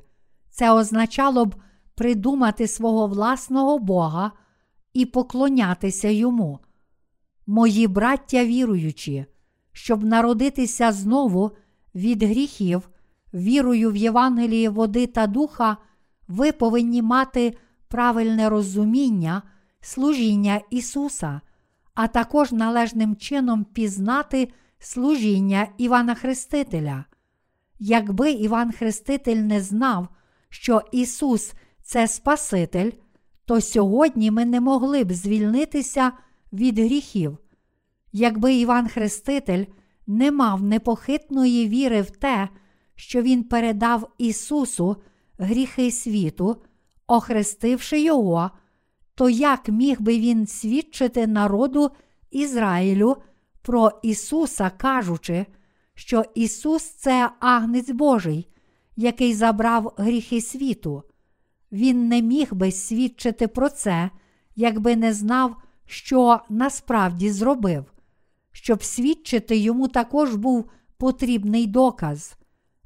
Це 0.49 0.72
означало 0.72 1.45
б 1.45 1.55
придумати 1.95 2.67
свого 2.67 3.07
власного 3.07 3.80
Бога 3.80 4.32
і 4.93 5.05
поклонятися 5.05 6.07
йому. 6.07 6.59
Мої 7.47 7.88
браття 7.88 8.45
віруючі, 8.45 9.26
щоб 9.72 10.03
народитися 10.03 10.91
знову 10.91 11.51
від 11.95 12.24
гріхів, 12.24 12.89
вірою 13.34 13.91
в 13.91 13.95
Євангеліє 13.95 14.70
води 14.70 15.07
та 15.07 15.28
духа, 15.28 15.78
ви 16.28 16.51
повинні 16.51 17.01
мати 17.01 17.57
правильне 17.88 18.49
розуміння 18.49 19.41
служіння 19.82 20.61
Ісуса, 20.70 21.41
а 22.02 22.08
також 22.08 22.52
належним 22.52 23.16
чином 23.16 23.64
пізнати 23.64 24.50
служіння 24.80 25.68
Івана 25.78 26.16
Хрестителя. 26.16 27.06
Якби 27.80 28.32
Іван 28.32 28.72
Хреститель 28.72 29.36
не 29.36 29.62
знав, 29.62 30.08
що 30.50 30.82
Ісус 30.91 31.54
це 31.84 32.08
Спаситель, 32.08 32.91
то 33.45 33.62
сьогодні 33.62 34.32
ми 34.32 34.45
не 34.45 34.62
могли 34.62 35.04
б 35.04 35.14
звільнитися 35.14 36.12
від 36.54 36.80
гріхів. 36.80 37.38
Якби 38.12 38.54
Іван 38.54 38.88
Хреститель 38.88 39.66
не 40.08 40.32
мав 40.32 40.64
непохитної 40.64 41.68
віри 41.68 42.02
в 42.02 42.10
те, 42.10 42.50
що 42.95 43.22
Він 43.22 43.43
передав 43.43 44.10
Ісусу 44.18 44.95
гріхи 45.38 45.91
світу, 45.91 46.62
охрестивши 47.08 48.02
Його, 48.02 48.52
то 49.20 49.30
як 49.30 49.70
міг 49.70 50.01
би 50.01 50.20
він 50.20 50.47
свідчити 50.47 51.28
народу 51.28 51.91
Ізраїлю 52.32 53.17
про 53.61 53.91
Ісуса, 54.03 54.72
кажучи, 54.78 55.45
що 55.93 56.24
Ісус 56.36 56.84
це 56.84 57.30
агнець 57.39 57.89
Божий, 57.89 58.47
який 58.95 59.34
забрав 59.34 59.93
гріхи 59.97 60.41
світу? 60.41 61.03
Він 61.72 62.07
не 62.07 62.22
міг 62.22 62.53
би 62.53 62.72
свідчити 62.72 63.47
про 63.47 63.70
це, 63.70 64.09
якби 64.55 64.95
не 64.95 65.13
знав, 65.13 65.55
що 65.86 66.39
насправді 66.49 67.32
зробив. 67.32 67.86
Щоб 68.51 68.84
свідчити 68.84 69.57
йому 69.57 69.88
також 69.88 70.36
був 70.36 70.70
потрібний 70.97 71.67
доказ. 71.67 72.38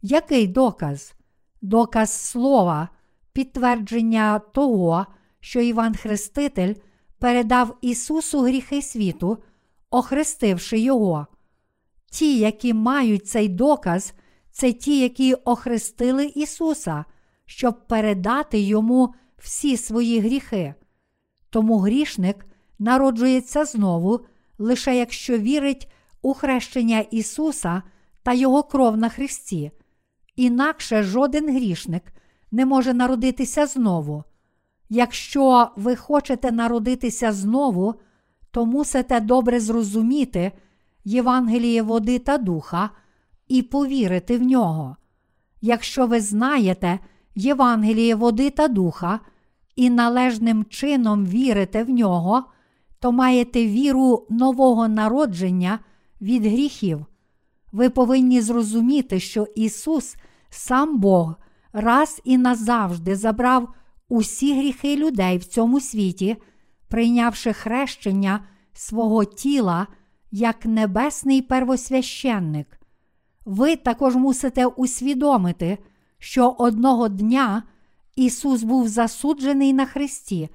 Який 0.01 0.47
доказ? 0.47 1.13
Доказ 1.61 2.11
слова, 2.11 2.89
підтвердження 3.34 4.39
того, 4.39 5.05
що 5.43 5.61
Іван 5.61 5.95
Хреститель 5.95 6.73
передав 7.19 7.77
Ісусу 7.81 8.41
гріхи 8.41 8.81
світу, 8.81 9.37
охрестивши 9.89 10.79
Його. 10.79 11.27
Ті, 12.11 12.39
які 12.39 12.73
мають 12.73 13.27
цей 13.27 13.49
доказ, 13.49 14.13
це 14.51 14.73
ті, 14.73 14.99
які 14.99 15.33
охрестили 15.33 16.25
Ісуса, 16.25 17.05
щоб 17.45 17.87
передати 17.87 18.59
Йому 18.59 19.13
всі 19.37 19.77
свої 19.77 20.19
гріхи. 20.19 20.73
Тому 21.49 21.77
грішник 21.77 22.45
народжується 22.79 23.65
знову, 23.65 24.19
лише 24.57 24.97
якщо 24.97 25.37
вірить 25.37 25.91
у 26.21 26.33
хрещення 26.33 26.99
Ісуса 26.99 27.83
та 28.23 28.33
Його 28.33 28.63
кров 28.63 28.97
на 28.97 29.09
Христі. 29.09 29.71
Інакше 30.35 31.03
жоден 31.03 31.55
грішник 31.55 32.13
не 32.51 32.65
може 32.65 32.93
народитися 32.93 33.65
знову. 33.65 34.23
Якщо 34.95 35.67
ви 35.75 35.95
хочете 35.95 36.51
народитися 36.51 37.31
знову, 37.31 37.95
то 38.51 38.65
мусите 38.65 39.19
добре 39.19 39.59
зрозуміти 39.59 40.51
Євангеліє 41.05 41.81
води 41.81 42.19
та 42.19 42.37
духа 42.37 42.89
і 43.47 43.61
повірити 43.61 44.37
в 44.37 44.41
нього. 44.41 44.95
Якщо 45.61 46.07
ви 46.07 46.19
знаєте 46.21 46.99
Євангеліє 47.35 48.15
води 48.15 48.49
та 48.49 48.67
духа 48.67 49.19
і 49.75 49.89
належним 49.89 50.65
чином 50.65 51.25
вірите 51.25 51.83
в 51.83 51.89
нього, 51.89 52.43
то 52.99 53.11
маєте 53.11 53.67
віру 53.67 54.27
нового 54.29 54.87
народження 54.87 55.79
від 56.21 56.45
гріхів. 56.45 57.05
Ви 57.71 57.89
повинні 57.89 58.41
зрозуміти, 58.41 59.19
що 59.19 59.47
Ісус, 59.55 60.15
сам 60.49 60.99
Бог, 60.99 61.35
раз 61.71 62.21
і 62.23 62.37
назавжди 62.37 63.15
забрав 63.15 63.73
усі 64.09 64.59
гріхи 64.59 64.95
людей 64.95 65.37
в 65.37 65.45
цьому 65.45 65.79
світі, 65.79 66.37
прийнявши 66.87 67.53
хрещення 67.53 68.45
свого 68.73 69.25
тіла 69.25 69.87
як 70.31 70.65
небесний 70.65 71.41
первосвященник. 71.41 72.79
Ви 73.45 73.75
також 73.75 74.15
мусите 74.15 74.65
усвідомити, 74.65 75.77
що 76.19 76.49
одного 76.49 77.09
дня 77.09 77.63
Ісус 78.15 78.63
був 78.63 78.87
засуджений 78.87 79.73
на 79.73 79.85
Христі, 79.85 80.49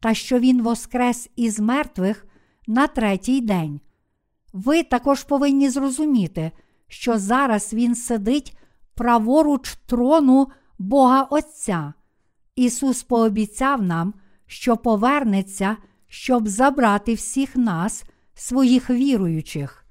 та 0.00 0.14
що 0.14 0.38
Він 0.38 0.62
воскрес 0.62 1.30
із 1.36 1.60
мертвих 1.60 2.26
на 2.66 2.86
третій 2.86 3.40
день. 3.40 3.80
Ви 4.52 4.82
також 4.82 5.24
повинні 5.24 5.70
зрозуміти, 5.70 6.50
що 6.88 7.18
зараз 7.18 7.74
Він 7.74 7.94
сидить 7.94 8.56
праворуч 8.94 9.76
трону 9.86 10.48
Бога 10.78 11.22
Отця. 11.22 11.92
Ісус 12.60 13.02
пообіцяв 13.02 13.82
нам, 13.82 14.14
що 14.46 14.76
повернеться, 14.76 15.76
щоб 16.08 16.48
забрати 16.48 17.14
всіх 17.14 17.56
нас, 17.56 18.04
своїх 18.34 18.90
віруючих. 18.90 19.84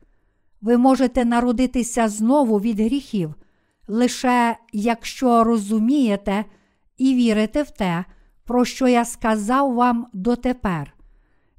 Ви 0.62 0.78
можете 0.78 1.26
народитися 1.26 2.08
знову 2.08 2.60
від 2.60 2.80
гріхів, 2.80 3.36
лише 3.88 4.58
якщо 4.74 5.44
розумієте 5.44 6.46
і 6.98 7.16
вірите 7.16 7.64
в 7.64 7.72
те, 7.72 8.06
про 8.46 8.66
що 8.66 8.88
я 8.88 9.06
сказав 9.06 9.74
вам 9.74 10.08
дотепер. 10.14 10.94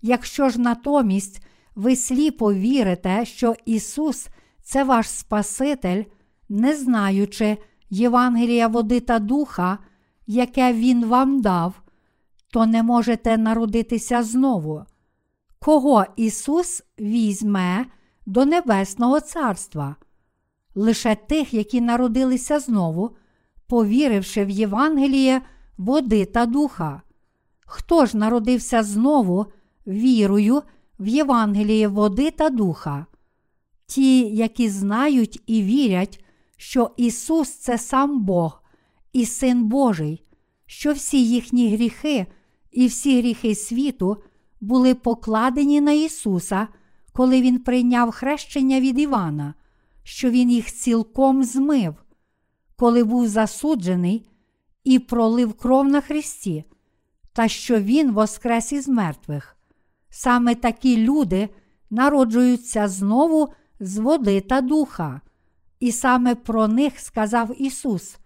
Якщо 0.03 0.49
ж 0.49 0.61
натомість 0.61 1.47
ви 1.75 1.97
сліпо 1.97 2.55
вірите, 2.55 3.25
що 3.25 3.55
Ісус 3.67 4.29
це 4.63 4.85
ваш 4.85 5.09
Спаситель, 5.09 6.05
не 6.49 6.77
знаючи 6.77 7.57
Євангелія 7.91 8.69
води 8.69 9.01
та 9.01 9.19
духа, 9.19 9.79
яке 10.31 10.73
Він 10.73 11.05
вам 11.05 11.41
дав, 11.41 11.83
то 12.53 12.67
не 12.67 12.83
можете 12.83 13.39
народитися 13.39 14.23
знову. 14.23 14.85
Кого 15.59 16.05
Ісус 16.17 16.83
візьме 17.01 17.87
до 18.27 18.45
Небесного 18.45 19.21
Царства? 19.21 19.97
Лише 20.75 21.15
тих, 21.15 21.55
які 21.55 21.81
народилися 21.81 22.61
знову, 22.61 23.17
повіривши 23.67 24.45
в 24.45 24.51
Євангеліє 24.51 25.43
води 25.79 26.25
та 26.25 26.47
духа. 26.47 27.03
Хто 27.67 28.07
ж 28.07 28.17
народився 28.17 28.83
знову 28.83 29.47
вірою 29.87 30.63
в 30.99 31.07
Євангеліє 31.07 31.89
води 31.89 32.31
та 32.31 32.51
духа? 32.51 33.07
Ті, 33.87 34.21
які 34.37 34.69
знають 34.69 35.43
і 35.47 35.63
вірять, 35.63 36.25
що 36.57 36.91
Ісус 36.97 37.51
це 37.51 37.79
сам 37.79 38.25
Бог 38.25 38.60
і 39.13 39.27
Син 39.27 39.65
Божий, 39.65 40.25
що 40.67 40.93
всі 40.93 41.29
їхні 41.29 41.75
гріхи 41.75 42.27
і 42.71 42.87
всі 42.87 43.19
гріхи 43.19 43.55
світу 43.55 44.17
були 44.61 44.95
покладені 44.95 45.81
на 45.81 45.93
Ісуса, 45.93 46.69
коли 47.13 47.43
Він 47.43 47.59
прийняв 47.59 48.11
хрещення 48.11 48.81
від 48.81 48.99
Івана, 48.99 49.55
що 50.03 50.31
Він 50.31 50.51
їх 50.51 50.73
цілком 50.73 51.45
змив, 51.45 51.95
коли 52.77 53.05
був 53.05 53.29
засуджений 53.29 54.27
і 54.85 54.99
пролив 54.99 55.53
кров 55.53 55.89
на 55.89 56.01
Христі, 56.01 56.65
та 57.33 57.49
що 57.49 57.81
Він 57.81 58.13
воскрес 58.13 58.73
із 58.73 58.89
мертвих. 58.89 59.57
Саме 60.11 60.55
такі 60.55 60.97
люди 60.97 61.49
народжуються 61.91 62.89
знову 62.89 63.49
з 63.81 63.99
води 63.99 64.41
та 64.41 64.61
духа, 64.61 65.21
і 65.81 65.93
саме 65.93 66.35
про 66.35 66.69
них 66.69 67.01
сказав 67.01 67.63
Ісус. 67.63 68.20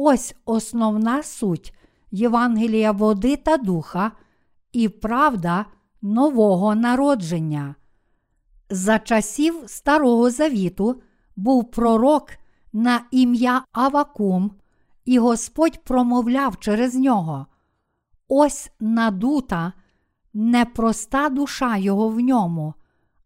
Ось 0.00 0.34
основна 0.44 1.22
суть 1.22 1.74
Євангелія 2.10 2.92
води 2.92 3.36
та 3.36 3.56
духа 3.56 4.12
і 4.72 4.88
правда 4.88 5.66
нового 6.02 6.74
народження. 6.74 7.74
За 8.70 8.98
часів 8.98 9.62
Старого 9.66 10.30
Завіту 10.30 11.02
був 11.36 11.70
пророк 11.70 12.30
на 12.72 13.00
ім'я 13.10 13.64
Авакум, 13.72 14.50
і 15.04 15.18
Господь 15.18 15.84
промовляв 15.84 16.58
через 16.58 16.94
нього. 16.94 17.46
Ось 18.28 18.70
надута, 18.80 19.72
непроста 20.34 21.28
душа 21.28 21.76
його 21.76 22.08
в 22.08 22.20
ньому, 22.20 22.74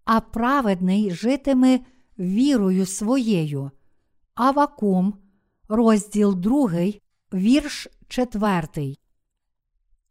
а 0.05 0.21
праведний 0.21 1.11
житиме 1.11 1.81
вірою 2.19 2.87
своєю. 2.87 3.71
Авакум, 4.35 5.15
розділ 5.73 6.35
2, 6.35 6.71
вірш 7.35 7.89
4. 8.09 8.97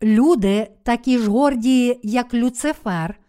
Люди 0.03 0.71
такі 0.83 1.17
ж 1.17 1.29
горді, 1.29 1.99
як 2.03 2.33
Люцифер, 2.33 3.19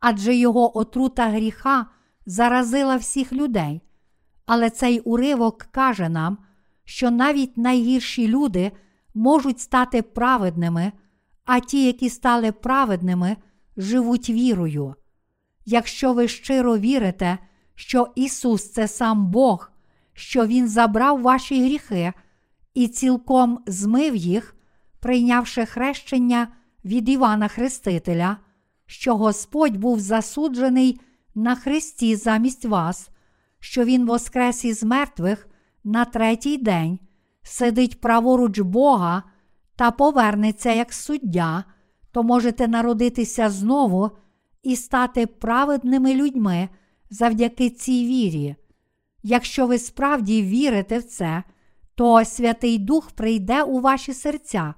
адже 0.00 0.34
його 0.34 0.78
отрута 0.78 1.28
гріха 1.28 1.86
заразила 2.26 2.96
всіх 2.96 3.32
людей. 3.32 3.82
Але 4.46 4.70
цей 4.70 5.00
уривок 5.00 5.62
каже 5.62 6.08
нам, 6.08 6.38
що 6.84 7.10
навіть 7.10 7.56
найгірші 7.56 8.28
люди 8.28 8.72
можуть 9.14 9.60
стати 9.60 10.02
праведними, 10.02 10.92
а 11.44 11.60
ті, 11.60 11.86
які 11.86 12.10
стали 12.10 12.52
праведними, 12.52 13.36
живуть 13.76 14.30
вірою. 14.30 14.94
Якщо 15.64 16.12
ви 16.12 16.28
щиро 16.28 16.78
вірите, 16.78 17.38
що 17.74 18.08
Ісус 18.14 18.72
це 18.72 18.88
сам 18.88 19.30
Бог, 19.30 19.70
що 20.16 20.46
Він 20.46 20.68
забрав 20.68 21.22
ваші 21.22 21.64
гріхи 21.64 22.12
і 22.74 22.88
цілком 22.88 23.58
змив 23.66 24.16
їх, 24.16 24.56
прийнявши 25.00 25.66
хрещення 25.66 26.48
від 26.84 27.08
Івана 27.08 27.48
Хрестителя, 27.48 28.36
що 28.86 29.16
Господь 29.16 29.76
був 29.76 30.00
засуджений 30.00 31.00
на 31.34 31.54
Христі 31.54 32.16
замість 32.16 32.64
вас, 32.64 33.10
що 33.60 33.84
Він 33.84 34.06
воскрес 34.06 34.64
із 34.64 34.84
мертвих 34.84 35.48
на 35.84 36.04
третій 36.04 36.56
день, 36.56 36.98
сидить 37.42 38.00
праворуч 38.00 38.58
Бога 38.58 39.22
та 39.76 39.90
повернеться 39.90 40.72
як 40.72 40.92
суддя, 40.92 41.64
то 42.12 42.22
можете 42.22 42.68
народитися 42.68 43.50
знову 43.50 44.10
і 44.62 44.76
стати 44.76 45.26
праведними 45.26 46.14
людьми 46.14 46.68
завдяки 47.10 47.70
цій 47.70 48.06
вірі. 48.06 48.56
Якщо 49.28 49.66
ви 49.66 49.78
справді 49.78 50.42
вірите 50.42 50.98
в 50.98 51.02
це, 51.02 51.42
то 51.94 52.24
Святий 52.24 52.78
Дух 52.78 53.10
прийде 53.10 53.62
у 53.62 53.80
ваші 53.80 54.14
серця 54.14 54.74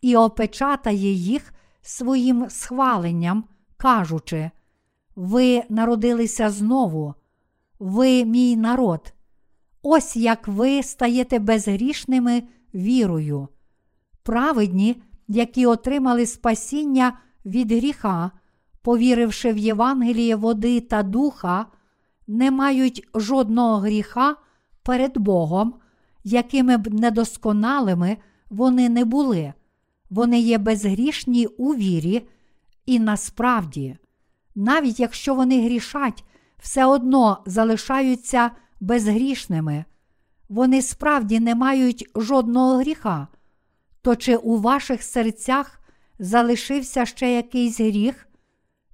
і 0.00 0.16
опечатає 0.16 1.12
їх 1.12 1.52
своїм 1.82 2.46
схваленням, 2.48 3.44
кажучи: 3.76 4.50
Ви 5.16 5.62
народилися 5.68 6.50
знову, 6.50 7.14
ви 7.78 8.24
мій 8.24 8.56
народ. 8.56 9.14
Ось 9.82 10.16
як 10.16 10.48
ви 10.48 10.82
стаєте 10.82 11.38
безгрішними 11.38 12.42
вірою. 12.74 13.48
Праведні, 14.22 15.02
які 15.28 15.66
отримали 15.66 16.26
спасіння 16.26 17.18
від 17.44 17.72
гріха, 17.72 18.30
повіривши 18.82 19.52
в 19.52 19.58
Євангеліє 19.58 20.36
води 20.36 20.80
та 20.80 21.02
духа, 21.02 21.66
не 22.26 22.50
мають 22.50 23.08
жодного 23.14 23.76
гріха 23.76 24.36
перед 24.82 25.18
Богом, 25.18 25.74
якими 26.24 26.76
б 26.76 26.94
недосконалими 26.94 28.16
вони 28.50 28.88
не 28.88 29.04
були. 29.04 29.52
Вони 30.10 30.40
є 30.40 30.58
безгрішні 30.58 31.46
у 31.46 31.74
вірі, 31.74 32.28
і 32.86 32.98
насправді, 32.98 33.96
навіть 34.54 35.00
якщо 35.00 35.34
вони 35.34 35.64
грішать, 35.64 36.24
все 36.58 36.84
одно 36.84 37.42
залишаються 37.46 38.50
безгрішними. 38.80 39.84
Вони 40.48 40.82
справді 40.82 41.40
не 41.40 41.54
мають 41.54 42.10
жодного 42.16 42.76
гріха. 42.76 43.28
То 44.02 44.16
чи 44.16 44.36
у 44.36 44.56
ваших 44.56 45.02
серцях 45.02 45.80
залишився 46.18 47.06
ще 47.06 47.34
якийсь 47.34 47.80
гріх? 47.80 48.28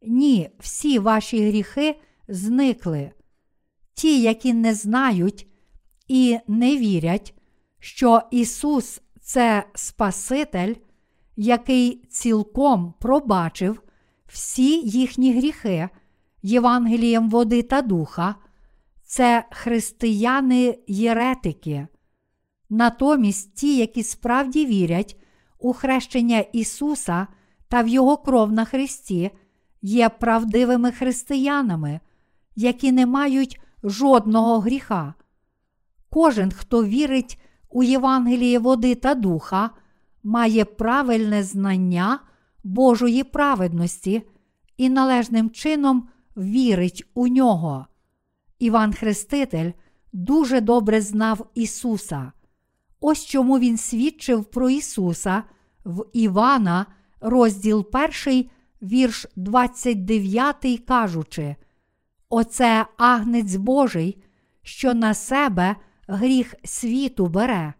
Ні, 0.02 0.50
всі 0.58 0.98
ваші 0.98 1.48
гріхи 1.48 2.00
зникли. 2.28 3.10
Ті, 3.98 4.22
які 4.22 4.54
не 4.54 4.74
знають 4.74 5.46
і 6.08 6.38
не 6.48 6.76
вірять, 6.76 7.34
що 7.78 8.22
Ісус 8.30 9.00
це 9.20 9.64
Спаситель, 9.74 10.74
який 11.36 12.04
цілком 12.10 12.94
пробачив 13.00 13.82
всі 14.26 14.88
їхні 14.88 15.32
гріхи 15.32 15.88
Євангелієм 16.42 17.30
води 17.30 17.62
та 17.62 17.82
духа, 17.82 18.34
це 19.04 19.44
християни 19.50 20.78
єретики. 20.88 21.86
Натомість 22.70 23.54
ті, 23.54 23.76
які 23.76 24.02
справді 24.02 24.66
вірять 24.66 25.20
у 25.58 25.72
хрещення 25.72 26.38
Ісуса 26.38 27.26
та 27.68 27.82
в 27.82 27.88
Його 27.88 28.16
кров 28.16 28.52
на 28.52 28.64
Христі, 28.64 29.30
є 29.82 30.08
правдивими 30.08 30.92
християнами, 30.92 32.00
які 32.56 32.92
не 32.92 33.06
мають 33.06 33.60
жодного 33.82 34.60
гріха. 34.60 35.14
Кожен, 36.10 36.52
хто 36.52 36.84
вірить 36.84 37.40
у 37.70 37.82
Євангеліє 37.82 38.58
води 38.58 38.94
та 38.94 39.14
духа, 39.14 39.70
має 40.22 40.64
правильне 40.64 41.42
знання 41.42 42.18
Божої 42.64 43.24
праведності 43.24 44.22
і 44.76 44.88
належним 44.90 45.50
чином 45.50 46.08
вірить 46.36 47.04
у 47.14 47.28
нього. 47.28 47.86
Іван 48.58 48.92
Хреститель 48.92 49.72
дуже 50.12 50.60
добре 50.60 51.00
знав 51.00 51.46
Ісуса. 51.54 52.32
Ось 53.00 53.24
чому 53.24 53.58
Він 53.58 53.78
свідчив 53.78 54.44
про 54.44 54.70
Ісуса 54.70 55.42
в 55.84 56.04
Івана, 56.12 56.86
розділ 57.20 57.86
1, 58.26 58.50
вірш 58.82 59.26
29, 59.36 60.82
кажучи: 60.86 61.56
Оце 62.30 62.86
агнець 62.96 63.54
Божий, 63.54 64.22
що 64.62 64.94
на 64.94 65.14
себе 65.14 65.76
гріх 66.06 66.54
світу 66.64 67.26
бере. 67.26 67.74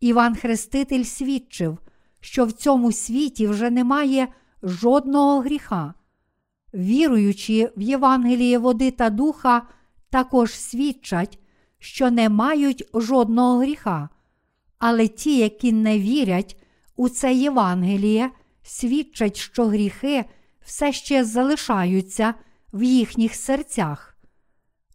Іван 0.00 0.36
Хреститель 0.36 1.04
свідчив, 1.04 1.78
що 2.20 2.44
в 2.44 2.52
цьому 2.52 2.92
світі 2.92 3.48
вже 3.48 3.70
немає 3.70 4.28
жодного 4.62 5.40
гріха. 5.40 5.94
Віруючи 6.74 7.72
в 7.76 7.82
Євангеліє 7.82 8.58
води 8.58 8.90
та 8.90 9.10
духа, 9.10 9.62
також 10.10 10.52
свідчать, 10.52 11.38
що 11.78 12.10
не 12.10 12.28
мають 12.28 12.88
жодного 12.94 13.58
гріха. 13.58 14.08
Але 14.78 15.08
ті, 15.08 15.38
які 15.38 15.72
не 15.72 15.98
вірять 15.98 16.62
у 16.96 17.08
це 17.08 17.34
Євангеліє, 17.34 18.30
свідчать, 18.62 19.36
що 19.36 19.66
гріхи 19.66 20.24
все 20.64 20.92
ще 20.92 21.24
залишаються 21.24 22.34
в 22.76 22.82
їхніх 22.82 23.34
серцях. 23.34 24.18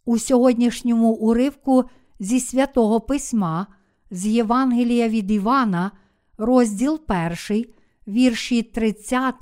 У 0.04 0.18
сьогоднішньому 0.18 1.12
уривку 1.12 1.84
зі 2.20 2.40
святого 2.40 3.00
Письма, 3.00 3.66
з 4.10 4.26
Євангелія 4.26 5.08
від 5.08 5.30
Івана, 5.30 5.90
розділ 6.38 7.00
1, 7.48 7.64
вірші 8.08 8.62
30, 8.62 9.34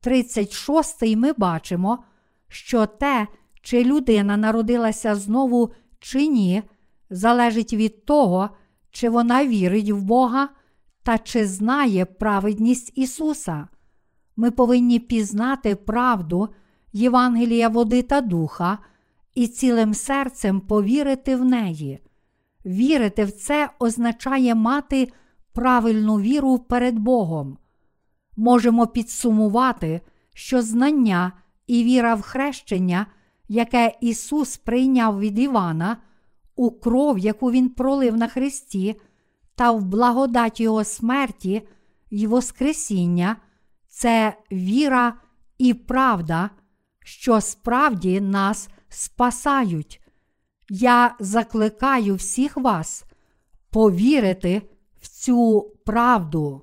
36, 0.00 1.16
ми 1.16 1.32
бачимо, 1.32 2.04
що 2.48 2.86
те, 2.86 3.26
чи 3.62 3.84
людина 3.84 4.36
народилася 4.36 5.14
знову 5.14 5.72
чи 5.98 6.26
ні, 6.26 6.62
залежить 7.10 7.72
від 7.72 8.04
того, 8.04 8.50
чи 8.90 9.08
вона 9.08 9.46
вірить 9.46 9.90
в 9.90 10.02
Бога 10.02 10.48
та 11.02 11.18
чи 11.18 11.46
знає 11.46 12.04
праведність 12.04 12.92
Ісуса. 12.94 13.68
Ми 14.36 14.50
повинні 14.50 14.98
пізнати 14.98 15.76
правду 15.76 16.48
Євангелія 16.92 17.68
води 17.68 18.02
та 18.02 18.20
духа 18.20 18.78
і 19.34 19.46
цілим 19.46 19.94
серцем 19.94 20.60
повірити 20.60 21.36
в 21.36 21.44
неї. 21.44 21.98
Вірити 22.66 23.24
в 23.24 23.32
це 23.32 23.70
означає 23.78 24.54
мати 24.54 25.12
правильну 25.52 26.20
віру 26.20 26.58
перед 26.58 26.98
Богом. 26.98 27.58
Можемо 28.36 28.86
підсумувати, 28.86 30.00
що 30.34 30.62
знання 30.62 31.32
і 31.66 31.84
віра 31.84 32.14
в 32.14 32.22
хрещення, 32.22 33.06
яке 33.48 33.94
Ісус 34.00 34.56
прийняв 34.56 35.20
від 35.20 35.38
Івана, 35.38 35.96
у 36.56 36.70
кров, 36.70 37.18
яку 37.18 37.50
Він 37.50 37.68
пролив 37.68 38.16
на 38.16 38.28
Христі, 38.28 39.00
та 39.54 39.70
в 39.70 39.84
благодать 39.84 40.60
Його 40.60 40.84
смерті 40.84 41.62
й 42.10 42.26
Воскресіння, 42.26 43.36
це 43.88 44.36
віра 44.52 45.14
і 45.58 45.74
правда, 45.74 46.50
що 47.04 47.40
справді 47.40 48.20
нас 48.20 48.68
спасають. 48.88 50.00
Я 50.68 51.16
закликаю 51.20 52.14
всіх 52.14 52.56
вас 52.56 53.04
повірити 53.70 54.62
в 55.00 55.08
цю 55.08 55.60
правду. 55.84 56.61